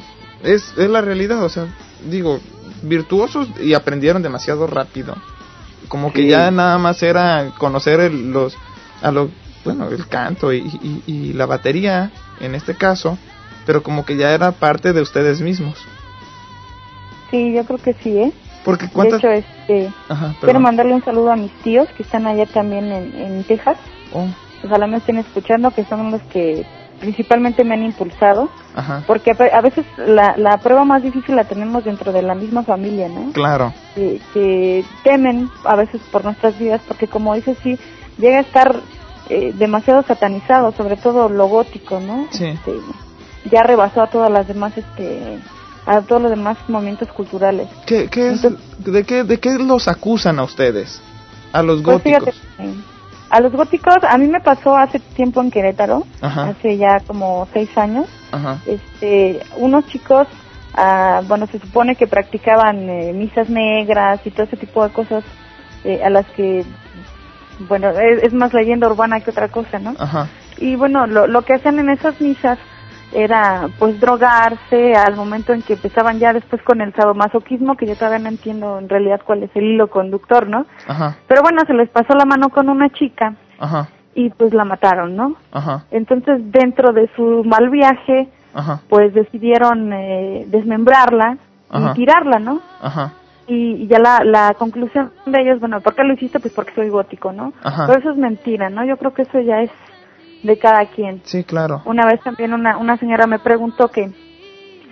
es 0.43 0.73
es 0.79 0.89
la 0.89 1.01
realidad 1.01 1.43
o 1.43 1.49
sea 1.49 1.67
digo 2.09 2.41
virtuosos 2.87 3.49
y 3.61 3.75
aprendieron 3.75 4.23
demasiado 4.23 4.67
rápido 4.67 5.15
como 5.89 6.13
que 6.13 6.27
ya 6.27 6.51
nada 6.51 6.79
más 6.79 7.03
era 7.03 7.53
conocer 7.59 8.13
los 8.13 8.57
a 9.03 9.11
lo, 9.11 9.31
bueno, 9.65 9.89
el 9.89 10.07
canto 10.09 10.53
y, 10.53 11.03
y, 11.07 11.33
la 11.35 11.47
batería 11.47 12.11
en 12.41 12.55
este 12.55 12.75
caso, 12.75 13.19
pero 13.67 13.83
como 13.83 14.05
que 14.05 14.17
ya 14.17 14.33
era 14.33 14.53
parte 14.53 14.93
de 14.93 15.03
ustedes 15.03 15.41
mismos. 15.41 15.79
Sí, 17.31 17.53
yo 17.53 17.65
creo 17.65 17.79
que 17.79 17.95
sí, 17.95 18.17
¿eh? 18.19 18.33
Porque 18.65 18.89
¿cuántas... 18.89 19.21
De 19.21 19.39
hecho, 19.39 19.47
este, 19.47 19.93
quiero 20.41 20.61
mandarle 20.61 20.95
un 20.95 21.05
saludo 21.05 21.33
a 21.33 21.37
mis 21.37 21.53
tíos 21.63 21.89
que 21.97 22.03
están 22.03 22.27
allá 22.27 22.47
también 22.47 22.91
en, 22.91 23.15
en 23.15 23.45
Texas. 23.45 23.77
Oh. 24.13 24.27
Ojalá 24.65 24.87
me 24.87 24.97
estén 24.97 25.19
escuchando, 25.19 25.71
que 25.71 25.85
son 25.85 26.11
los 26.11 26.23
que 26.23 26.65
principalmente 27.05 27.65
me 27.65 27.75
han 27.75 27.85
impulsado. 27.85 28.49
Porque 29.07 29.31
a, 29.31 29.61
veces 29.61 29.85
la, 29.99 30.35
la 30.37 30.59
prueba 30.59 30.85
más 30.85 31.03
difícil 31.03 31.37
la 31.37 31.45
tenemos 31.45 31.85
dentro 31.85 32.13
de 32.13 32.23
la 32.23 32.35
misma 32.35 32.65
familia, 32.65 33.09
¿no? 33.09 33.31
Claro. 33.33 33.73
Que, 33.95 34.21
que 34.33 34.85
temen 35.05 35.49
a 35.65 35.77
veces 35.77 36.01
por 36.11 36.25
nuestras 36.25 36.59
vidas, 36.59 36.81
porque 36.89 37.07
como 37.07 37.35
dices, 37.35 37.57
sí, 37.63 37.79
llega 38.19 38.39
a 38.39 38.41
estar 38.41 38.77
eh, 39.29 39.53
demasiado 39.57 40.03
satanizado, 40.03 40.73
sobre 40.73 40.97
todo 40.97 41.29
lo 41.29 41.47
gótico, 41.47 42.01
¿no? 42.01 42.27
Sí. 42.31 42.47
Este, 42.47 42.73
ya 43.53 43.63
rebasó 43.63 44.03
a 44.03 44.09
todas 44.09 44.31
las 44.31 44.49
demás, 44.49 44.73
este, 44.77 45.39
a 45.87 46.01
todos 46.01 46.23
los 46.23 46.31
demás 46.31 46.57
movimientos 46.67 47.09
culturales. 47.11 47.69
¿Qué, 47.87 48.09
qué 48.09 48.31
es, 48.31 48.43
de, 48.43 49.05
qué, 49.05 49.23
¿De 49.25 49.39
qué 49.39 49.59
los 49.59 49.87
acusan 49.89 50.39
a 50.39 50.45
ustedes? 50.45 51.01
A 51.53 51.63
los 51.63 51.83
pues 51.83 52.03
góticos. 52.03 52.35
A 53.35 53.41
los 53.41 53.51
góticos, 53.51 53.97
a 54.09 54.17
mí 54.17 54.29
me 54.29 54.39
pasó 54.39 54.77
hace 54.77 55.01
tiempo 55.01 55.41
en 55.41 55.51
Querétaro, 55.51 56.07
hace 56.21 56.77
ya 56.77 57.01
como 57.05 57.49
seis 57.53 57.69
años. 57.77 58.07
Este, 58.65 59.41
unos 59.57 59.89
chicos, 59.89 60.29
ah, 60.75 61.21
bueno, 61.27 61.49
se 61.49 61.59
supone 61.59 61.97
que 61.97 62.07
practicaban 62.07 62.89
eh, 62.89 63.13
misas 63.13 63.51
negras 63.51 64.21
y 64.25 64.31
todo 64.31 64.45
ese 64.45 64.57
tipo 64.57 64.85
de 64.85 64.93
cosas 64.93 65.25
eh, 65.83 66.01
a 66.05 66.11
las 66.11 66.27
que 66.37 66.65
bueno, 67.69 67.91
es, 67.91 68.33
más 68.33 68.55
leyenda 68.55 68.87
urbana 68.87 69.19
que 69.19 69.31
otra 69.31 69.49
cosa, 69.49 69.81
¿no? 69.81 69.97
Ajá. 69.99 70.29
Y 70.59 70.77
bueno, 70.77 71.09
lo, 71.09 71.27
lo 71.27 71.43
que 71.43 71.55
hacían 71.55 71.81
en 71.81 71.91
esas 71.91 72.21
misas 72.21 72.57
era 73.15 73.69
pues 73.79 74.01
drogarse 74.01 74.95
al 74.95 75.17
momento 75.17 75.53
en 75.53 75.63
que 75.63 75.75
empezaban 75.75 76.19
ya 76.19 76.33
después 76.33 76.63
con 76.63 76.81
el 76.81 76.93
sadomasoquismo, 76.95 77.77
que 77.77 77.87
yo 77.87 77.97
todavía 77.97 78.19
no 78.19 78.29
entiendo 78.29 78.79
en 78.79 78.89
realidad 78.89 79.21
cuál 79.25 79.43
es 79.43 79.51
el 79.55 79.65
hilo 79.65 79.89
conductor, 79.89 80.49
¿no? 80.49 80.67
Ajá. 80.87 81.17
Pero 81.29 81.43
bueno, 81.43 81.63
se 81.67 81.75
les 81.75 81.89
pasó 81.89 82.15
la 82.15 82.25
mano 82.25 82.49
con 82.51 82.69
una 82.69 82.91
chica 82.91 83.35
Ajá. 83.59 83.89
y 84.15 84.31
pues 84.31 84.53
la 84.53 84.65
mataron, 84.65 85.17
¿no? 85.17 85.37
Ajá. 85.53 85.85
Entonces 85.91 86.41
dentro 86.51 86.93
de 86.93 87.09
su 87.17 87.43
mal 87.45 87.71
viaje, 87.71 88.29
Ajá. 88.55 88.81
pues 88.89 89.15
decidieron 89.15 89.93
eh, 89.93 90.45
desmembrarla 90.49 91.39
y 91.73 91.95
tirarla, 91.95 92.39
¿no? 92.39 92.61
Ajá 92.81 93.13
y, 93.47 93.87
ya 93.89 93.99
la, 93.99 94.25
la 94.25 94.55
conclusión 94.55 95.13
de 95.27 95.41
ellos, 95.41 95.61
bueno, 95.61 95.81
¿por 95.81 95.95
qué 95.95 96.05
lo 96.05 96.15
hiciste? 96.15 96.41
Pues 96.41 96.53
porque 96.55 96.75
soy 96.75 96.89
gótico, 96.89 97.33
¿no? 97.33 97.53
Pero 97.63 97.99
eso 97.99 98.11
es 98.11 98.17
mentira, 98.17 98.71
¿no? 98.71 98.85
Yo 98.85 98.97
creo 98.97 99.13
que 99.13 99.23
eso 99.23 99.41
ya 99.41 99.61
es 99.61 99.71
de 100.45 100.59
cada 100.59 100.87
quien. 100.87 101.23
Sí, 101.25 101.43
claro. 101.43 101.83
Una 101.85 102.07
vez 102.07 102.21
también 102.23 102.53
una, 102.53 102.79
una 102.79 102.97
señora 102.99 103.27
me 103.27 103.39
preguntó 103.41 103.89
que 103.89 104.09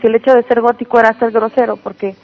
si 0.00 0.07
el 0.07 0.16
hecho 0.16 0.34
de 0.34 0.42
ser 0.44 0.61
gótico 0.61 0.98
era 0.98 1.16
ser 1.18 1.30
grosero, 1.30 1.76
porque 1.76 2.16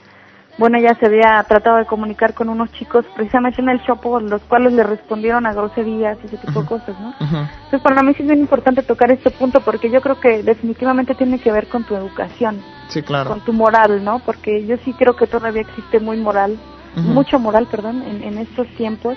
bueno, 0.58 0.76
ella 0.76 0.96
se 0.98 1.06
había 1.06 1.40
tratado 1.44 1.76
de 1.76 1.86
comunicar 1.86 2.34
con 2.34 2.48
unos 2.48 2.72
chicos 2.72 3.04
precisamente 3.14 3.60
en 3.60 3.68
el 3.68 3.80
show, 3.82 3.96
los 4.20 4.42
cuales 4.42 4.72
le 4.72 4.82
respondieron 4.82 5.46
a 5.46 5.52
groserías 5.52 6.18
y 6.20 6.26
ese 6.26 6.38
tipo 6.38 6.62
de 6.62 6.66
cosas, 6.66 6.98
¿no? 6.98 7.14
Entonces, 7.20 7.80
para 7.80 8.02
mí 8.02 8.12
sí 8.14 8.22
es 8.22 8.28
bien 8.28 8.40
importante 8.40 8.82
tocar 8.82 9.12
este 9.12 9.30
punto 9.30 9.60
porque 9.60 9.88
yo 9.88 10.00
creo 10.00 10.18
que 10.18 10.42
definitivamente 10.42 11.14
tiene 11.14 11.38
que 11.38 11.52
ver 11.52 11.68
con 11.68 11.84
tu 11.84 11.94
educación. 11.94 12.60
Sí, 12.88 13.02
claro. 13.02 13.30
Con 13.30 13.40
tu 13.42 13.52
moral, 13.52 14.02
¿no? 14.02 14.18
Porque 14.18 14.66
yo 14.66 14.76
sí 14.84 14.94
creo 14.94 15.14
que 15.14 15.28
todavía 15.28 15.62
existe 15.62 16.00
muy 16.00 16.16
moral, 16.16 16.58
mucho 16.96 17.38
moral, 17.38 17.68
perdón, 17.70 18.02
en, 18.02 18.24
en 18.24 18.38
estos 18.38 18.66
tiempos, 18.76 19.16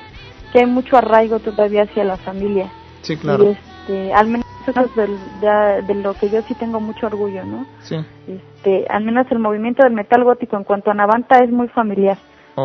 que 0.53 0.59
hay 0.59 0.67
mucho 0.67 0.95
arraigo 0.95 1.39
todavía 1.39 1.83
hacia 1.83 2.03
la 2.03 2.17
familia. 2.17 2.71
Sí, 3.01 3.17
claro. 3.17 3.45
Y 3.45 3.57
este, 3.81 4.13
al 4.13 4.27
menos 4.27 4.45
eso 4.67 4.79
es 4.79 4.95
de, 4.95 5.81
de, 5.81 5.95
lo 5.95 6.13
que 6.13 6.29
yo 6.29 6.41
sí 6.43 6.53
tengo 6.53 6.79
mucho 6.79 7.07
orgullo, 7.07 7.43
¿no? 7.43 7.65
Sí. 7.81 7.97
Este, 8.27 8.85
al 8.89 9.03
menos 9.03 9.25
el 9.31 9.39
movimiento 9.39 9.83
del 9.83 9.93
metal 9.93 10.23
gótico 10.23 10.55
en 10.55 10.63
cuanto 10.63 10.91
a 10.91 10.93
Navanta 10.93 11.39
es 11.43 11.49
muy 11.49 11.67
familiar. 11.67 12.17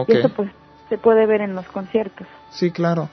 Y 0.06 0.12
eso 0.12 0.28
pues 0.30 0.50
se 0.88 0.98
puede 0.98 1.26
ver 1.26 1.40
en 1.40 1.54
los 1.54 1.66
conciertos. 1.66 2.26
Sí, 2.50 2.70
claro. 2.70 3.08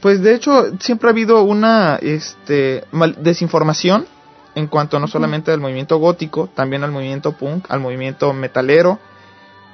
Pues 0.00 0.22
de 0.22 0.34
hecho 0.34 0.78
siempre 0.78 1.08
ha 1.08 1.12
habido 1.12 1.42
una 1.42 1.96
este 2.00 2.84
desinformación 3.18 4.06
en 4.54 4.68
cuanto 4.68 5.00
no 5.00 5.08
solamente 5.08 5.50
al 5.50 5.60
movimiento 5.60 5.98
gótico, 5.98 6.48
también 6.54 6.84
al 6.84 6.92
movimiento 6.92 7.32
punk, 7.32 7.66
al 7.70 7.80
movimiento 7.80 8.32
metalero, 8.32 8.98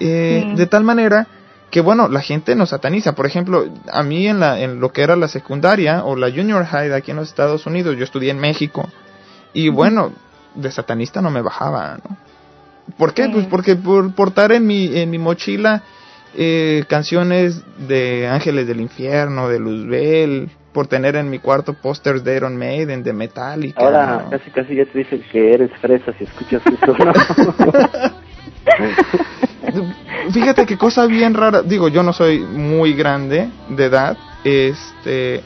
eh, 0.00 0.54
de 0.56 0.66
tal 0.66 0.84
manera 0.84 1.26
que 1.70 1.80
bueno, 1.80 2.08
la 2.08 2.20
gente 2.20 2.54
nos 2.54 2.70
sataniza. 2.70 3.14
Por 3.14 3.26
ejemplo, 3.26 3.66
a 3.90 4.02
mí 4.02 4.28
en, 4.28 4.40
la, 4.40 4.60
en 4.60 4.80
lo 4.80 4.92
que 4.92 5.02
era 5.02 5.16
la 5.16 5.28
secundaria 5.28 6.04
o 6.04 6.16
la 6.16 6.30
junior 6.30 6.64
high 6.64 6.88
de 6.88 6.96
aquí 6.96 7.10
en 7.10 7.16
los 7.16 7.28
Estados 7.28 7.66
Unidos, 7.66 7.96
yo 7.96 8.04
estudié 8.04 8.30
en 8.30 8.38
México 8.38 8.88
y 9.52 9.68
bueno, 9.68 10.12
de 10.54 10.70
satanista 10.70 11.20
no 11.20 11.30
me 11.30 11.42
bajaba, 11.42 11.98
¿no? 12.08 12.16
¿Por 12.98 13.14
qué? 13.14 13.28
Pues 13.28 13.46
porque 13.46 13.76
por 13.76 14.14
portar 14.14 14.52
en 14.52 14.66
mi, 14.66 14.96
en 14.98 15.10
mi 15.10 15.18
mochila 15.18 15.82
eh, 16.36 16.84
canciones 16.88 17.64
de 17.88 18.28
Ángeles 18.28 18.66
del 18.66 18.80
Infierno, 18.80 19.48
de 19.48 19.58
Luzbel, 19.58 20.50
por 20.72 20.86
tener 20.86 21.16
en 21.16 21.30
mi 21.30 21.38
cuarto 21.38 21.74
pósters 21.74 22.22
de 22.24 22.36
Iron 22.36 22.56
Maiden, 22.56 23.02
de 23.02 23.12
Metallica. 23.12 23.80
Ahora 23.80 24.26
casi 24.30 24.50
casi 24.50 24.74
ya 24.74 24.84
te 24.84 24.98
dicen 24.98 25.24
que 25.30 25.54
eres 25.54 25.70
fresa 25.80 26.12
si 26.18 26.24
escuchas 26.24 26.62
eso, 26.66 26.94
¿no? 26.98 27.12
Fíjate 30.32 30.66
qué 30.66 30.76
cosa 30.76 31.06
bien 31.06 31.34
rara. 31.34 31.62
Digo, 31.62 31.88
yo 31.88 32.02
no 32.02 32.12
soy 32.12 32.40
muy 32.40 32.94
grande 32.94 33.48
de 33.68 33.84
edad, 33.84 34.16
este, 34.44 35.42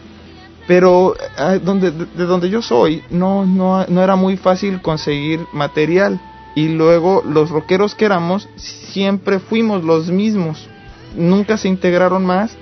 pero 0.66 1.14
ah, 1.36 1.58
donde, 1.58 1.90
de 1.90 2.24
donde 2.24 2.50
yo 2.50 2.62
soy 2.62 3.02
no, 3.10 3.44
no, 3.44 3.86
no 3.86 4.02
era 4.02 4.16
muy 4.16 4.36
fácil 4.36 4.80
conseguir 4.82 5.40
material. 5.52 6.20
Y 6.54 6.68
luego 6.68 7.22
los 7.24 7.50
rockeros 7.50 7.94
que 7.94 8.04
éramos 8.04 8.48
siempre 8.56 9.38
fuimos 9.38 9.84
los 9.84 10.10
mismos. 10.10 10.68
Nunca 11.16 11.56
se 11.56 11.68
integraron 11.68 12.24
más. 12.24 12.56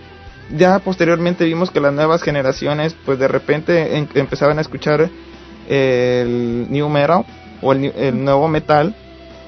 Ya 0.57 0.79
posteriormente 0.81 1.45
vimos 1.45 1.71
que 1.71 1.81
las 1.81 1.93
nuevas 1.93 2.23
generaciones 2.23 2.95
pues 3.05 3.19
de 3.19 3.27
repente 3.27 3.97
empezaban 4.15 4.59
a 4.59 4.61
escuchar 4.61 5.09
el 5.69 6.67
new 6.71 6.89
metal 6.89 7.25
o 7.63 7.73
el 7.73 8.25
nuevo 8.25 8.47
metal 8.47 8.95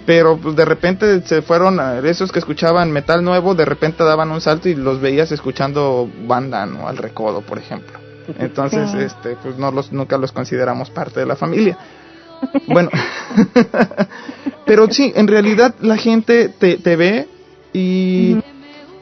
pero 0.09 0.39
pues 0.39 0.57
de 0.57 0.65
repente 0.65 1.21
se 1.27 1.43
fueron 1.43 1.79
a 1.81 1.99
esos 1.99 2.33
que 2.33 2.39
escuchaban 2.39 2.91
metal 2.91 3.23
nuevo, 3.23 3.55
de 3.55 3.67
repente 3.67 4.03
daban 4.03 4.31
un 4.31 4.41
salto 4.41 4.71
y 4.71 4.75
los 4.75 5.03
veías 5.03 5.31
escuchando 5.33 6.09
banda, 6.27 6.65
¿no? 6.65 6.89
Al 6.89 6.97
recodo, 6.97 7.43
por 7.43 7.59
ejemplo. 7.59 7.99
Entonces, 8.39 8.95
este, 8.95 9.37
pues 9.37 9.59
no 9.59 9.71
los, 9.71 9.93
nunca 9.93 10.17
los 10.17 10.33
consideramos 10.33 10.89
parte 10.89 11.21
de 11.21 11.27
la 11.27 11.37
familia. 11.37 11.77
Bueno, 12.69 12.89
pero 14.65 14.91
sí, 14.91 15.13
en 15.15 15.29
realidad 15.29 15.75
la 15.83 15.99
gente 15.99 16.49
te, 16.49 16.79
te 16.79 16.97
ve 16.97 17.29
y, 17.75 18.39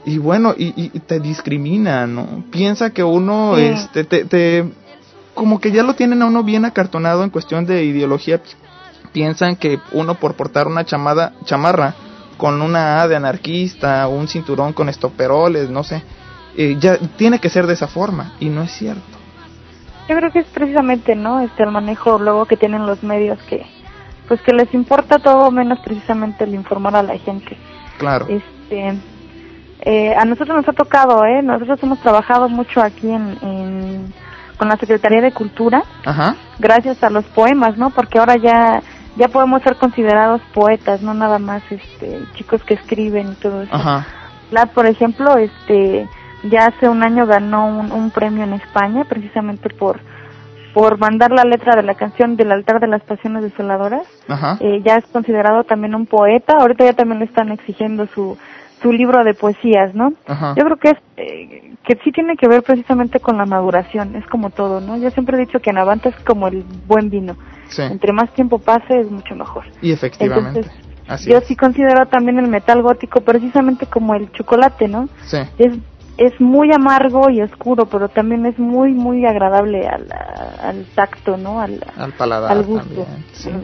y 0.06 0.18
bueno, 0.18 0.56
y, 0.58 0.88
te 1.06 1.20
discrimina, 1.20 2.08
¿no? 2.08 2.46
Piensa 2.50 2.90
que 2.90 3.04
uno, 3.04 3.56
este, 3.56 4.02
te, 4.02 4.24
te, 4.24 4.64
como 5.34 5.60
que 5.60 5.70
ya 5.70 5.84
lo 5.84 5.94
tienen 5.94 6.22
a 6.22 6.26
uno 6.26 6.42
bien 6.42 6.64
acartonado 6.64 7.22
en 7.22 7.30
cuestión 7.30 7.64
de 7.64 7.84
ideología 7.84 8.40
piensan 9.16 9.56
que 9.56 9.80
uno 9.92 10.16
por 10.16 10.34
portar 10.34 10.66
una 10.66 10.84
chamada, 10.84 11.32
chamarra 11.46 11.94
con 12.36 12.60
una 12.60 13.00
A 13.00 13.08
de 13.08 13.16
anarquista, 13.16 14.06
un 14.08 14.28
cinturón 14.28 14.74
con 14.74 14.90
estoperoles, 14.90 15.70
no 15.70 15.84
sé, 15.84 16.02
eh, 16.54 16.76
ya 16.78 16.98
tiene 17.16 17.38
que 17.38 17.48
ser 17.48 17.66
de 17.66 17.72
esa 17.72 17.86
forma 17.86 18.34
y 18.40 18.50
no 18.50 18.62
es 18.62 18.72
cierto. 18.72 19.16
Yo 20.06 20.16
creo 20.16 20.30
que 20.30 20.40
es 20.40 20.46
precisamente, 20.48 21.16
¿no? 21.16 21.40
Este 21.40 21.62
el 21.62 21.70
manejo 21.70 22.18
luego 22.18 22.44
que 22.44 22.58
tienen 22.58 22.84
los 22.84 23.02
medios 23.02 23.38
que 23.44 23.64
pues 24.28 24.42
que 24.42 24.52
les 24.52 24.74
importa 24.74 25.18
todo 25.18 25.50
menos 25.50 25.78
precisamente 25.78 26.44
el 26.44 26.54
informar 26.54 26.94
a 26.96 27.02
la 27.02 27.16
gente. 27.16 27.56
Claro. 27.96 28.26
Este 28.28 29.00
Eh, 29.80 30.14
a 30.14 30.26
nosotros 30.26 30.56
nos 30.58 30.68
ha 30.68 30.72
tocado, 30.74 31.24
¿eh? 31.24 31.40
Nosotros 31.42 31.82
hemos 31.82 32.00
trabajado 32.00 32.50
mucho 32.50 32.82
aquí 32.82 33.08
en, 33.08 34.12
con 34.58 34.68
la 34.68 34.76
Secretaría 34.76 35.22
de 35.22 35.32
Cultura, 35.32 35.84
gracias 36.58 37.02
a 37.02 37.10
los 37.10 37.24
poemas, 37.26 37.78
¿no? 37.78 37.90
Porque 37.90 38.18
ahora 38.18 38.36
ya 38.36 38.82
ya 39.16 39.28
podemos 39.28 39.62
ser 39.62 39.76
considerados 39.76 40.40
poetas, 40.54 41.02
no 41.02 41.14
nada 41.14 41.38
más 41.38 41.62
este 41.70 42.20
chicos 42.34 42.62
que 42.64 42.74
escriben 42.74 43.32
y 43.32 43.34
todo 43.36 43.62
eso. 43.62 43.74
Ajá. 43.74 44.06
por 44.74 44.86
ejemplo, 44.86 45.36
este 45.36 46.08
ya 46.44 46.66
hace 46.66 46.88
un 46.88 47.02
año 47.02 47.26
ganó 47.26 47.66
un, 47.66 48.10
premio 48.10 48.44
en 48.44 48.52
España 48.52 49.04
precisamente 49.08 49.70
por 49.70 50.00
por 50.74 50.98
mandar 50.98 51.32
la 51.32 51.44
letra 51.44 51.74
de 51.74 51.82
la 51.82 51.94
canción 51.94 52.36
del 52.36 52.52
altar 52.52 52.80
de 52.80 52.86
las 52.86 53.02
pasiones 53.02 53.42
desoladoras. 53.42 54.06
Ajá. 54.28 54.58
Eh, 54.60 54.82
ya 54.84 54.96
es 54.96 55.06
considerado 55.06 55.64
también 55.64 55.94
un 55.94 56.04
poeta. 56.04 56.58
Ahorita 56.58 56.84
ya 56.84 56.92
también 56.92 57.20
le 57.20 57.24
están 57.24 57.50
exigiendo 57.50 58.06
su 58.08 58.36
su 58.82 58.92
libro 58.92 59.24
de 59.24 59.34
poesías, 59.34 59.94
¿no? 59.94 60.12
Yo 60.28 60.64
creo 60.64 60.76
que 60.76 60.90
es 60.90 60.98
eh, 61.16 61.72
que 61.84 61.98
sí 62.04 62.12
tiene 62.12 62.36
que 62.36 62.46
ver 62.46 62.62
precisamente 62.62 63.20
con 63.20 63.38
la 63.38 63.46
maduración, 63.46 64.14
es 64.16 64.26
como 64.26 64.50
todo, 64.50 64.80
¿no? 64.80 64.98
Yo 64.98 65.10
siempre 65.10 65.36
he 65.36 65.40
dicho 65.40 65.60
que 65.60 65.72
Navanta 65.72 66.10
es 66.10 66.16
como 66.16 66.48
el 66.48 66.62
buen 66.86 67.08
vino. 67.10 67.36
Entre 67.78 68.12
más 68.12 68.32
tiempo 68.34 68.58
pase 68.58 69.00
es 69.00 69.10
mucho 69.10 69.34
mejor. 69.34 69.64
Y 69.82 69.92
efectivamente. 69.92 70.62
yo 71.26 71.40
sí 71.40 71.56
considero 71.56 72.06
también 72.06 72.38
el 72.38 72.48
metal 72.48 72.82
gótico 72.82 73.20
precisamente 73.20 73.86
como 73.86 74.14
el 74.14 74.30
chocolate, 74.32 74.88
¿no? 74.88 75.08
Sí. 75.26 75.38
Es 75.58 75.74
es 76.18 76.40
muy 76.40 76.72
amargo 76.72 77.28
y 77.28 77.42
oscuro, 77.42 77.86
pero 77.86 78.08
también 78.08 78.46
es 78.46 78.58
muy 78.58 78.92
muy 78.92 79.26
agradable 79.26 79.86
al, 79.86 80.06
al 80.62 80.86
tacto, 80.94 81.36
¿no? 81.36 81.60
Al, 81.60 81.84
al 81.96 82.12
paladar 82.12 82.52
al 82.52 82.64
gusto, 82.64 83.06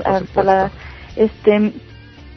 al 0.05 0.24
paladar. 0.27 0.70
Este 1.16 1.73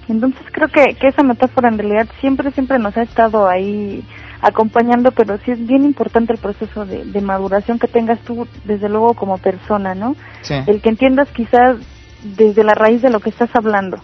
entonces 0.07 0.41
creo 0.51 0.67
que, 0.69 0.95
que 0.95 1.07
esa 1.07 1.23
metáfora 1.23 1.69
en 1.69 1.77
realidad 1.79 2.07
siempre, 2.21 2.51
siempre 2.51 2.79
nos 2.79 2.95
ha 2.95 3.01
estado 3.01 3.47
ahí 3.47 4.03
acompañando, 4.45 5.11
pero 5.11 5.37
sí 5.39 5.51
es 5.51 5.65
bien 5.65 5.83
importante 5.83 6.33
el 6.33 6.39
proceso 6.39 6.85
de, 6.85 7.03
de 7.03 7.21
maduración 7.21 7.79
que 7.79 7.87
tengas 7.87 8.19
tú, 8.19 8.47
desde 8.63 8.89
luego, 8.89 9.15
como 9.15 9.39
persona, 9.39 9.95
¿no? 9.95 10.15
El 10.67 10.81
que 10.81 10.89
entiendas 10.89 11.29
quizás 11.31 11.77
desde 12.37 12.63
la 12.63 12.75
raíz 12.75 13.01
de 13.01 13.09
lo 13.09 13.19
que 13.19 13.31
estás 13.31 13.49
hablando. 13.55 13.97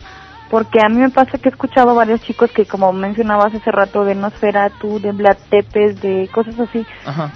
Porque 0.50 0.80
a 0.84 0.90
mí 0.90 0.98
me 0.98 1.12
pasa 1.12 1.38
que 1.38 1.48
he 1.48 1.52
escuchado 1.52 1.96
varios 1.96 2.22
chicos 2.22 2.52
que, 2.52 2.66
como 2.66 2.92
mencionabas 2.92 3.54
hace 3.54 3.72
rato, 3.72 4.04
de 4.04 4.16
Nosferatu, 4.16 5.00
de 5.00 5.12
Vlad 5.12 5.38
Tepes, 5.50 6.02
de 6.02 6.28
cosas 6.34 6.60
así, 6.60 6.86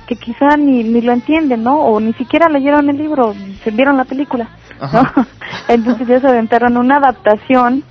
que 0.07 0.15
quizá 0.15 0.57
ni, 0.57 0.83
ni 0.83 1.01
lo 1.01 1.13
entienden, 1.13 1.63
¿no? 1.63 1.79
O 1.79 1.99
ni 1.99 2.13
siquiera 2.13 2.49
leyeron 2.49 2.89
el 2.89 2.97
libro, 2.97 3.35
se 3.63 3.71
vieron 3.71 3.97
la 3.97 4.05
película, 4.05 4.49
¿no? 4.91 5.03
Entonces 5.67 6.07
ya 6.07 6.19
se 6.19 6.27
aventaron 6.27 6.75
una 6.75 6.97
adaptación 6.97 7.83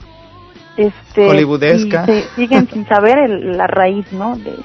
este 0.77 1.28
hollywoodesca 1.28 2.05
siguen 2.35 2.69
sin 2.69 2.85
saber 2.89 3.31
la 3.31 3.69
raíz 3.69 4.12
no 4.12 4.36
de, 4.36 4.57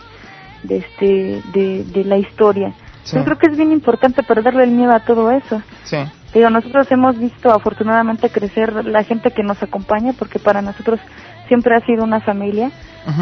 de 0.63 0.77
este 0.77 1.41
de, 1.53 1.83
de 1.83 2.03
la 2.03 2.17
historia. 2.17 2.73
Yo 3.11 3.23
creo 3.23 3.37
que 3.39 3.47
es 3.49 3.57
bien 3.57 3.71
importante 3.71 4.21
perderle 4.21 4.63
el 4.63 4.71
miedo 4.71 4.91
a 4.91 4.99
todo 4.99 5.31
eso. 5.31 5.61
Sí. 5.83 5.97
Digo 6.33 6.49
nosotros 6.49 6.91
hemos 6.91 7.17
visto 7.17 7.49
afortunadamente 7.49 8.29
crecer 8.29 8.85
la 8.85 9.03
gente 9.03 9.31
que 9.31 9.41
nos 9.41 9.61
acompaña 9.63 10.13
porque 10.13 10.37
para 10.37 10.61
nosotros 10.61 10.99
siempre 11.47 11.75
ha 11.75 11.85
sido 11.85 12.03
una 12.03 12.21
familia. 12.21 12.71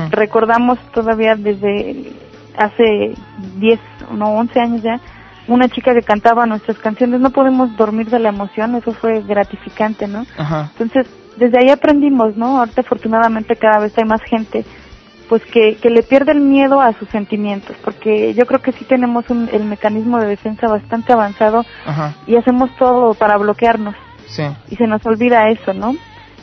Recordamos 0.09 0.77
todavía 0.91 1.35
desde 1.35 2.11
hace 2.57 3.13
10 3.59 3.79
no 4.11 4.31
11 4.31 4.59
años 4.59 4.81
ya 4.81 4.99
una 5.47 5.69
chica 5.69 5.93
que 5.93 6.01
cantaba 6.01 6.45
nuestras 6.45 6.77
canciones 6.79 7.21
no 7.21 7.29
podemos 7.29 7.77
dormir 7.77 8.09
de 8.09 8.17
la 8.19 8.29
emoción 8.29 8.75
eso 8.75 8.91
fue 8.93 9.21
gratificante 9.21 10.07
no 10.07 10.25
entonces 10.71 11.07
desde 11.37 11.59
ahí 11.59 11.69
aprendimos, 11.69 12.35
¿no? 12.35 12.59
Ahorita 12.59 12.81
afortunadamente 12.81 13.55
cada 13.55 13.79
vez 13.79 13.93
hay 13.97 14.05
más 14.05 14.21
gente 14.23 14.65
pues 15.29 15.43
que, 15.45 15.75
que 15.77 15.89
le 15.89 16.03
pierde 16.03 16.31
el 16.31 16.41
miedo 16.41 16.81
a 16.81 16.93
sus 16.93 17.09
sentimientos, 17.09 17.75
porque 17.83 18.33
yo 18.33 18.45
creo 18.45 18.61
que 18.61 18.71
sí 18.71 18.85
tenemos 18.85 19.29
un, 19.29 19.49
el 19.51 19.65
mecanismo 19.65 20.19
de 20.19 20.27
defensa 20.27 20.67
bastante 20.67 21.13
avanzado 21.13 21.65
y 22.25 22.35
hacemos 22.35 22.69
todo 22.77 23.13
para 23.13 23.37
bloquearnos. 23.37 23.95
Sí. 24.27 24.43
Y 24.69 24.75
se 24.75 24.87
nos 24.87 25.05
olvida 25.05 25.49
eso, 25.49 25.73
¿no? 25.73 25.95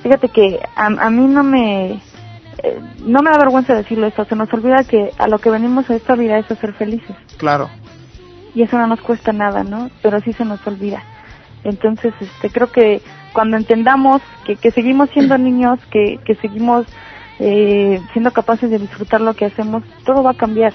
Fíjate 0.02 0.28
que 0.28 0.60
a, 0.76 0.86
a 0.86 1.10
mí 1.10 1.26
no 1.26 1.42
me 1.42 2.00
eh, 2.62 2.80
no 3.04 3.20
me 3.20 3.30
da 3.30 3.38
vergüenza 3.38 3.74
decirlo 3.74 4.06
esto, 4.06 4.24
se 4.24 4.36
nos 4.36 4.52
olvida 4.52 4.84
que 4.84 5.10
a 5.18 5.28
lo 5.28 5.38
que 5.38 5.50
venimos 5.50 5.88
a 5.90 5.96
esta 5.96 6.14
vida 6.14 6.38
es 6.38 6.50
a 6.50 6.56
ser 6.56 6.72
felices. 6.74 7.16
Claro. 7.36 7.68
Y 8.54 8.62
eso 8.62 8.78
no 8.78 8.86
nos 8.86 9.00
cuesta 9.00 9.32
nada, 9.32 9.64
¿no? 9.64 9.90
Pero 10.02 10.20
sí 10.20 10.32
se 10.32 10.44
nos 10.44 10.64
olvida. 10.66 11.02
Entonces, 11.64 12.14
este, 12.20 12.50
creo 12.50 12.70
que 12.70 13.02
cuando 13.32 13.56
entendamos 13.56 14.22
que, 14.44 14.56
que 14.56 14.70
seguimos 14.70 15.10
siendo 15.10 15.36
niños, 15.38 15.80
que, 15.90 16.18
que 16.24 16.34
seguimos 16.36 16.86
eh, 17.38 18.00
siendo 18.12 18.32
capaces 18.32 18.70
de 18.70 18.78
disfrutar 18.78 19.20
lo 19.20 19.34
que 19.34 19.46
hacemos, 19.46 19.82
todo 20.04 20.22
va 20.22 20.32
a 20.32 20.36
cambiar. 20.36 20.72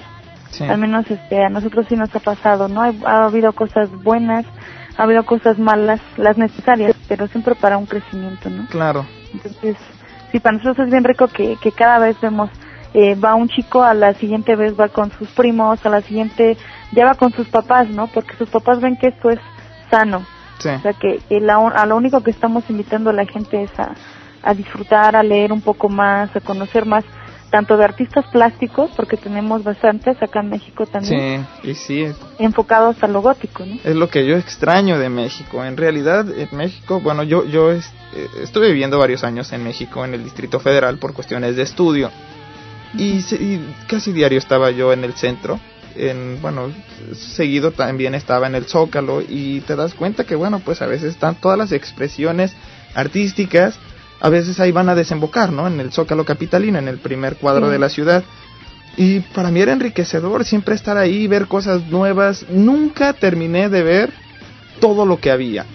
Al 0.62 0.80
menos 0.80 1.10
este, 1.10 1.44
a 1.44 1.50
nosotros 1.50 1.86
sí 1.88 1.96
nos 1.96 2.14
ha 2.16 2.20
pasado, 2.20 2.68
¿no? 2.68 2.82
Ha, 2.82 3.26
habido 3.26 3.54
cosas 3.54 3.90
buenas, 4.04 4.46
ha 4.98 5.04
habido 5.04 5.24
cosas 5.24 5.60
malas, 5.60 6.02
las 6.18 6.38
necesarias, 6.38 6.96
pero 7.08 7.28
siempre 7.28 7.54
para 7.56 7.78
un 7.78 7.86
crecimiento, 7.86 8.50
¿no? 8.50 8.66
Claro. 8.68 9.06
Entonces, 9.32 9.78
sí, 10.32 10.40
para 10.40 10.58
nosotros 10.58 10.88
es 10.88 10.92
bien 10.92 11.04
rico 11.04 11.28
que, 11.28 11.56
que 11.62 11.72
cada 11.72 12.00
vez 12.00 12.20
vemos, 12.20 12.50
eh, 12.96 13.14
va 13.16 13.36
un 13.36 13.48
chico, 13.48 13.84
a 13.84 13.94
la 13.94 14.14
siguiente 14.16 14.56
vez 14.56 14.78
va 14.78 14.90
con 14.90 15.12
sus 15.12 15.30
primos, 15.30 15.86
a 15.86 15.90
la 15.90 16.02
siguiente 16.02 16.58
ya 16.92 17.06
va 17.06 17.14
con 17.14 17.32
sus 17.32 17.48
papás, 17.48 17.88
¿no? 17.90 18.08
Porque 18.08 18.36
sus 18.36 18.50
papás 18.50 18.82
ven 18.82 18.98
que 18.98 19.10
esto 19.10 19.30
es 19.30 19.40
sano 19.92 20.26
o 20.60 20.82
sea 20.82 20.94
que, 20.94 21.22
a 21.76 21.86
lo 21.86 21.96
único 21.96 22.22
que 22.22 22.32
estamos 22.32 22.70
invitando 22.70 23.12
a 23.12 23.14
la 23.14 23.26
gente 23.26 23.64
es 23.64 23.80
a, 23.80 23.94
a 24.44 24.54
disfrutar, 24.54 25.16
a 25.16 25.24
leer 25.24 25.52
un 25.52 25.62
poco 25.62 25.90
más, 25.90 26.36
a 26.36 26.40
conocer 26.40 26.86
más 26.86 27.04
tanto 27.50 27.78
de 27.78 27.84
artistas 27.84 28.26
plásticos, 28.32 28.92
porque 28.96 29.18
tenemos 29.18 29.64
bastantes 29.64 30.22
acá 30.22 30.42
en 30.42 30.50
México 30.50 30.86
también. 30.86 31.48
Sí, 31.64 31.70
y 31.70 31.74
sí. 31.74 32.06
Enfocados 32.38 33.02
a 33.02 33.08
lo 33.08 33.22
gótico, 33.22 33.66
¿no? 33.66 33.76
Es 33.84 33.96
lo 33.96 34.08
que 34.08 34.26
yo 34.28 34.38
extraño 34.38 35.00
de 35.00 35.10
México. 35.10 35.66
En 35.66 35.76
realidad, 35.76 36.28
en 36.30 36.50
México, 36.56 37.00
bueno, 37.00 37.24
yo, 37.24 37.46
yo 37.46 37.72
eh, 37.72 37.82
estuve 38.44 38.68
viviendo 38.68 39.00
varios 39.00 39.24
años 39.24 39.52
en 39.52 39.64
México, 39.64 40.06
en 40.06 40.14
el 40.14 40.24
Distrito 40.24 40.60
Federal, 40.60 41.00
por 41.00 41.14
cuestiones 41.14 41.56
de 41.56 41.64
estudio. 41.64 42.12
y, 42.94 43.20
casi 43.88 44.12
diario 44.12 44.38
estaba 44.38 44.70
yo 44.70 44.94
en 44.94 45.04
el 45.04 45.14
centro 45.14 45.60
en, 45.96 46.42
bueno, 46.42 46.72
seguido 47.14 47.72
también 47.72 48.16
estaba 48.16 48.48
en 48.48 48.56
el 48.56 48.66
Zócalo 48.66 49.22
y 49.22 49.62
te 49.62 49.76
das 49.76 49.94
cuenta 49.94 50.24
que, 50.24 50.36
bueno, 50.36 50.60
pues 50.60 50.82
a 50.82 50.88
veces 50.88 51.14
están 51.14 51.36
todas 51.36 51.58
las 51.58 51.72
expresiones 51.72 52.54
artísticas, 52.96 53.80
a 54.22 54.30
veces 54.30 54.60
ahí 54.60 54.72
van 54.72 54.90
a 54.90 54.96
desembocar, 54.96 55.52
¿no? 55.52 55.68
En 55.68 55.80
el 55.80 55.92
Zócalo 55.92 56.26
capitalino, 56.26 56.78
en 56.80 56.88
el 56.88 56.98
primer 57.00 57.38
cuadro 57.38 57.70
de 57.70 57.80
la 57.80 57.90
ciudad. 57.90 58.24
Y 58.98 59.22
para 59.22 59.50
mí 59.52 59.62
era 59.62 59.72
enriquecedor 59.72 60.44
siempre 60.44 60.76
estar 60.76 60.98
ahí, 60.98 61.28
ver 61.28 61.48
cosas 61.48 61.86
nuevas. 61.88 62.46
Nunca 62.50 63.14
terminé 63.14 63.70
de 63.70 63.84
ver 63.84 64.14
todo 64.80 65.06
lo 65.06 65.20
que 65.20 65.32
había. 65.32 65.66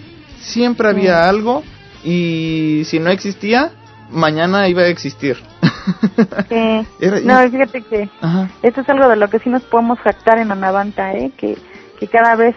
Siempre 0.41 0.89
había 0.89 1.27
algo 1.27 1.63
y 2.03 2.83
si 2.85 2.99
no 2.99 3.09
existía, 3.09 3.71
mañana 4.11 4.67
iba 4.69 4.83
a 4.83 4.87
existir. 4.87 5.37
no, 7.23 7.49
fíjate 7.49 7.81
que 7.81 8.09
esto 8.61 8.81
es 8.81 8.89
algo 8.89 9.09
de 9.09 9.15
lo 9.15 9.29
que 9.29 9.39
sí 9.39 9.49
nos 9.49 9.63
podemos 9.63 9.99
jactar 9.99 10.37
en 10.37 10.51
Anavanta, 10.51 11.13
¿eh? 11.13 11.31
que, 11.35 11.57
que 11.99 12.07
cada 12.07 12.35
vez, 12.35 12.55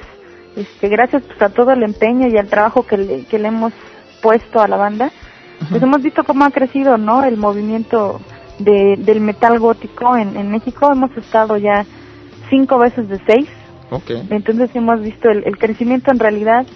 este, 0.57 0.89
gracias 0.89 1.23
pues, 1.23 1.41
a 1.41 1.49
todo 1.49 1.73
el 1.73 1.83
empeño 1.83 2.29
y 2.29 2.37
al 2.37 2.49
trabajo 2.49 2.87
que 2.87 2.99
le, 2.99 3.25
que 3.25 3.39
le 3.39 3.49
hemos 3.49 3.73
puesto 4.23 4.61
a 4.61 4.69
la 4.69 4.77
banda, 4.77 5.11
pues 5.71 5.83
hemos 5.83 6.03
visto 6.03 6.25
cómo 6.25 6.45
ha 6.45 6.51
crecido 6.51 6.97
no 6.97 7.25
el 7.25 7.37
movimiento 7.37 8.21
de, 8.59 8.97
del 8.99 9.21
metal 9.21 9.59
gótico 9.59 10.17
en, 10.17 10.37
en 10.37 10.51
México. 10.51 10.91
Hemos 10.91 11.17
estado 11.17 11.57
ya 11.57 11.85
cinco 12.51 12.79
veces 12.79 13.09
de 13.09 13.21
seis. 13.27 13.49
Entonces 14.31 14.71
hemos 14.75 15.01
visto 15.01 15.31
el, 15.31 15.45
el 15.45 15.57
crecimiento 15.57 16.11
en 16.11 16.19
realidad. 16.19 16.67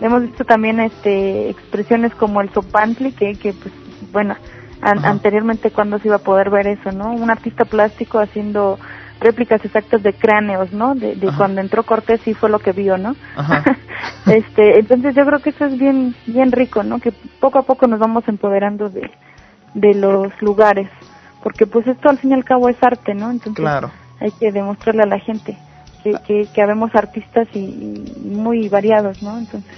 Hemos 0.00 0.22
visto 0.22 0.44
también 0.44 0.80
este 0.80 1.50
expresiones 1.50 2.14
como 2.14 2.40
el 2.40 2.52
Sopantli, 2.52 3.12
que, 3.12 3.34
que 3.34 3.52
pues 3.52 3.72
bueno, 4.12 4.34
anteriormente 4.80 5.70
cuando 5.70 5.98
se 5.98 6.08
iba 6.08 6.16
a 6.16 6.20
poder 6.20 6.50
ver 6.50 6.66
eso, 6.66 6.90
¿no? 6.90 7.12
Un 7.12 7.30
artista 7.30 7.64
plástico 7.64 8.18
haciendo 8.18 8.78
réplicas 9.22 9.64
exactas 9.64 10.02
de 10.02 10.12
cráneos, 10.12 10.72
¿no? 10.72 10.94
De, 10.94 11.16
cuando 11.36 11.60
entró 11.60 11.84
Cortés 11.84 12.26
y 12.26 12.34
fue 12.34 12.50
lo 12.50 12.58
que 12.58 12.72
vio, 12.72 12.98
¿no? 12.98 13.14
este, 14.26 14.78
entonces 14.78 15.14
yo 15.14 15.24
creo 15.24 15.40
que 15.40 15.50
eso 15.50 15.64
es 15.66 15.78
bien, 15.78 16.14
bien 16.26 16.52
rico, 16.52 16.82
¿no? 16.82 16.98
Que 16.98 17.12
poco 17.40 17.58
a 17.58 17.62
poco 17.62 17.86
nos 17.86 18.00
vamos 18.00 18.24
empoderando 18.28 18.88
de, 18.88 19.10
de 19.74 19.94
los 19.94 20.30
lugares, 20.40 20.88
porque 21.42 21.66
pues 21.66 21.86
esto 21.86 22.08
al 22.08 22.18
fin 22.18 22.30
y 22.30 22.34
al 22.34 22.44
cabo 22.44 22.68
es 22.68 22.76
arte, 22.82 23.14
¿no? 23.14 23.30
Entonces 23.30 23.64
hay 24.20 24.30
que 24.38 24.52
demostrarle 24.52 25.02
a 25.02 25.06
la 25.06 25.18
gente 25.18 25.56
que, 26.02 26.14
que, 26.26 26.48
que 26.52 26.62
habemos 26.62 26.94
artistas 26.94 27.48
y, 27.54 28.04
muy 28.22 28.68
variados, 28.68 29.22
¿no? 29.22 29.38
Entonces 29.38 29.70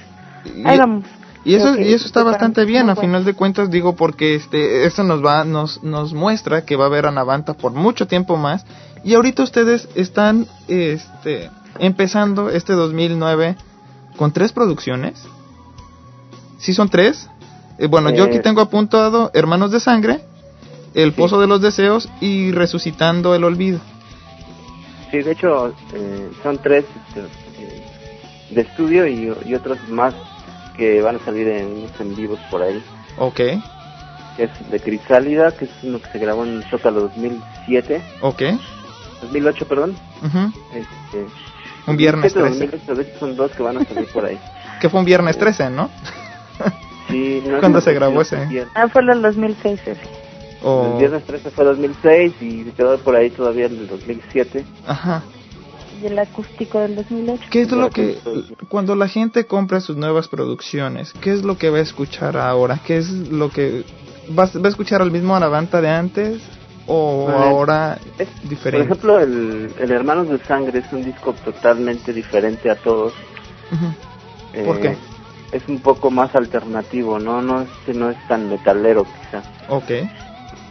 ahí 0.64 0.78
vamos. 0.78 1.04
Y 1.44 1.56
eso, 1.56 1.78
y 1.78 1.92
eso 1.92 2.06
está 2.06 2.24
bastante 2.24 2.64
bien, 2.64 2.88
a 2.88 2.96
final 2.96 3.22
de 3.22 3.34
cuentas 3.34 3.70
digo 3.70 3.94
porque 3.96 4.34
este 4.34 4.86
eso 4.86 5.04
nos 5.04 5.22
va 5.22 5.44
nos 5.44 5.82
nos 5.84 6.14
muestra 6.14 6.64
que 6.64 6.74
va 6.74 6.84
a 6.84 6.86
haber 6.86 7.04
Anavanta 7.04 7.52
por 7.52 7.72
mucho 7.72 8.06
tiempo 8.06 8.38
más 8.38 8.64
y 9.04 9.14
ahorita 9.14 9.42
ustedes 9.42 9.88
están 9.94 10.46
este 10.66 11.50
empezando 11.78 12.48
este 12.50 12.72
2009 12.72 13.56
con 14.16 14.32
tres 14.32 14.52
producciones. 14.52 15.22
¿Sí 16.58 16.72
son 16.72 16.88
tres? 16.88 17.28
Eh, 17.78 17.86
bueno, 17.86 18.10
yo 18.10 18.24
aquí 18.24 18.36
eh. 18.36 18.40
tengo 18.40 18.60
apuntado 18.60 19.30
Hermanos 19.34 19.70
de 19.70 19.80
Sangre, 19.80 20.20
El 20.94 21.12
Pozo 21.12 21.40
de 21.40 21.46
los 21.46 21.60
Deseos 21.60 22.08
y 22.20 22.52
Resucitando 22.52 23.34
el 23.34 23.44
Olvido. 23.44 23.80
Sí, 25.10 25.18
de 25.18 25.32
hecho, 25.32 25.74
eh, 25.92 26.30
son 26.42 26.58
tres 26.58 26.84
este, 27.08 27.20
eh, 27.20 27.82
de 28.50 28.60
estudio 28.62 29.06
y, 29.06 29.32
y, 29.44 29.54
otros 29.54 29.78
más 29.88 30.14
que 30.76 31.02
van 31.02 31.16
a 31.16 31.24
salir 31.24 31.46
en, 31.48 31.86
en 31.98 32.16
vivos 32.16 32.38
por 32.50 32.62
ahí. 32.62 32.82
Ok. 33.18 33.36
Que 33.36 34.44
es 34.44 34.70
de 34.70 34.80
Crisálida, 34.80 35.52
que 35.52 35.66
es 35.66 35.70
uno 35.82 36.00
que 36.00 36.10
se 36.10 36.18
grabó 36.18 36.44
en 36.44 36.62
Zócalo 36.70 37.02
2007. 37.02 38.02
Ok. 38.22 38.42
2008, 39.24 39.66
perdón. 39.68 39.96
Ujú. 40.22 40.52
Este, 40.74 41.26
Un 41.86 41.96
viernes 41.96 42.32
2007, 42.34 42.78
13. 42.78 42.86
2008, 42.86 42.94
de 42.94 43.02
hecho 43.02 43.18
son 43.20 43.36
dos 43.36 43.50
que 43.52 43.62
van 43.62 43.76
a 43.78 43.84
salir 43.84 44.08
por 44.12 44.24
ahí. 44.24 44.38
Que 44.80 44.88
fue 44.90 45.00
un 45.00 45.06
viernes 45.06 45.38
13, 45.38 45.70
¿no? 45.70 45.90
Sí, 47.08 47.42
no 47.46 47.58
¿Cuándo 47.60 47.80
se 47.80 47.92
grabó 47.92 48.22
ese? 48.22 48.66
Ah, 48.74 48.88
fue 48.88 49.02
el 49.02 49.20
2006 49.20 49.80
ese. 49.86 50.00
O... 50.62 50.92
El 50.94 50.98
viernes 51.00 51.24
13 51.24 51.50
fue 51.50 51.64
2006 51.64 52.32
y 52.40 52.64
se 52.64 52.70
quedó 52.72 52.98
por 52.98 53.14
ahí 53.14 53.28
todavía 53.30 53.66
en 53.66 53.72
el 53.76 53.86
2007. 53.86 54.64
Ajá. 54.86 55.22
Y 56.02 56.06
el 56.06 56.18
acústico 56.18 56.80
del 56.80 56.96
2008. 56.96 57.42
¿Qué 57.50 57.60
es 57.62 57.70
lo 57.70 57.90
que, 57.90 58.18
cuando 58.68 58.96
la 58.96 59.06
gente 59.08 59.46
compra 59.46 59.80
sus 59.80 59.96
nuevas 59.96 60.28
producciones, 60.28 61.12
qué 61.20 61.32
es 61.32 61.44
lo 61.44 61.58
que 61.58 61.68
va 61.70 61.78
a 61.78 61.82
escuchar 61.82 62.36
ahora? 62.38 62.80
¿Qué 62.84 62.96
es 62.96 63.10
lo 63.10 63.50
que 63.50 63.84
va, 64.36 64.44
a- 64.44 64.58
va 64.58 64.66
a 64.66 64.68
escuchar 64.70 65.02
al 65.02 65.10
mismo 65.10 65.36
Anavanta 65.36 65.80
de 65.82 65.90
antes 65.90 66.42
o 66.86 67.28
ahora 67.28 67.98
es- 68.18 68.28
Por 68.28 68.48
diferente? 68.50 68.84
ejemplo, 68.86 69.18
el, 69.18 69.74
el 69.78 69.90
Hermanos 69.90 70.28
de 70.28 70.38
Sangre 70.46 70.80
es 70.80 70.92
un 70.92 71.04
disco 71.04 71.32
totalmente 71.44 72.12
diferente 72.12 72.70
a 72.70 72.76
todos. 72.76 73.14
Ujú. 73.72 74.64
¿Por 74.66 74.76
Eh, 74.76 74.80
qué? 74.80 74.96
Es 75.56 75.68
un 75.68 75.80
poco 75.80 76.10
más 76.10 76.34
alternativo, 76.34 77.18
¿no? 77.18 77.40
No 77.40 77.62
es, 77.62 77.94
no 77.94 78.10
es 78.10 78.16
tan 78.28 78.48
metalero 78.48 79.04
quizá. 79.04 79.42
Ok. 79.68 79.90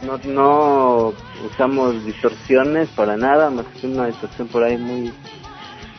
No, 0.01 0.17
no 0.25 1.13
usamos 1.45 2.03
distorsiones 2.05 2.89
para 2.89 3.15
nada, 3.15 3.49
más 3.49 3.65
que 3.79 3.87
una 3.87 4.07
distorsión 4.07 4.47
por 4.49 4.63
ahí 4.63 4.77
muy 4.77 5.11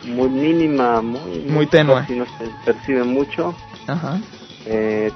muy 0.03 0.29
mínima, 0.29 1.01
muy, 1.01 1.41
Muy 1.49 1.65
tenue. 1.65 1.95
casi 2.01 2.13
no 2.13 2.25
se 2.37 2.45
percibe 2.63 3.03
mucho. 3.03 3.55
Ajá. 3.87 4.19
Eh, 4.67 5.11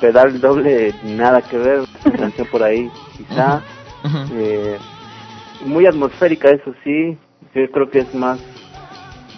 pedal 0.00 0.38
doble, 0.40 0.94
nada 1.04 1.40
que 1.42 1.56
ver, 1.56 1.84
canción 2.16 2.46
por 2.48 2.62
ahí 2.62 2.90
quizá. 3.16 3.62
Eh, 4.32 4.78
muy 5.64 5.86
atmosférica, 5.86 6.50
eso 6.50 6.74
sí. 6.84 7.16
Yo 7.54 7.70
creo 7.70 7.90
que 7.90 8.00
es 8.00 8.14
más 8.14 8.38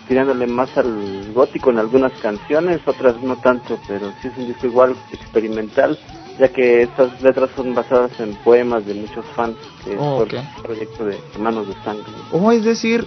tirándole 0.08 0.46
más 0.46 0.76
al 0.78 1.32
gótico 1.34 1.70
en 1.70 1.78
algunas 1.78 2.12
canciones, 2.20 2.80
otras 2.86 3.20
no 3.22 3.36
tanto, 3.36 3.78
pero 3.86 4.10
sí 4.22 4.28
es 4.28 4.38
un 4.38 4.46
disco 4.46 4.66
igual 4.66 4.96
experimental, 5.12 5.98
ya 6.38 6.48
que 6.48 6.82
estas 6.82 7.20
letras 7.20 7.50
son 7.54 7.74
basadas 7.74 8.18
en 8.18 8.34
poemas 8.36 8.86
de 8.86 8.94
muchos 8.94 9.24
fans, 9.36 9.56
que 9.84 9.92
es 9.92 9.98
Oh, 10.00 10.16
por 10.18 10.28
ok. 10.28 10.32
el 10.32 10.62
proyecto 10.62 11.04
de 11.04 11.18
Hermanos 11.34 11.68
de 11.68 11.74
Sangre. 11.84 12.04
O 12.32 12.50
es 12.50 12.64
decir, 12.64 13.06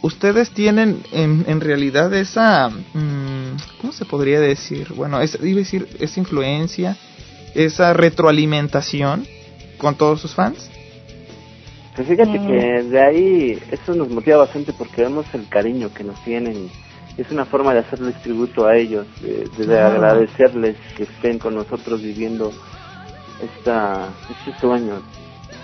ustedes 0.00 0.50
tienen 0.50 1.02
en, 1.12 1.44
en 1.46 1.60
realidad 1.60 2.12
esa, 2.14 2.70
mm, 2.70 3.56
¿cómo 3.82 3.92
se 3.92 4.06
podría 4.06 4.40
decir? 4.40 4.94
Bueno, 4.94 5.20
es, 5.20 5.38
iba 5.42 5.56
a 5.58 5.62
decir, 5.64 5.86
esa 6.00 6.20
influencia, 6.20 6.96
esa 7.54 7.92
retroalimentación 7.92 9.26
con 9.76 9.94
todos 9.96 10.22
sus 10.22 10.34
fans. 10.34 10.70
Pues 11.96 12.08
fíjate 12.08 12.38
Mm. 12.40 12.46
que 12.46 12.82
de 12.84 13.00
ahí 13.00 13.62
eso 13.70 13.94
nos 13.94 14.08
motiva 14.08 14.38
bastante 14.38 14.72
porque 14.72 15.02
vemos 15.02 15.26
el 15.32 15.48
cariño 15.48 15.90
que 15.94 16.02
nos 16.04 16.22
tienen 16.24 16.68
y 17.16 17.20
es 17.20 17.30
una 17.30 17.44
forma 17.44 17.72
de 17.72 17.80
hacerles 17.80 18.20
tributo 18.22 18.66
a 18.66 18.76
ellos, 18.76 19.06
de, 19.20 19.48
de- 19.56 19.66
de 19.66 19.78
Ah. 19.80 19.86
agradecerles 19.88 20.76
que 20.96 21.04
estén 21.04 21.38
con 21.38 21.54
nosotros 21.54 22.02
viviendo 22.02 22.52
esta, 23.42 24.08
este 24.30 24.58
sueño. 24.60 25.02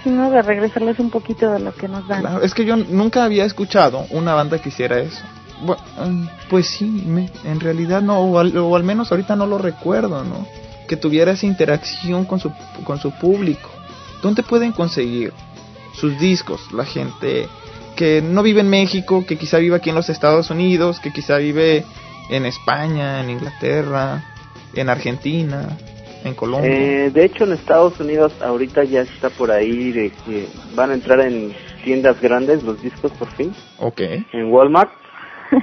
Sino 0.04 0.30
de 0.30 0.40
regresarles 0.42 0.98
un 0.98 1.10
poquito 1.10 1.50
de 1.50 1.60
lo 1.60 1.74
que 1.74 1.88
nos 1.88 2.06
dan. 2.08 2.20
Claro, 2.22 2.42
es 2.42 2.54
que 2.54 2.64
yo 2.64 2.76
nunca 2.76 3.24
había 3.24 3.44
escuchado 3.44 4.06
una 4.10 4.34
banda 4.34 4.58
que 4.60 4.70
hiciera 4.70 4.98
eso. 4.98 5.22
Mm, 5.62 6.24
pues 6.48 6.66
sí, 6.68 6.86
me- 6.86 7.28
en 7.44 7.60
realidad 7.60 8.00
no, 8.00 8.18
o 8.20 8.38
al, 8.38 8.56
o 8.56 8.76
al 8.76 8.82
menos 8.84 9.10
ahorita 9.10 9.36
no 9.36 9.46
lo 9.46 9.58
recuerdo, 9.58 10.24
¿no? 10.24 10.46
Que 10.88 10.96
tuviera 10.96 11.32
esa 11.32 11.44
interacción 11.46 12.24
con 12.24 12.40
su, 12.40 12.50
con 12.84 12.98
su 12.98 13.10
público. 13.12 13.68
¿Dónde 14.22 14.42
pueden 14.42 14.72
conseguir 14.72 15.32
sus 15.94 16.18
discos? 16.18 16.72
La 16.72 16.84
gente 16.84 17.48
que 17.96 18.22
no 18.22 18.42
vive 18.42 18.60
en 18.60 18.70
México, 18.70 19.24
que 19.26 19.36
quizá 19.36 19.58
vive 19.58 19.76
aquí 19.76 19.90
en 19.90 19.96
los 19.96 20.08
Estados 20.08 20.50
Unidos, 20.50 21.00
que 21.00 21.12
quizá 21.12 21.36
vive 21.36 21.84
en 22.30 22.46
España, 22.46 23.20
en 23.20 23.30
Inglaterra, 23.30 24.24
en 24.74 24.88
Argentina, 24.88 25.76
en 26.24 26.34
Colombia. 26.34 26.70
Eh, 26.70 27.10
de 27.10 27.24
hecho 27.24 27.44
en 27.44 27.52
Estados 27.52 27.98
Unidos 28.00 28.32
ahorita 28.40 28.84
ya 28.84 29.02
está 29.02 29.30
por 29.30 29.50
ahí 29.50 29.92
de 29.92 30.10
que 30.24 30.48
van 30.74 30.90
a 30.90 30.94
entrar 30.94 31.20
en 31.20 31.52
tiendas 31.84 32.20
grandes 32.20 32.62
los 32.62 32.80
discos 32.80 33.10
por 33.12 33.28
fin, 33.32 33.52
Ok, 33.78 34.00
en 34.32 34.52
Walmart, 34.52 34.90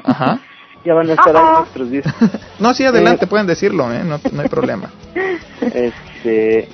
ajá. 0.04 0.40
ya 0.86 0.94
van 0.94 1.10
a 1.10 1.14
estar 1.14 1.36
ahí 1.36 1.44
nuestros 1.60 1.92
discos. 1.92 2.14
No, 2.60 2.74
sí, 2.74 2.84
adelante, 2.84 3.28
pueden 3.28 3.46
decirlo, 3.46 3.92
¿eh? 3.94 4.04
no, 4.04 4.20
no 4.32 4.42
hay 4.42 4.50
problema. 4.50 4.92
Este, 5.60 6.70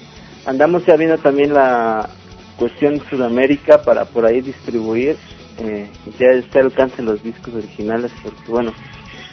andamos 0.45 0.85
ya 0.85 0.95
viendo 0.95 1.17
también 1.17 1.53
la 1.53 2.09
cuestión 2.57 3.01
Sudamérica 3.09 3.81
para 3.83 4.05
por 4.05 4.25
ahí 4.25 4.41
distribuir. 4.41 5.17
Eh, 5.59 5.87
ya 6.19 6.27
está 6.31 6.59
al 6.59 6.65
alcance 6.65 7.01
los 7.03 7.21
discos 7.21 7.53
originales 7.53 8.11
porque 8.23 8.49
bueno, 8.51 8.73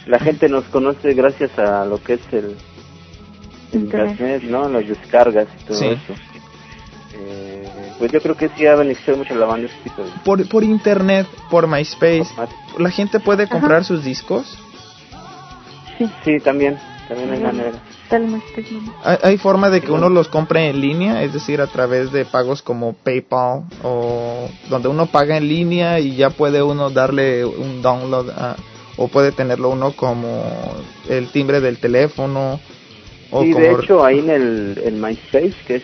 la 0.05 0.19
gente 0.19 0.47
nos 0.49 0.65
conoce 0.65 1.13
gracias 1.13 1.57
a 1.57 1.83
lo 1.85 1.97
que 2.01 2.13
es 2.13 2.21
el, 2.31 2.55
el 3.73 3.79
Internet. 3.81 4.43
¿no? 4.43 4.69
Las 4.69 4.87
descargas 4.87 5.47
y 5.61 5.65
todo 5.65 5.77
Sí. 5.77 5.85
eso. 5.87 6.13
Eh, 7.13 7.67
pues 7.99 8.11
yo 8.11 8.21
creo 8.21 8.35
que 8.35 8.49
sí 8.49 8.65
ha 8.65 8.75
beneficiado 8.75 9.17
mucho 9.17 9.33
a 9.33 9.37
la 9.37 9.45
banda 9.45 9.67
este 9.67 9.89
tipo 9.89 10.03
de 10.03 10.09
Por, 10.23 10.47
por 10.47 10.63
internet, 10.63 11.27
por 11.49 11.67
MySpace, 11.67 12.25
la 12.77 12.89
gente 12.89 13.19
puede 13.19 13.47
comprar 13.47 13.83
sus 13.83 14.03
discos. 14.03 14.57
Sí, 16.23 16.39
también, 16.39 16.77
también 17.07 17.31
hay 17.33 17.39
manera. 17.41 17.71
Hay, 19.03 19.17
hay 19.23 19.37
forma 19.37 19.69
de 19.69 19.81
que 19.81 19.91
uno 19.91 20.09
los 20.09 20.27
compre 20.27 20.69
en 20.69 20.81
línea, 20.81 21.23
es 21.23 21.33
decir, 21.33 21.61
a 21.61 21.67
través 21.67 22.11
de 22.11 22.25
pagos 22.25 22.61
como 22.61 22.93
PayPal 22.93 23.63
o 23.83 24.47
donde 24.69 24.87
uno 24.89 25.05
paga 25.07 25.37
en 25.37 25.47
línea 25.47 25.99
y 25.99 26.15
ya 26.15 26.29
puede 26.29 26.61
uno 26.61 26.89
darle 26.89 27.45
un 27.45 27.81
download 27.81 28.29
a- 28.31 28.55
o 28.97 29.07
puede 29.07 29.31
tenerlo 29.31 29.69
uno 29.69 29.93
como 29.93 30.43
el 31.09 31.29
timbre 31.29 31.61
del 31.61 31.77
teléfono 31.79 32.59
o 33.31 33.43
Y 33.43 33.53
como 33.53 33.65
de 33.65 33.71
hecho 33.73 34.03
ahí 34.05 34.19
en 34.19 34.29
el 34.29 34.81
en 34.83 35.01
MySpace, 35.01 35.55
que 35.65 35.75
es 35.77 35.83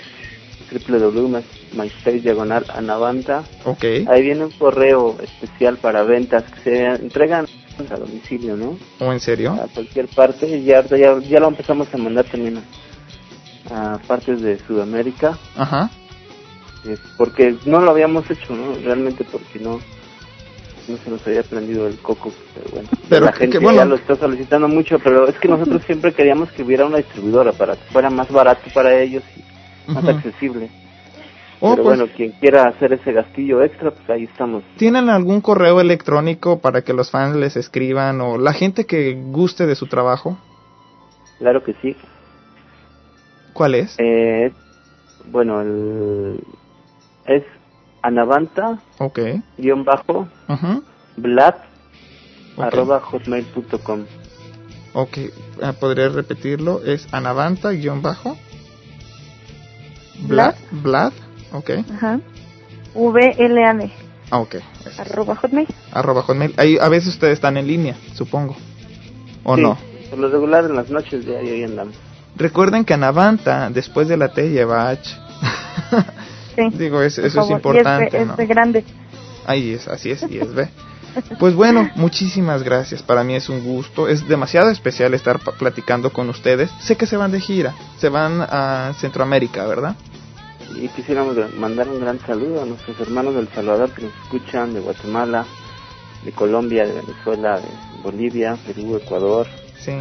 www.myspace 0.88 2.20
diagonal 2.20 2.66
anavanta, 2.74 3.44
Ok, 3.66 3.84
ahí 4.08 4.22
viene 4.22 4.46
un 4.46 4.52
correo 4.52 5.16
especial 5.22 5.78
para 5.78 6.04
ventas 6.04 6.44
que 6.52 6.60
se 6.62 6.86
entregan 6.86 7.46
a 7.92 7.98
domicilio, 7.98 8.58
¿no? 8.58 8.78
o 9.00 9.12
en 9.14 9.20
serio. 9.20 9.54
A 9.54 9.68
cualquier 9.68 10.08
parte 10.08 10.64
ya, 10.64 10.84
ya, 10.88 11.20
ya 11.20 11.40
lo 11.40 11.50
empezamos 11.50 11.88
a 11.94 11.98
mandar 11.98 12.26
también 12.26 12.64
a, 13.70 13.94
a 13.94 13.98
partes 14.00 14.42
de 14.42 14.58
Sudamérica, 14.66 15.38
Ajá. 15.56 15.90
porque 17.18 17.56
no 17.66 17.80
lo 17.82 17.92
habíamos 17.92 18.30
hecho, 18.32 18.56
¿no? 18.56 18.74
Realmente 18.84 19.24
porque 19.24 19.60
no 19.60 19.80
no 20.88 20.96
se 21.04 21.10
nos 21.10 21.28
había 21.28 21.44
prendido 21.44 21.86
el 21.86 21.98
coco, 21.98 22.32
pero 22.56 22.70
bueno, 22.72 22.88
Pero 23.10 23.26
la 23.26 23.34
que- 23.34 23.40
gente 23.40 23.60
que 23.60 23.64
bueno. 23.66 23.80
ya 23.80 23.86
lo 23.86 23.96
está 23.96 24.16
solicitando 24.16 24.70
mucho, 24.70 24.98
pero 25.04 25.28
es 25.28 25.38
que 25.38 25.50
nosotros 25.50 25.84
siempre 25.86 26.14
queríamos 26.14 26.50
que 26.54 26.64
hubiera 26.64 26.86
una 26.86 26.98
distribuidora 26.98 27.52
para 27.52 27.74
que 27.76 27.84
fuera 27.92 28.10
más 28.10 28.30
barato 28.32 28.62
para 28.74 28.98
ellos 29.02 29.22
y 29.36 29.92
más 29.92 30.06
accesible. 30.06 30.70
Oh, 31.60 31.72
pero 31.72 31.84
pues, 31.84 31.98
bueno, 31.98 32.14
quien 32.16 32.32
quiera 32.34 32.64
hacer 32.70 32.94
ese 32.94 33.12
gastillo 33.12 33.64
extra, 33.64 33.92
pues 33.92 34.10
ahí 34.10 34.26
estamos. 34.26 34.64
¿Tienen 34.78 35.10
algún 35.10 35.42
correo 35.42 35.82
electrónico 35.82 36.60
para 36.60 36.84
que 36.84 36.94
los 36.94 37.10
fans 37.10 37.36
les 37.36 37.56
escriban 37.58 38.22
o 38.22 38.38
la 38.38 38.54
gente 38.54 38.86
que 38.86 39.14
guste 39.32 39.66
de 39.66 39.76
su 39.76 39.88
trabajo? 39.88 40.38
Claro 41.40 41.64
que 41.64 41.74
sí. 41.82 41.96
¿Cuál 43.54 43.76
es? 43.76 43.96
Eh, 43.98 44.54
bueno, 45.26 45.62
el, 45.62 46.40
es 47.26 47.44
anavanta 48.04 48.80
Ok. 49.00 49.20
guion 49.58 49.84
bajo 49.84 50.28
Ujú. 50.48 50.84
blad 51.18 51.56
Ok. 52.56 52.66
arroba 52.66 53.00
hotmail.com 53.02 54.06
Ok, 54.94 55.18
ah, 55.62 55.74
podría 55.74 56.10
repetirlo, 56.10 56.84
es 56.84 57.08
anavanta 57.14 57.72
guion 57.72 58.02
bajo. 58.02 58.36
Blad, 60.28 60.56
Blad, 60.72 61.14
ok, 61.54 61.70
Ajá. 61.94 62.20
VLAD, 62.96 63.90
ah, 64.32 64.40
ok, 64.40 64.56
arroba 64.98 65.36
hotmail. 65.36 65.68
arroba 65.92 66.22
hotmail. 66.24 66.54
Ahí, 66.58 66.78
a 66.80 66.90
veces 66.90 67.10
ustedes 67.10 67.34
están 67.34 67.58
en 67.58 67.68
línea, 67.68 67.96
supongo, 68.16 68.56
o 69.44 69.56
Sí, 69.56 69.62
no. 69.62 69.78
Por 70.10 70.20
lo 70.20 70.30
regular 70.30 70.64
en 70.66 70.76
las 70.76 70.90
noches 70.90 71.26
de 71.26 71.38
ahí, 71.38 71.64
andamos. 71.64 71.96
Recuerden 72.36 72.86
que 72.86 72.94
Anavanta, 72.94 73.70
después 73.70 74.08
de 74.08 74.18
la 74.18 74.30
T 74.30 74.50
lleva 74.50 74.90
H. 74.90 75.16
Sí. 76.56 76.70
Digo, 76.76 77.04
es- 77.04 77.20
eso 77.20 77.42
es. 77.42 77.50
Y 77.52 77.54
importante, 77.54 78.20
es 78.20 78.36
de 78.36 78.46
grande. 78.48 78.84
Ahí 79.46 79.74
es, 79.74 79.88
así 79.88 80.10
es, 80.10 80.24
y 80.28 80.40
es 80.40 80.54
B. 80.56 80.68
Pues 81.40 81.54
bueno, 81.56 81.90
muchísimas 81.96 82.62
gracias. 82.64 83.02
Para 83.04 83.24
mí 83.24 83.36
es 83.36 83.48
un 83.50 83.64
gusto. 83.64 84.08
Es 84.08 84.28
demasiado 84.28 84.70
especial 84.72 85.14
estar 85.16 85.40
platicando 85.40 86.12
con 86.12 86.30
ustedes. 86.30 86.70
Sé 86.80 86.96
que 86.96 87.06
se 87.08 87.16
van 87.18 87.32
de 87.32 87.40
gira, 87.40 87.74
se 88.00 88.10
van 88.10 88.42
a 88.42 88.94
Centroamérica, 89.00 89.66
¿verdad? 89.66 89.96
Y 90.76 90.88
quisiéramos 90.90 91.36
mandar 91.58 91.88
un 91.88 92.00
gran 92.00 92.20
saludo 92.20 92.62
a 92.62 92.66
nuestros 92.66 93.00
hermanos 93.00 93.36
del 93.36 93.48
Salvador 93.50 93.92
que 93.92 94.04
nos 94.04 94.14
escuchan, 94.24 94.74
de 94.74 94.80
Guatemala, 94.82 95.46
de 96.24 96.32
Colombia, 96.32 96.86
de 96.86 96.94
Venezuela, 97.02 97.60
de 97.60 97.68
Bolivia, 98.04 98.58
Perú, 98.66 98.98
Ecuador. 98.98 99.48
Sí. 99.80 99.94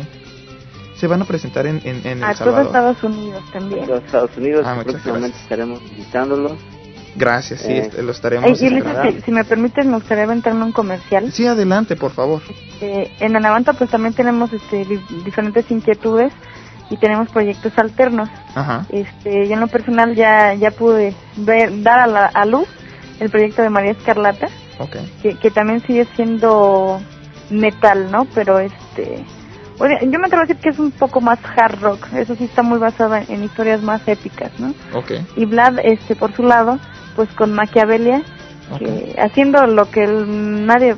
Se 0.97 1.06
van 1.06 1.22
a 1.22 1.24
presentar 1.24 1.66
en, 1.66 1.80
en, 1.84 2.06
en 2.06 2.18
El 2.18 2.24
a 2.24 2.34
Salvador. 2.34 2.72
todos 2.72 2.97
Estados 2.97 3.02
Unidos 3.05 3.43
también. 3.52 3.82
En 3.84 3.90
los 3.90 4.02
Estados 4.05 4.36
Unidos, 4.36 4.64
Ah, 4.66 4.80
próximamente 4.82 5.28
gracias. 5.28 5.43
estaremos 5.43 5.82
visitándolos. 5.82 6.52
Gracias, 7.18 7.60
sí, 7.62 7.72
Eh, 7.72 7.78
este, 7.86 8.02
lo 8.02 8.12
estaremos 8.12 8.51
esperando. 8.60 9.10
si, 9.12 9.22
si 9.22 9.30
me 9.32 9.44
permites, 9.44 9.86
me 9.86 9.94
gustaría 9.94 10.24
aventarme 10.24 10.64
un 10.64 10.72
comercial. 10.72 11.32
Sí, 11.32 11.47
adelante, 11.47 11.97
por 11.97 12.10
favor. 12.12 12.43
Eh, 12.82 13.10
en 13.20 13.36
Anavanta 13.36 13.72
pues 13.72 13.88
también 13.88 14.12
tenemos 14.12 14.52
este, 14.52 14.84
di- 14.84 15.01
diferentes 15.24 15.70
inquietudes 15.70 16.30
y 16.91 16.97
tenemos 16.97 17.29
proyectos 17.31 17.73
alternos. 17.79 18.29
Ajá. 18.55 18.87
Este, 18.91 19.49
yo 19.49 19.55
en 19.55 19.61
lo 19.61 19.69
personal 19.69 20.15
ya 20.15 20.55
ya 20.55 20.71
pude 20.71 21.15
ver, 21.37 21.83
dar 21.83 22.01
a, 22.01 22.07
la, 22.07 22.27
a 22.27 22.45
luz 22.47 22.69
el 23.21 23.31
proyecto 23.31 23.63
de 23.63 23.71
María 23.71 23.93
Escarlata, 23.93 24.49
que, 25.23 25.37
que 25.39 25.51
también 25.51 25.83
sigue 25.87 26.07
siendo 26.17 27.01
metal, 27.51 28.11
¿no? 28.11 28.27
Pero 28.35 28.59
este, 28.59 29.25
oye, 29.79 29.99
yo 30.03 30.19
me 30.19 30.27
atrevo 30.27 30.43
a 30.43 30.47
decir 30.47 30.59
que 30.63 30.69
es 30.71 30.79
un 30.79 30.91
poco 30.93 31.21
más 31.21 31.39
hard 31.57 31.81
rock. 31.81 32.07
Eso 32.15 32.35
sí 32.37 32.45
está 32.45 32.63
muy 32.63 32.79
basado 32.79 33.15
en, 33.15 33.43
historias 33.43 33.83
más 33.83 34.01
épicas, 34.07 34.53
¿no? 34.59 34.75
Ok. 34.93 35.13
Y 35.37 35.45
Vlad, 35.47 35.79
este, 35.83 36.15
por 36.17 36.35
su 36.35 36.43
lado, 36.43 36.79
pues 37.15 37.29
con 37.33 37.53
Maquiavelia, 37.55 38.21
que 38.79 39.15
haciendo 39.19 39.67
lo 39.67 39.91
que 39.91 40.05
el- 40.05 40.67
nadie 40.67 40.97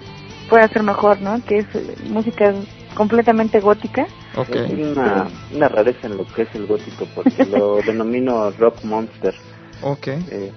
puede 0.49 0.65
hacer 0.65 0.83
mejor, 0.83 1.21
¿no? 1.21 1.41
Que 1.45 1.59
es 1.61 1.67
eh, 1.75 1.95
música 2.09 2.53
completamente 2.95 3.61
gótica. 3.61 4.07
Ok. 4.39 4.51
Es 4.51 4.71
una, 4.97 5.29
una 5.55 5.69
rareza 5.69 6.07
en 6.07 6.17
lo 6.17 6.27
que 6.27 6.43
es 6.43 6.55
el 6.55 6.67
gótico, 6.67 7.07
porque 7.15 7.45
lo 7.45 7.77
denomino 7.87 8.51
rock 8.53 8.85
monster. 8.85 9.35
Ok. 9.83 10.07
Eh, 10.09 10.53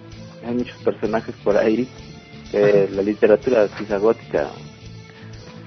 hay 0.45 0.53
muchos 0.56 0.78
personajes 0.84 1.36
por 1.44 1.58
ahí, 1.58 1.88
eh, 2.53 2.90
la 2.91 3.02
literatura 3.02 3.68
quizá 3.78 3.98
gótica, 3.98 4.48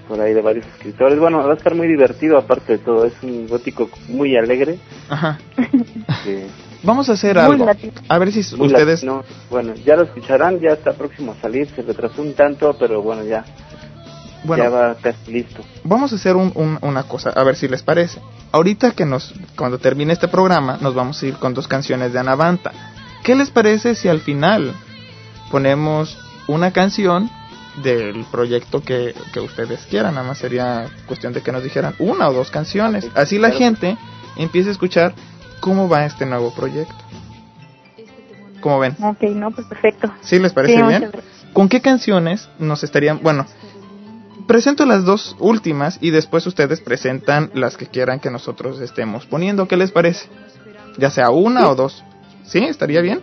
por 0.08 0.20
ahí 0.20 0.34
de 0.34 0.42
varios 0.42 0.66
escritores. 0.66 1.18
Bueno, 1.18 1.38
va 1.38 1.52
a 1.52 1.56
estar 1.56 1.74
muy 1.74 1.86
divertido 1.88 2.36
aparte 2.38 2.74
de 2.74 2.78
todo, 2.78 3.04
es 3.04 3.14
un 3.22 3.46
gótico 3.48 3.88
muy 4.08 4.36
alegre. 4.36 4.78
Ajá. 5.08 5.38
Vamos 6.82 7.08
a 7.08 7.12
hacer 7.14 7.36
Muy 7.36 7.44
algo. 7.44 7.64
latino. 7.64 7.92
A 8.08 8.18
ver 8.18 8.30
si 8.30 8.56
muy 8.56 8.66
ustedes... 8.66 9.02
latino. 9.02 9.24
Bueno, 9.48 9.74
ya 9.74 9.96
lo 9.96 10.02
escucharán, 10.02 10.60
ya 10.60 10.70
está 10.72 10.92
próximo 10.92 11.32
a 11.32 11.40
salir, 11.40 11.66
se 11.68 11.80
retrasó 11.80 12.20
un 12.20 12.34
tanto, 12.34 12.76
pero 12.78 13.00
bueno, 13.00 13.24
ya, 13.24 13.42
ya 14.44 14.48
Bueno, 14.48 14.70
va 14.70 14.94
casi 14.96 15.32
listo. 15.32 15.62
vamos 15.84 16.12
a 16.12 16.16
hacer 16.16 16.36
un- 16.36 16.52
un- 16.54 16.78
una 16.82 17.02
cosa, 17.04 17.30
a 17.30 17.42
ver 17.44 17.56
si 17.56 17.66
les 17.68 17.82
parece. 17.82 18.20
Ahorita 18.52 18.92
que 18.92 19.04
nos, 19.04 19.34
cuando 19.56 19.78
termine 19.78 20.12
este 20.12 20.28
programa, 20.28 20.78
nos 20.80 20.94
vamos 20.94 21.22
a 21.22 21.26
ir 21.26 21.34
con 21.36 21.54
dos 21.54 21.66
canciones 21.66 22.12
de 22.12 22.18
Anavanta. 22.20 22.72
¿Qué 23.22 23.34
les 23.34 23.50
parece 23.50 23.94
si 23.94 24.08
al 24.08 24.20
final 24.20 24.74
ponemos 25.50 26.16
una 26.46 26.72
canción 26.72 27.30
del 27.82 28.24
proyecto 28.30 28.80
que, 28.82 29.14
que 29.32 29.40
ustedes 29.40 29.80
quieran? 29.90 30.14
Nada 30.14 30.26
más 30.28 30.38
sería 30.38 30.86
cuestión 31.06 31.32
de 31.32 31.40
que 31.42 31.50
nos 31.50 31.62
dijeran 31.64 31.94
una 31.98 32.28
o 32.28 32.32
dos 32.32 32.50
canciones. 32.50 33.08
Así 33.14 33.38
la 33.38 33.50
gente 33.50 33.96
empiece 34.36 34.68
a 34.68 34.72
escuchar 34.72 35.14
cómo 35.60 35.88
va 35.88 36.04
este 36.04 36.26
nuevo 36.26 36.52
proyecto. 36.54 36.94
¿Cómo 38.60 38.78
ven? 38.78 38.96
Ok, 39.02 39.22
no, 39.34 39.50
pues 39.50 39.66
perfecto. 39.66 40.10
¿Sí 40.22 40.38
les 40.38 40.52
parece 40.52 40.76
Sí, 40.76 40.82
bien? 40.82 41.10
¿Con 41.52 41.68
qué 41.68 41.80
canciones 41.80 42.48
nos 42.58 42.82
estarían... 42.82 43.20
Bueno, 43.22 43.46
presento 44.46 44.86
las 44.86 45.04
dos 45.04 45.36
últimas 45.38 45.98
y 46.00 46.10
después 46.10 46.46
ustedes 46.46 46.80
presentan 46.80 47.50
las 47.54 47.76
que 47.76 47.86
quieran 47.86 48.20
que 48.20 48.30
nosotros 48.30 48.80
estemos 48.80 49.26
poniendo. 49.26 49.68
¿Qué 49.68 49.76
les 49.76 49.90
parece? 49.90 50.28
Ya 50.98 51.10
sea 51.10 51.30
una 51.30 51.68
o 51.68 51.74
dos. 51.74 52.04
¿Sí? 52.44 52.58
¿Estaría 52.58 53.00
bien? 53.00 53.20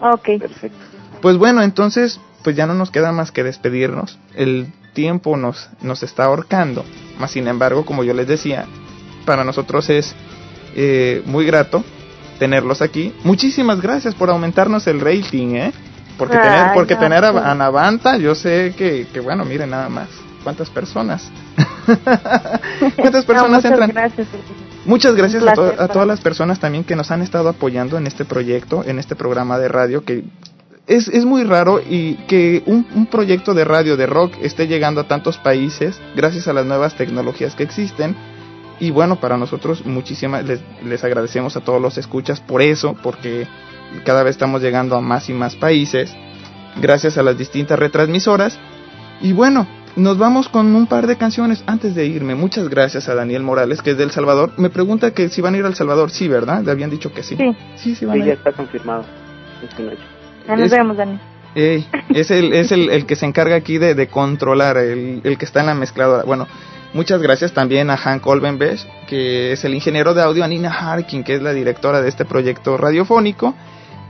Ok, 0.00 0.38
Perfecto. 0.38 0.78
Pues 1.20 1.38
bueno, 1.38 1.62
entonces, 1.62 2.20
pues 2.42 2.54
ya 2.54 2.66
no 2.66 2.74
nos 2.74 2.90
queda 2.90 3.10
más 3.10 3.32
que 3.32 3.42
despedirnos. 3.42 4.18
El 4.34 4.72
tiempo 4.92 5.36
nos, 5.36 5.70
nos 5.80 6.02
está 6.02 6.24
ahorcando. 6.24 6.84
Más 7.18 7.30
sin 7.30 7.48
embargo, 7.48 7.86
como 7.86 8.04
yo 8.04 8.12
les 8.12 8.26
decía, 8.26 8.66
para 9.24 9.44
nosotros 9.44 9.88
es 9.90 10.14
eh, 10.76 11.22
muy 11.26 11.46
grato 11.46 11.82
tenerlos 12.38 12.82
aquí. 12.82 13.14
Muchísimas 13.24 13.80
gracias 13.80 14.14
por 14.14 14.30
aumentarnos 14.30 14.86
el 14.86 15.00
rating, 15.00 15.54
¿eh? 15.54 15.72
Porque 16.18 16.36
tener, 16.36 16.72
porque 16.74 16.94
no, 16.94 17.00
tener 17.00 17.24
a, 17.24 17.50
a 17.50 17.54
Navanta, 17.54 18.18
yo 18.18 18.34
sé 18.34 18.74
que, 18.76 19.06
que, 19.12 19.20
bueno, 19.20 19.44
miren 19.44 19.70
nada 19.70 19.88
más. 19.88 20.08
¿Cuántas 20.44 20.70
personas? 20.70 21.30
¿Cuántas 22.96 23.22
No, 23.22 23.26
personas 23.26 23.50
muchas 23.50 23.64
entran? 23.72 23.90
gracias. 23.90 24.28
Muchas 24.86 25.14
gracias 25.16 25.42
a, 25.42 25.54
to- 25.54 25.74
a 25.78 25.88
todas 25.88 26.06
las 26.06 26.20
personas 26.20 26.60
también 26.60 26.84
que 26.84 26.94
nos 26.94 27.10
han 27.10 27.22
estado 27.22 27.48
apoyando 27.48 27.96
en 27.98 28.06
este 28.06 28.24
proyecto, 28.24 28.84
en 28.86 28.98
este 28.98 29.16
programa 29.16 29.58
de 29.58 29.68
radio, 29.68 30.04
que 30.04 30.24
es, 30.86 31.08
es 31.08 31.24
muy 31.24 31.44
raro 31.44 31.80
y 31.80 32.14
que 32.28 32.62
un, 32.66 32.86
un 32.94 33.06
proyecto 33.06 33.54
de 33.54 33.64
radio, 33.64 33.96
de 33.96 34.06
rock, 34.06 34.34
esté 34.42 34.66
llegando 34.68 35.00
a 35.00 35.08
tantos 35.08 35.38
países 35.38 35.98
gracias 36.14 36.46
a 36.46 36.52
las 36.52 36.66
nuevas 36.66 36.94
tecnologías 36.94 37.54
que 37.54 37.62
existen. 37.62 38.14
Y 38.80 38.90
bueno, 38.90 39.18
para 39.20 39.38
nosotros 39.38 39.86
muchísimas, 39.86 40.44
les, 40.44 40.60
les 40.84 41.02
agradecemos 41.04 41.56
a 41.56 41.60
todos 41.60 41.80
los 41.80 41.96
escuchas 41.96 42.40
por 42.40 42.60
eso, 42.60 42.94
porque 43.02 43.46
cada 44.04 44.22
vez 44.22 44.32
estamos 44.32 44.60
llegando 44.60 44.96
a 44.96 45.00
más 45.00 45.30
y 45.30 45.32
más 45.32 45.54
países, 45.56 46.12
gracias 46.82 47.16
a 47.16 47.22
las 47.22 47.38
distintas 47.38 47.78
retransmisoras. 47.78 48.58
Y 49.22 49.32
bueno, 49.32 49.66
nos 49.96 50.18
vamos 50.18 50.48
con 50.48 50.74
un 50.74 50.86
par 50.86 51.06
de 51.06 51.16
canciones 51.16 51.62
antes 51.66 51.94
de 51.94 52.06
irme. 52.06 52.34
Muchas 52.34 52.68
gracias 52.68 53.08
a 53.08 53.14
Daniel 53.14 53.42
Morales, 53.42 53.80
que 53.82 53.92
es 53.92 53.98
del 53.98 54.10
Salvador. 54.10 54.52
Me 54.56 54.70
pregunta 54.70 55.12
que 55.12 55.28
si 55.28 55.40
van 55.40 55.54
a 55.54 55.58
ir 55.58 55.64
al 55.64 55.74
Salvador. 55.74 56.10
Sí, 56.10 56.26
¿verdad? 56.28 56.62
Le 56.64 56.70
habían 56.72 56.90
dicho 56.90 57.12
que 57.12 57.22
sí. 57.22 57.36
Sí. 57.36 57.56
sí, 57.76 57.94
sí 57.94 58.04
van 58.04 58.16
Sí, 58.16 58.22
a 58.22 58.24
ya 58.26 58.32
ir. 58.32 58.38
está 58.38 58.52
confirmado. 58.52 59.04
Ya 60.46 60.56
nos 60.56 60.66
Es- 60.66 60.70
vemos, 60.72 60.96
Dani. 60.96 61.18
Ey, 61.56 61.86
es 62.08 62.32
el, 62.32 62.52
es 62.52 62.72
el, 62.72 62.90
el 62.90 63.06
que 63.06 63.14
se 63.14 63.26
encarga 63.26 63.54
aquí 63.54 63.78
de, 63.78 63.94
de 63.94 64.08
controlar, 64.08 64.76
el, 64.76 65.20
el 65.22 65.38
que 65.38 65.44
está 65.44 65.60
en 65.60 65.66
la 65.66 65.74
mezcladora. 65.74 66.24
Bueno, 66.24 66.48
muchas 66.94 67.22
gracias 67.22 67.52
también 67.52 67.90
a 67.90 67.96
Hank 67.96 68.26
Olvenbesch, 68.26 68.84
que 69.06 69.52
es 69.52 69.64
el 69.64 69.72
ingeniero 69.74 70.14
de 70.14 70.22
audio, 70.22 70.42
a 70.42 70.48
Nina 70.48 70.72
Harkin, 70.72 71.22
que 71.22 71.36
es 71.36 71.42
la 71.42 71.52
directora 71.52 72.02
de 72.02 72.08
este 72.08 72.24
proyecto 72.24 72.76
radiofónico. 72.76 73.54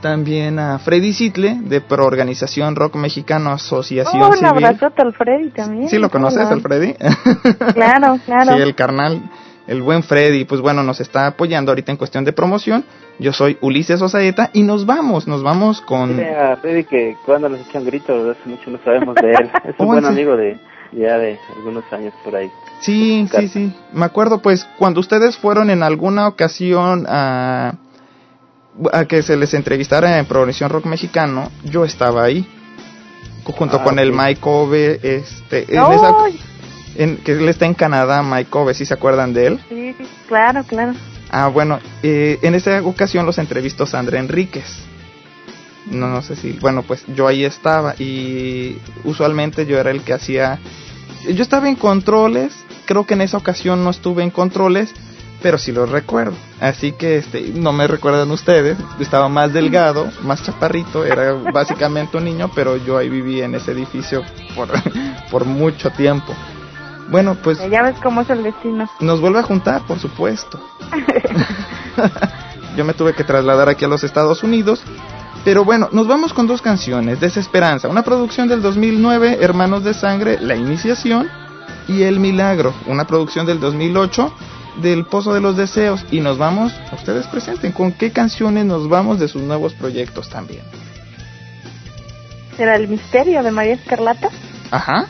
También 0.05 0.59
a 0.59 0.79
Freddy 0.81 1.15
Sitle, 1.15 1.61
de 1.63 1.81
Proorganización 1.81 2.77
Rock 2.77 2.97
Mexicano 2.97 3.53
Asociación 3.53 4.21
Oh, 4.23 4.27
un 4.29 4.33
Civil. 4.35 4.47
abrazote 4.49 5.01
al 5.01 5.15
Freddy 5.15 5.49
también. 5.49 5.89
¿Sí 5.89 5.97
lo 5.97 6.11
¿cómo 6.11 6.27
conoces, 6.27 6.47
no? 6.47 6.55
al 6.55 6.61
Freddy? 6.61 6.95
Claro, 7.73 8.19
claro. 8.27 8.53
Sí, 8.55 8.61
el 8.61 8.75
carnal, 8.75 9.23
el 9.67 9.81
buen 9.81 10.03
Freddy, 10.03 10.45
pues 10.45 10.61
bueno, 10.61 10.83
nos 10.83 11.01
está 11.01 11.27
apoyando 11.29 11.71
ahorita 11.73 11.91
en 11.91 11.97
cuestión 11.97 12.23
de 12.23 12.35
promoción. 12.35 12.85
Yo 13.19 13.33
soy 13.33 13.57
Ulises 13.63 14.03
Osaeta 14.03 14.51
y 14.53 14.63
nos 14.63 14.85
vamos, 14.85 15.27
nos 15.27 15.43
vamos 15.43 15.81
con... 15.81 16.11
Dile 16.11 16.35
a 16.37 16.57
Freddy 16.59 16.85
que 16.85 17.17
cuando 17.25 17.49
nos 17.49 17.61
echan 17.67 17.87
gritos, 17.87 18.37
hace 18.37 18.47
mucho 18.47 18.71
no 18.71 18.79
sabemos 18.85 19.15
de 19.15 19.31
él. 19.33 19.51
Es 19.65 19.75
un 19.79 19.87
Oh, 19.87 19.87
buen 19.87 20.03
sí. 20.05 20.11
amigo 20.11 20.37
de 20.37 20.59
ya 20.93 21.17
de 21.17 21.39
algunos 21.57 21.85
años 21.93 22.13
por 22.23 22.37
ahí. 22.37 22.51
Sí, 22.81 23.27
sí, 23.35 23.49
sí. 23.49 23.73
Me 23.95 24.05
acuerdo, 24.05 24.43
pues, 24.43 24.69
cuando 24.79 25.01
ustedes 25.01 25.39
fueron 25.39 25.71
en 25.71 25.83
alguna 25.83 26.29
ocasión 26.29 27.07
a, 27.09 27.73
a 28.93 29.05
que 29.05 29.23
se 29.23 29.37
les 29.37 29.55
entrevistara 29.55 30.19
en 30.19 30.27
Progresión 30.27 30.71
Rock 30.71 30.87
Mexicano, 30.87 31.51
yo 31.65 31.85
estaba 31.85 32.25
ahí. 32.25 32.47
Junto 33.45 33.77
Ah, 33.81 33.85
con 33.85 33.99
el. 33.99 34.13
Mike 34.13 34.41
Ove, 34.43 35.01
este, 35.03 35.67
en 35.77 35.93
esa- 35.93 36.15
Ay, 36.25 36.41
en- 36.97 37.19
que 37.19 37.33
él 37.33 37.49
está 37.49 37.67
en 37.67 37.75
Canadá, 37.75 38.23
Mike 38.23 38.49
Ove, 38.53 38.73
¿sí 38.75 38.87
se 38.87 38.95
acuerdan 38.95 39.35
de 39.35 39.47
él? 39.49 39.61
sí, 39.69 39.95
sí, 39.99 40.07
claro, 40.27 40.65
claro. 40.65 40.95
Ah, 41.31 41.49
bueno, 41.49 41.79
eh, 42.03 42.39
en 42.43 42.55
esa 42.55 42.81
ocasión 42.83 43.27
los 43.27 43.39
entrevistó 43.39 43.87
Sandra 43.87 44.19
Enríquez. 44.19 44.65
No, 45.91 46.09
no 46.09 46.23
sé 46.23 46.37
si, 46.37 46.53
bueno, 46.53 46.83
pues 46.83 47.05
yo 47.15 47.29
ahí 47.29 47.45
estaba 47.45 47.95
y 47.99 48.79
usualmente 49.05 49.67
yo 49.67 49.79
era 49.79 49.91
el 49.91 50.01
que 50.01 50.15
hacía, 50.15 50.59
yo 51.29 51.43
estaba 51.43 51.69
en 51.69 51.77
controles, 51.77 52.55
creo 52.87 53.05
que 53.05 53.13
en 53.15 53.21
esa 53.21 53.37
ocasión 53.37 53.85
no 53.85 53.91
estuve 53.91 54.23
en 54.23 54.31
controles, 54.31 54.95
pero 55.45 55.59
sí 55.59 55.73
lo 55.73 55.85
recuerdo. 55.85 56.33
Así 56.59 56.93
que 56.93 57.19
este, 57.19 57.53
no 57.55 57.71
me 57.75 57.87
recuerdan 57.87 58.31
ustedes, 58.31 58.79
estaba 58.99 59.29
más 59.29 59.53
delgado, 59.53 60.09
más 60.23 60.43
chaparrito, 60.43 61.05
era 61.05 61.35
básicamente 61.35 62.17
un 62.17 62.25
niño, 62.25 62.51
pero 62.55 62.79
yo 62.79 62.97
ahí 62.97 63.11
viví 63.11 63.43
en 63.43 63.55
ese 63.55 63.73
edificio 63.73 64.23
por, 64.57 64.71
por 65.31 65.45
mucho 65.45 65.91
tiempo. 65.91 66.33
Bueno, 67.11 67.37
pues 67.43 67.59
Ya 67.71 67.83
ves 67.83 67.97
cómo 68.03 68.23
es 68.23 68.31
el 68.31 68.43
destino. 68.43 68.89
nos 69.01 69.21
vuelve 69.21 69.41
a 69.41 69.43
juntar, 69.43 69.83
por 69.87 69.99
supuesto. 69.99 70.59
Yo 72.79 72.87
me 72.87 72.95
tuve 72.95 73.13
que 73.13 73.23
trasladar 73.23 73.69
aquí 73.69 73.85
a 73.85 73.89
los 73.89 74.03
Estados 74.03 74.43
Unidos. 74.43 74.81
Pero 75.45 75.63
bueno, 75.63 75.91
nos 75.93 76.09
vamos 76.09 76.33
con 76.33 76.47
dos 76.47 76.63
canciones. 76.63 77.21
Desesperanza, 77.21 77.89
una 77.89 78.03
producción 78.03 78.49
del 78.49 78.63
2009, 78.63 79.41
Hermanos 79.43 79.85
de 79.85 79.93
Sangre, 79.93 80.39
La 80.41 80.57
Iniciación. 80.57 81.29
Y 81.87 82.05
El 82.05 82.19
Milagro, 82.19 82.73
una 82.87 83.07
producción 83.07 83.45
del 83.45 83.61
2008, 83.61 84.33
del 84.83 85.05
Pozo 85.05 85.35
de 85.35 85.41
los 85.41 85.57
Deseos. 85.57 86.05
Y 86.11 86.21
nos 86.21 86.39
vamos, 86.39 86.73
ustedes 86.93 87.27
presenten, 87.27 87.73
¿con 87.73 87.93
qué 87.93 88.11
canciones 88.11 88.65
nos 88.65 88.89
vamos 88.89 89.19
de 89.19 89.29
sus 89.29 89.43
nuevos 89.43 89.75
proyectos 89.75 90.29
también? 90.29 90.63
¿Será 92.57 92.77
el 92.77 92.89
misterio 92.89 93.43
de 93.43 93.51
María 93.51 93.75
Escarlata? 93.75 94.29
Ajá. 94.71 95.07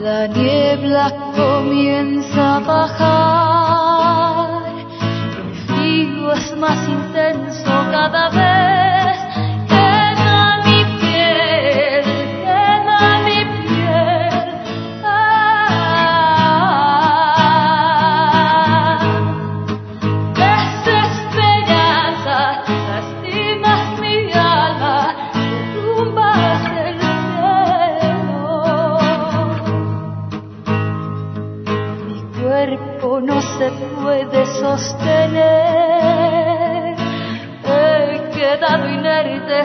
La 0.00 0.26
niebla 0.28 1.12
comienza 1.36 2.56
a 2.56 2.60
bajar, 2.60 4.62
el 5.36 5.54
frío 5.66 6.32
es 6.32 6.56
más 6.56 6.88
intenso 6.88 7.70
cada 7.90 8.30
vez. 8.30 8.75
Sostener. 34.60 35.46
He 37.64 38.30
quedado 38.30 38.88
inerte 38.88 39.64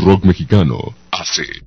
Rock 0.00 0.24
Mexicano, 0.24 0.94
AC. 1.12 1.65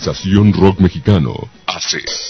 Organización 0.00 0.54
Rock 0.54 0.80
Mexicano, 0.80 1.50
AC. 1.66 2.29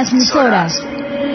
Retransmisoras. 0.00 0.82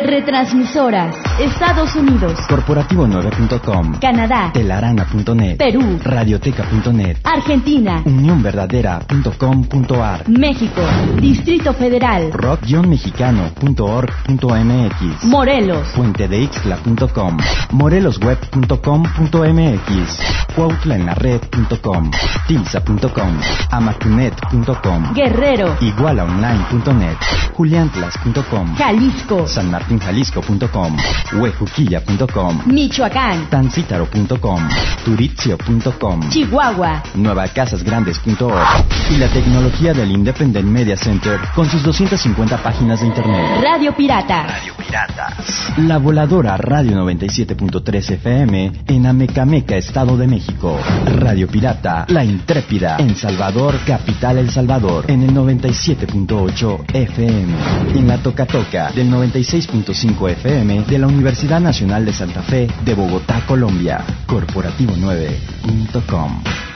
Retransmisoras. 0.05 1.24
Estados 1.39 1.95
Unidos. 1.95 2.37
Corporativo9.com. 2.47 3.95
Canadá. 3.99 4.51
Telarana.net. 4.53 5.57
Perú. 5.57 5.99
Radioteca.net. 6.03 7.17
Argentina. 7.23 8.01
Unionverdadera.com.ar. 8.05 10.29
México. 10.29 10.81
Distrito 11.19 11.73
Federal. 11.73 12.31
rock-mexicano.org.mx. 12.31 15.23
Morelos. 15.25 15.87
Puentedeixtla.com. 15.93 17.37
morelosweb.com.mx. 17.71 20.19
cuautlaenlared.com. 20.55 22.11
tilsa.com. 22.47 23.39
amacunet.com. 23.71 25.13
Guerrero. 25.13 25.75
igualaonline.net. 25.81 27.17
juliantlas.com. 27.57 28.75
Jalisco. 28.77 29.45
sanmartinjalisco.com. 29.47 30.95
huejuquilla.com. 31.33 32.61
Michoacán. 32.65 33.49
tancítaro.com. 33.49 34.69
turitzio.com. 35.03 36.29
Chihuahua. 36.29 37.03
nuevacasasgrandes.org 37.15 38.85
y 39.11 39.17
la 39.17 39.27
tecnología 39.27 39.93
del 39.93 40.11
Independent 40.11 40.67
Media 40.67 40.97
Center 40.97 41.39
con 41.53 41.69
sus 41.69 41.83
250 41.83 42.57
páginas 42.57 43.01
de 43.01 43.07
internet. 43.07 43.61
Radio 43.61 43.95
Pirata. 43.95 44.43
Radio 44.43 44.73
Piratas. 44.77 45.73
La 45.77 45.97
voladora 45.97 46.57
Radio 46.57 46.97
97.3 46.97 48.11
FM 48.11 48.71
en 48.87 49.05
Amecameca, 49.05 49.75
Estado 49.75 50.17
de 50.17 50.27
México. 50.27 50.79
Radio 51.05 51.47
Pirata, 51.47 52.05
La 52.09 52.23
Intrépida 52.23 52.97
en 52.99 53.15
Salvador, 53.15 53.79
Capital 53.85 54.37
El 54.37 54.49
Salvador, 54.49 55.05
en 55.07 55.23
el 55.23 55.31
97.8 55.31 56.85
FM. 56.93 57.53
En 57.95 58.07
la 58.07 58.17
Toca 58.17 58.45
Toca 58.45 58.91
del 58.91 59.11
96.5 59.11 60.29
FM 60.31 60.81
de 60.81 60.99
la 60.99 61.07
Universidad 61.15 61.61
Nacional 61.61 62.05
de 62.05 62.11
Santa 62.11 62.43
Fe 62.43 62.67
de 62.83 62.93
Bogotá, 62.93 63.41
Colombia. 63.47 64.03
Corporativo9.com. 64.27 66.74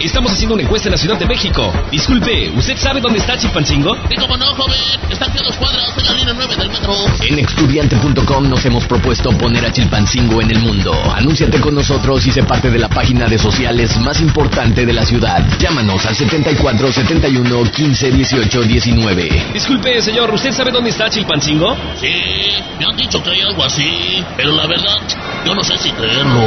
Estamos 0.00 0.32
haciendo 0.32 0.54
una 0.54 0.62
encuesta 0.62 0.88
en 0.88 0.92
la 0.92 0.98
Ciudad 0.98 1.18
de 1.18 1.26
México. 1.26 1.70
Disculpe, 1.90 2.50
¿usted 2.56 2.74
sabe 2.78 3.02
dónde 3.02 3.18
está 3.18 3.36
Chilpancingo? 3.36 3.94
Sí, 4.08 4.16
cómo 4.18 4.34
no, 4.38 4.46
joven. 4.54 4.78
Está 5.10 5.26
aquí 5.26 5.36
a 5.38 5.42
dos 5.42 5.56
cuadras, 5.56 5.94
en 5.98 6.04
la 6.06 6.12
línea 6.14 6.32
9 6.34 6.56
del 6.56 6.70
metro. 6.70 6.94
En 7.20 7.38
estudiante.com 7.38 8.48
nos 8.48 8.64
hemos 8.64 8.86
propuesto 8.86 9.30
poner 9.36 9.62
a 9.66 9.70
Chilpancingo 9.70 10.40
en 10.40 10.52
el 10.52 10.58
mundo. 10.60 10.94
Anúnciate 11.14 11.60
con 11.60 11.74
nosotros 11.74 12.26
y 12.26 12.32
sé 12.32 12.42
parte 12.44 12.70
de 12.70 12.78
la 12.78 12.88
página 12.88 13.26
de 13.26 13.38
sociales 13.38 13.98
más 13.98 14.22
importante 14.22 14.86
de 14.86 14.92
la 14.94 15.04
ciudad. 15.04 15.46
Llámanos 15.58 16.06
al 16.06 16.16
74 16.16 16.92
71 16.92 17.62
15 17.70 18.10
18 18.10 18.62
19. 18.62 19.46
Disculpe, 19.52 20.00
señor, 20.00 20.32
¿usted 20.32 20.52
sabe 20.52 20.70
dónde 20.70 20.88
está 20.88 21.10
Chilpancingo? 21.10 21.76
Sí, 22.00 22.08
me 22.78 22.86
han 22.86 22.96
dicho 22.96 23.22
que 23.22 23.32
hay 23.32 23.42
algo 23.42 23.62
así, 23.64 24.24
pero 24.34 24.52
la 24.52 24.66
verdad, 24.66 24.96
yo 25.44 25.54
no 25.54 25.62
sé 25.62 25.76
si 25.76 25.92
creerlo. 25.92 26.40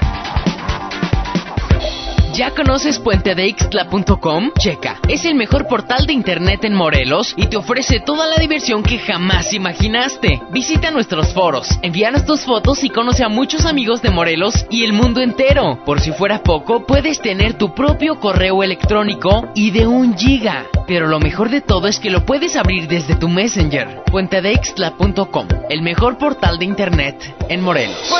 ¿Ya 2.35 2.51
conoces 2.51 2.99
puentedeixtla.com? 2.99 4.51
Checa, 4.59 4.99
es 5.09 5.25
el 5.25 5.37
mejor 5.37 5.69
portal 5.69 6.05
de 6.05 6.15
internet 6.15 6.65
en 6.65 6.75
Morelos 6.75 7.33
y 7.37 7.47
te 7.47 7.57
ofrece 7.57 8.01
toda 8.01 8.27
la 8.27 8.39
diversión 8.39 8.83
que 8.83 8.99
jamás 8.99 9.53
imaginaste. 9.53 10.43
Visita 10.51 10.91
nuestros 10.91 11.33
foros, 11.33 11.69
envíanos 11.83 12.27
tus 12.27 12.41
fotos 12.41 12.83
y 12.83 12.91
conoce 12.91 13.23
a 13.23 13.29
muchos 13.29 13.65
amigos 13.67 14.03
de 14.03 14.11
Morelos 14.11 14.67
y 14.69 14.83
el 14.83 14.93
mundo 14.93 15.21
entero. 15.21 15.79
Por 15.87 16.01
si 16.01 16.11
fuera 16.11 16.43
poco, 16.43 16.85
puedes 16.85 17.21
tener 17.21 17.55
tu 17.57 17.73
propio 17.73 18.19
correo 18.19 18.65
electrónico 18.65 19.53
y 19.55 19.71
de 19.71 19.87
un 19.87 20.19
giga. 20.19 20.67
Pero 20.89 21.07
lo 21.07 21.21
mejor 21.21 21.51
de 21.51 21.61
todo 21.61 21.87
es 21.87 22.01
que 22.01 22.11
lo 22.11 22.27
puedes 22.27 22.57
abrir 22.57 22.89
desde 22.89 23.15
tu 23.15 23.29
Messenger. 23.29 24.03
Puentedeixtla.com, 24.11 25.47
el 25.71 25.83
mejor 25.83 26.19
portal 26.19 26.59
de 26.59 26.65
internet 26.65 27.17
en 27.49 27.61
Morelos. 27.61 28.13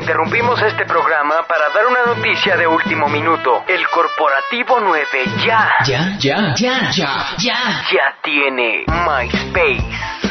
Interrumpimos 0.00 0.60
este 0.62 0.86
programa 0.86 1.46
para 1.46 1.68
dar 1.74 1.86
una 1.86 2.06
noticia 2.14 2.56
de 2.56 2.66
último 2.66 3.06
minuto. 3.08 3.62
El 3.68 3.86
Corporativo 3.88 4.80
9 4.80 5.06
ya. 5.44 5.68
Ya, 5.84 6.16
ya, 6.18 6.54
ya, 6.56 6.90
ya, 6.90 7.26
ya. 7.38 7.84
Ya 7.92 8.16
tiene 8.22 8.84
MySpace 8.88 9.84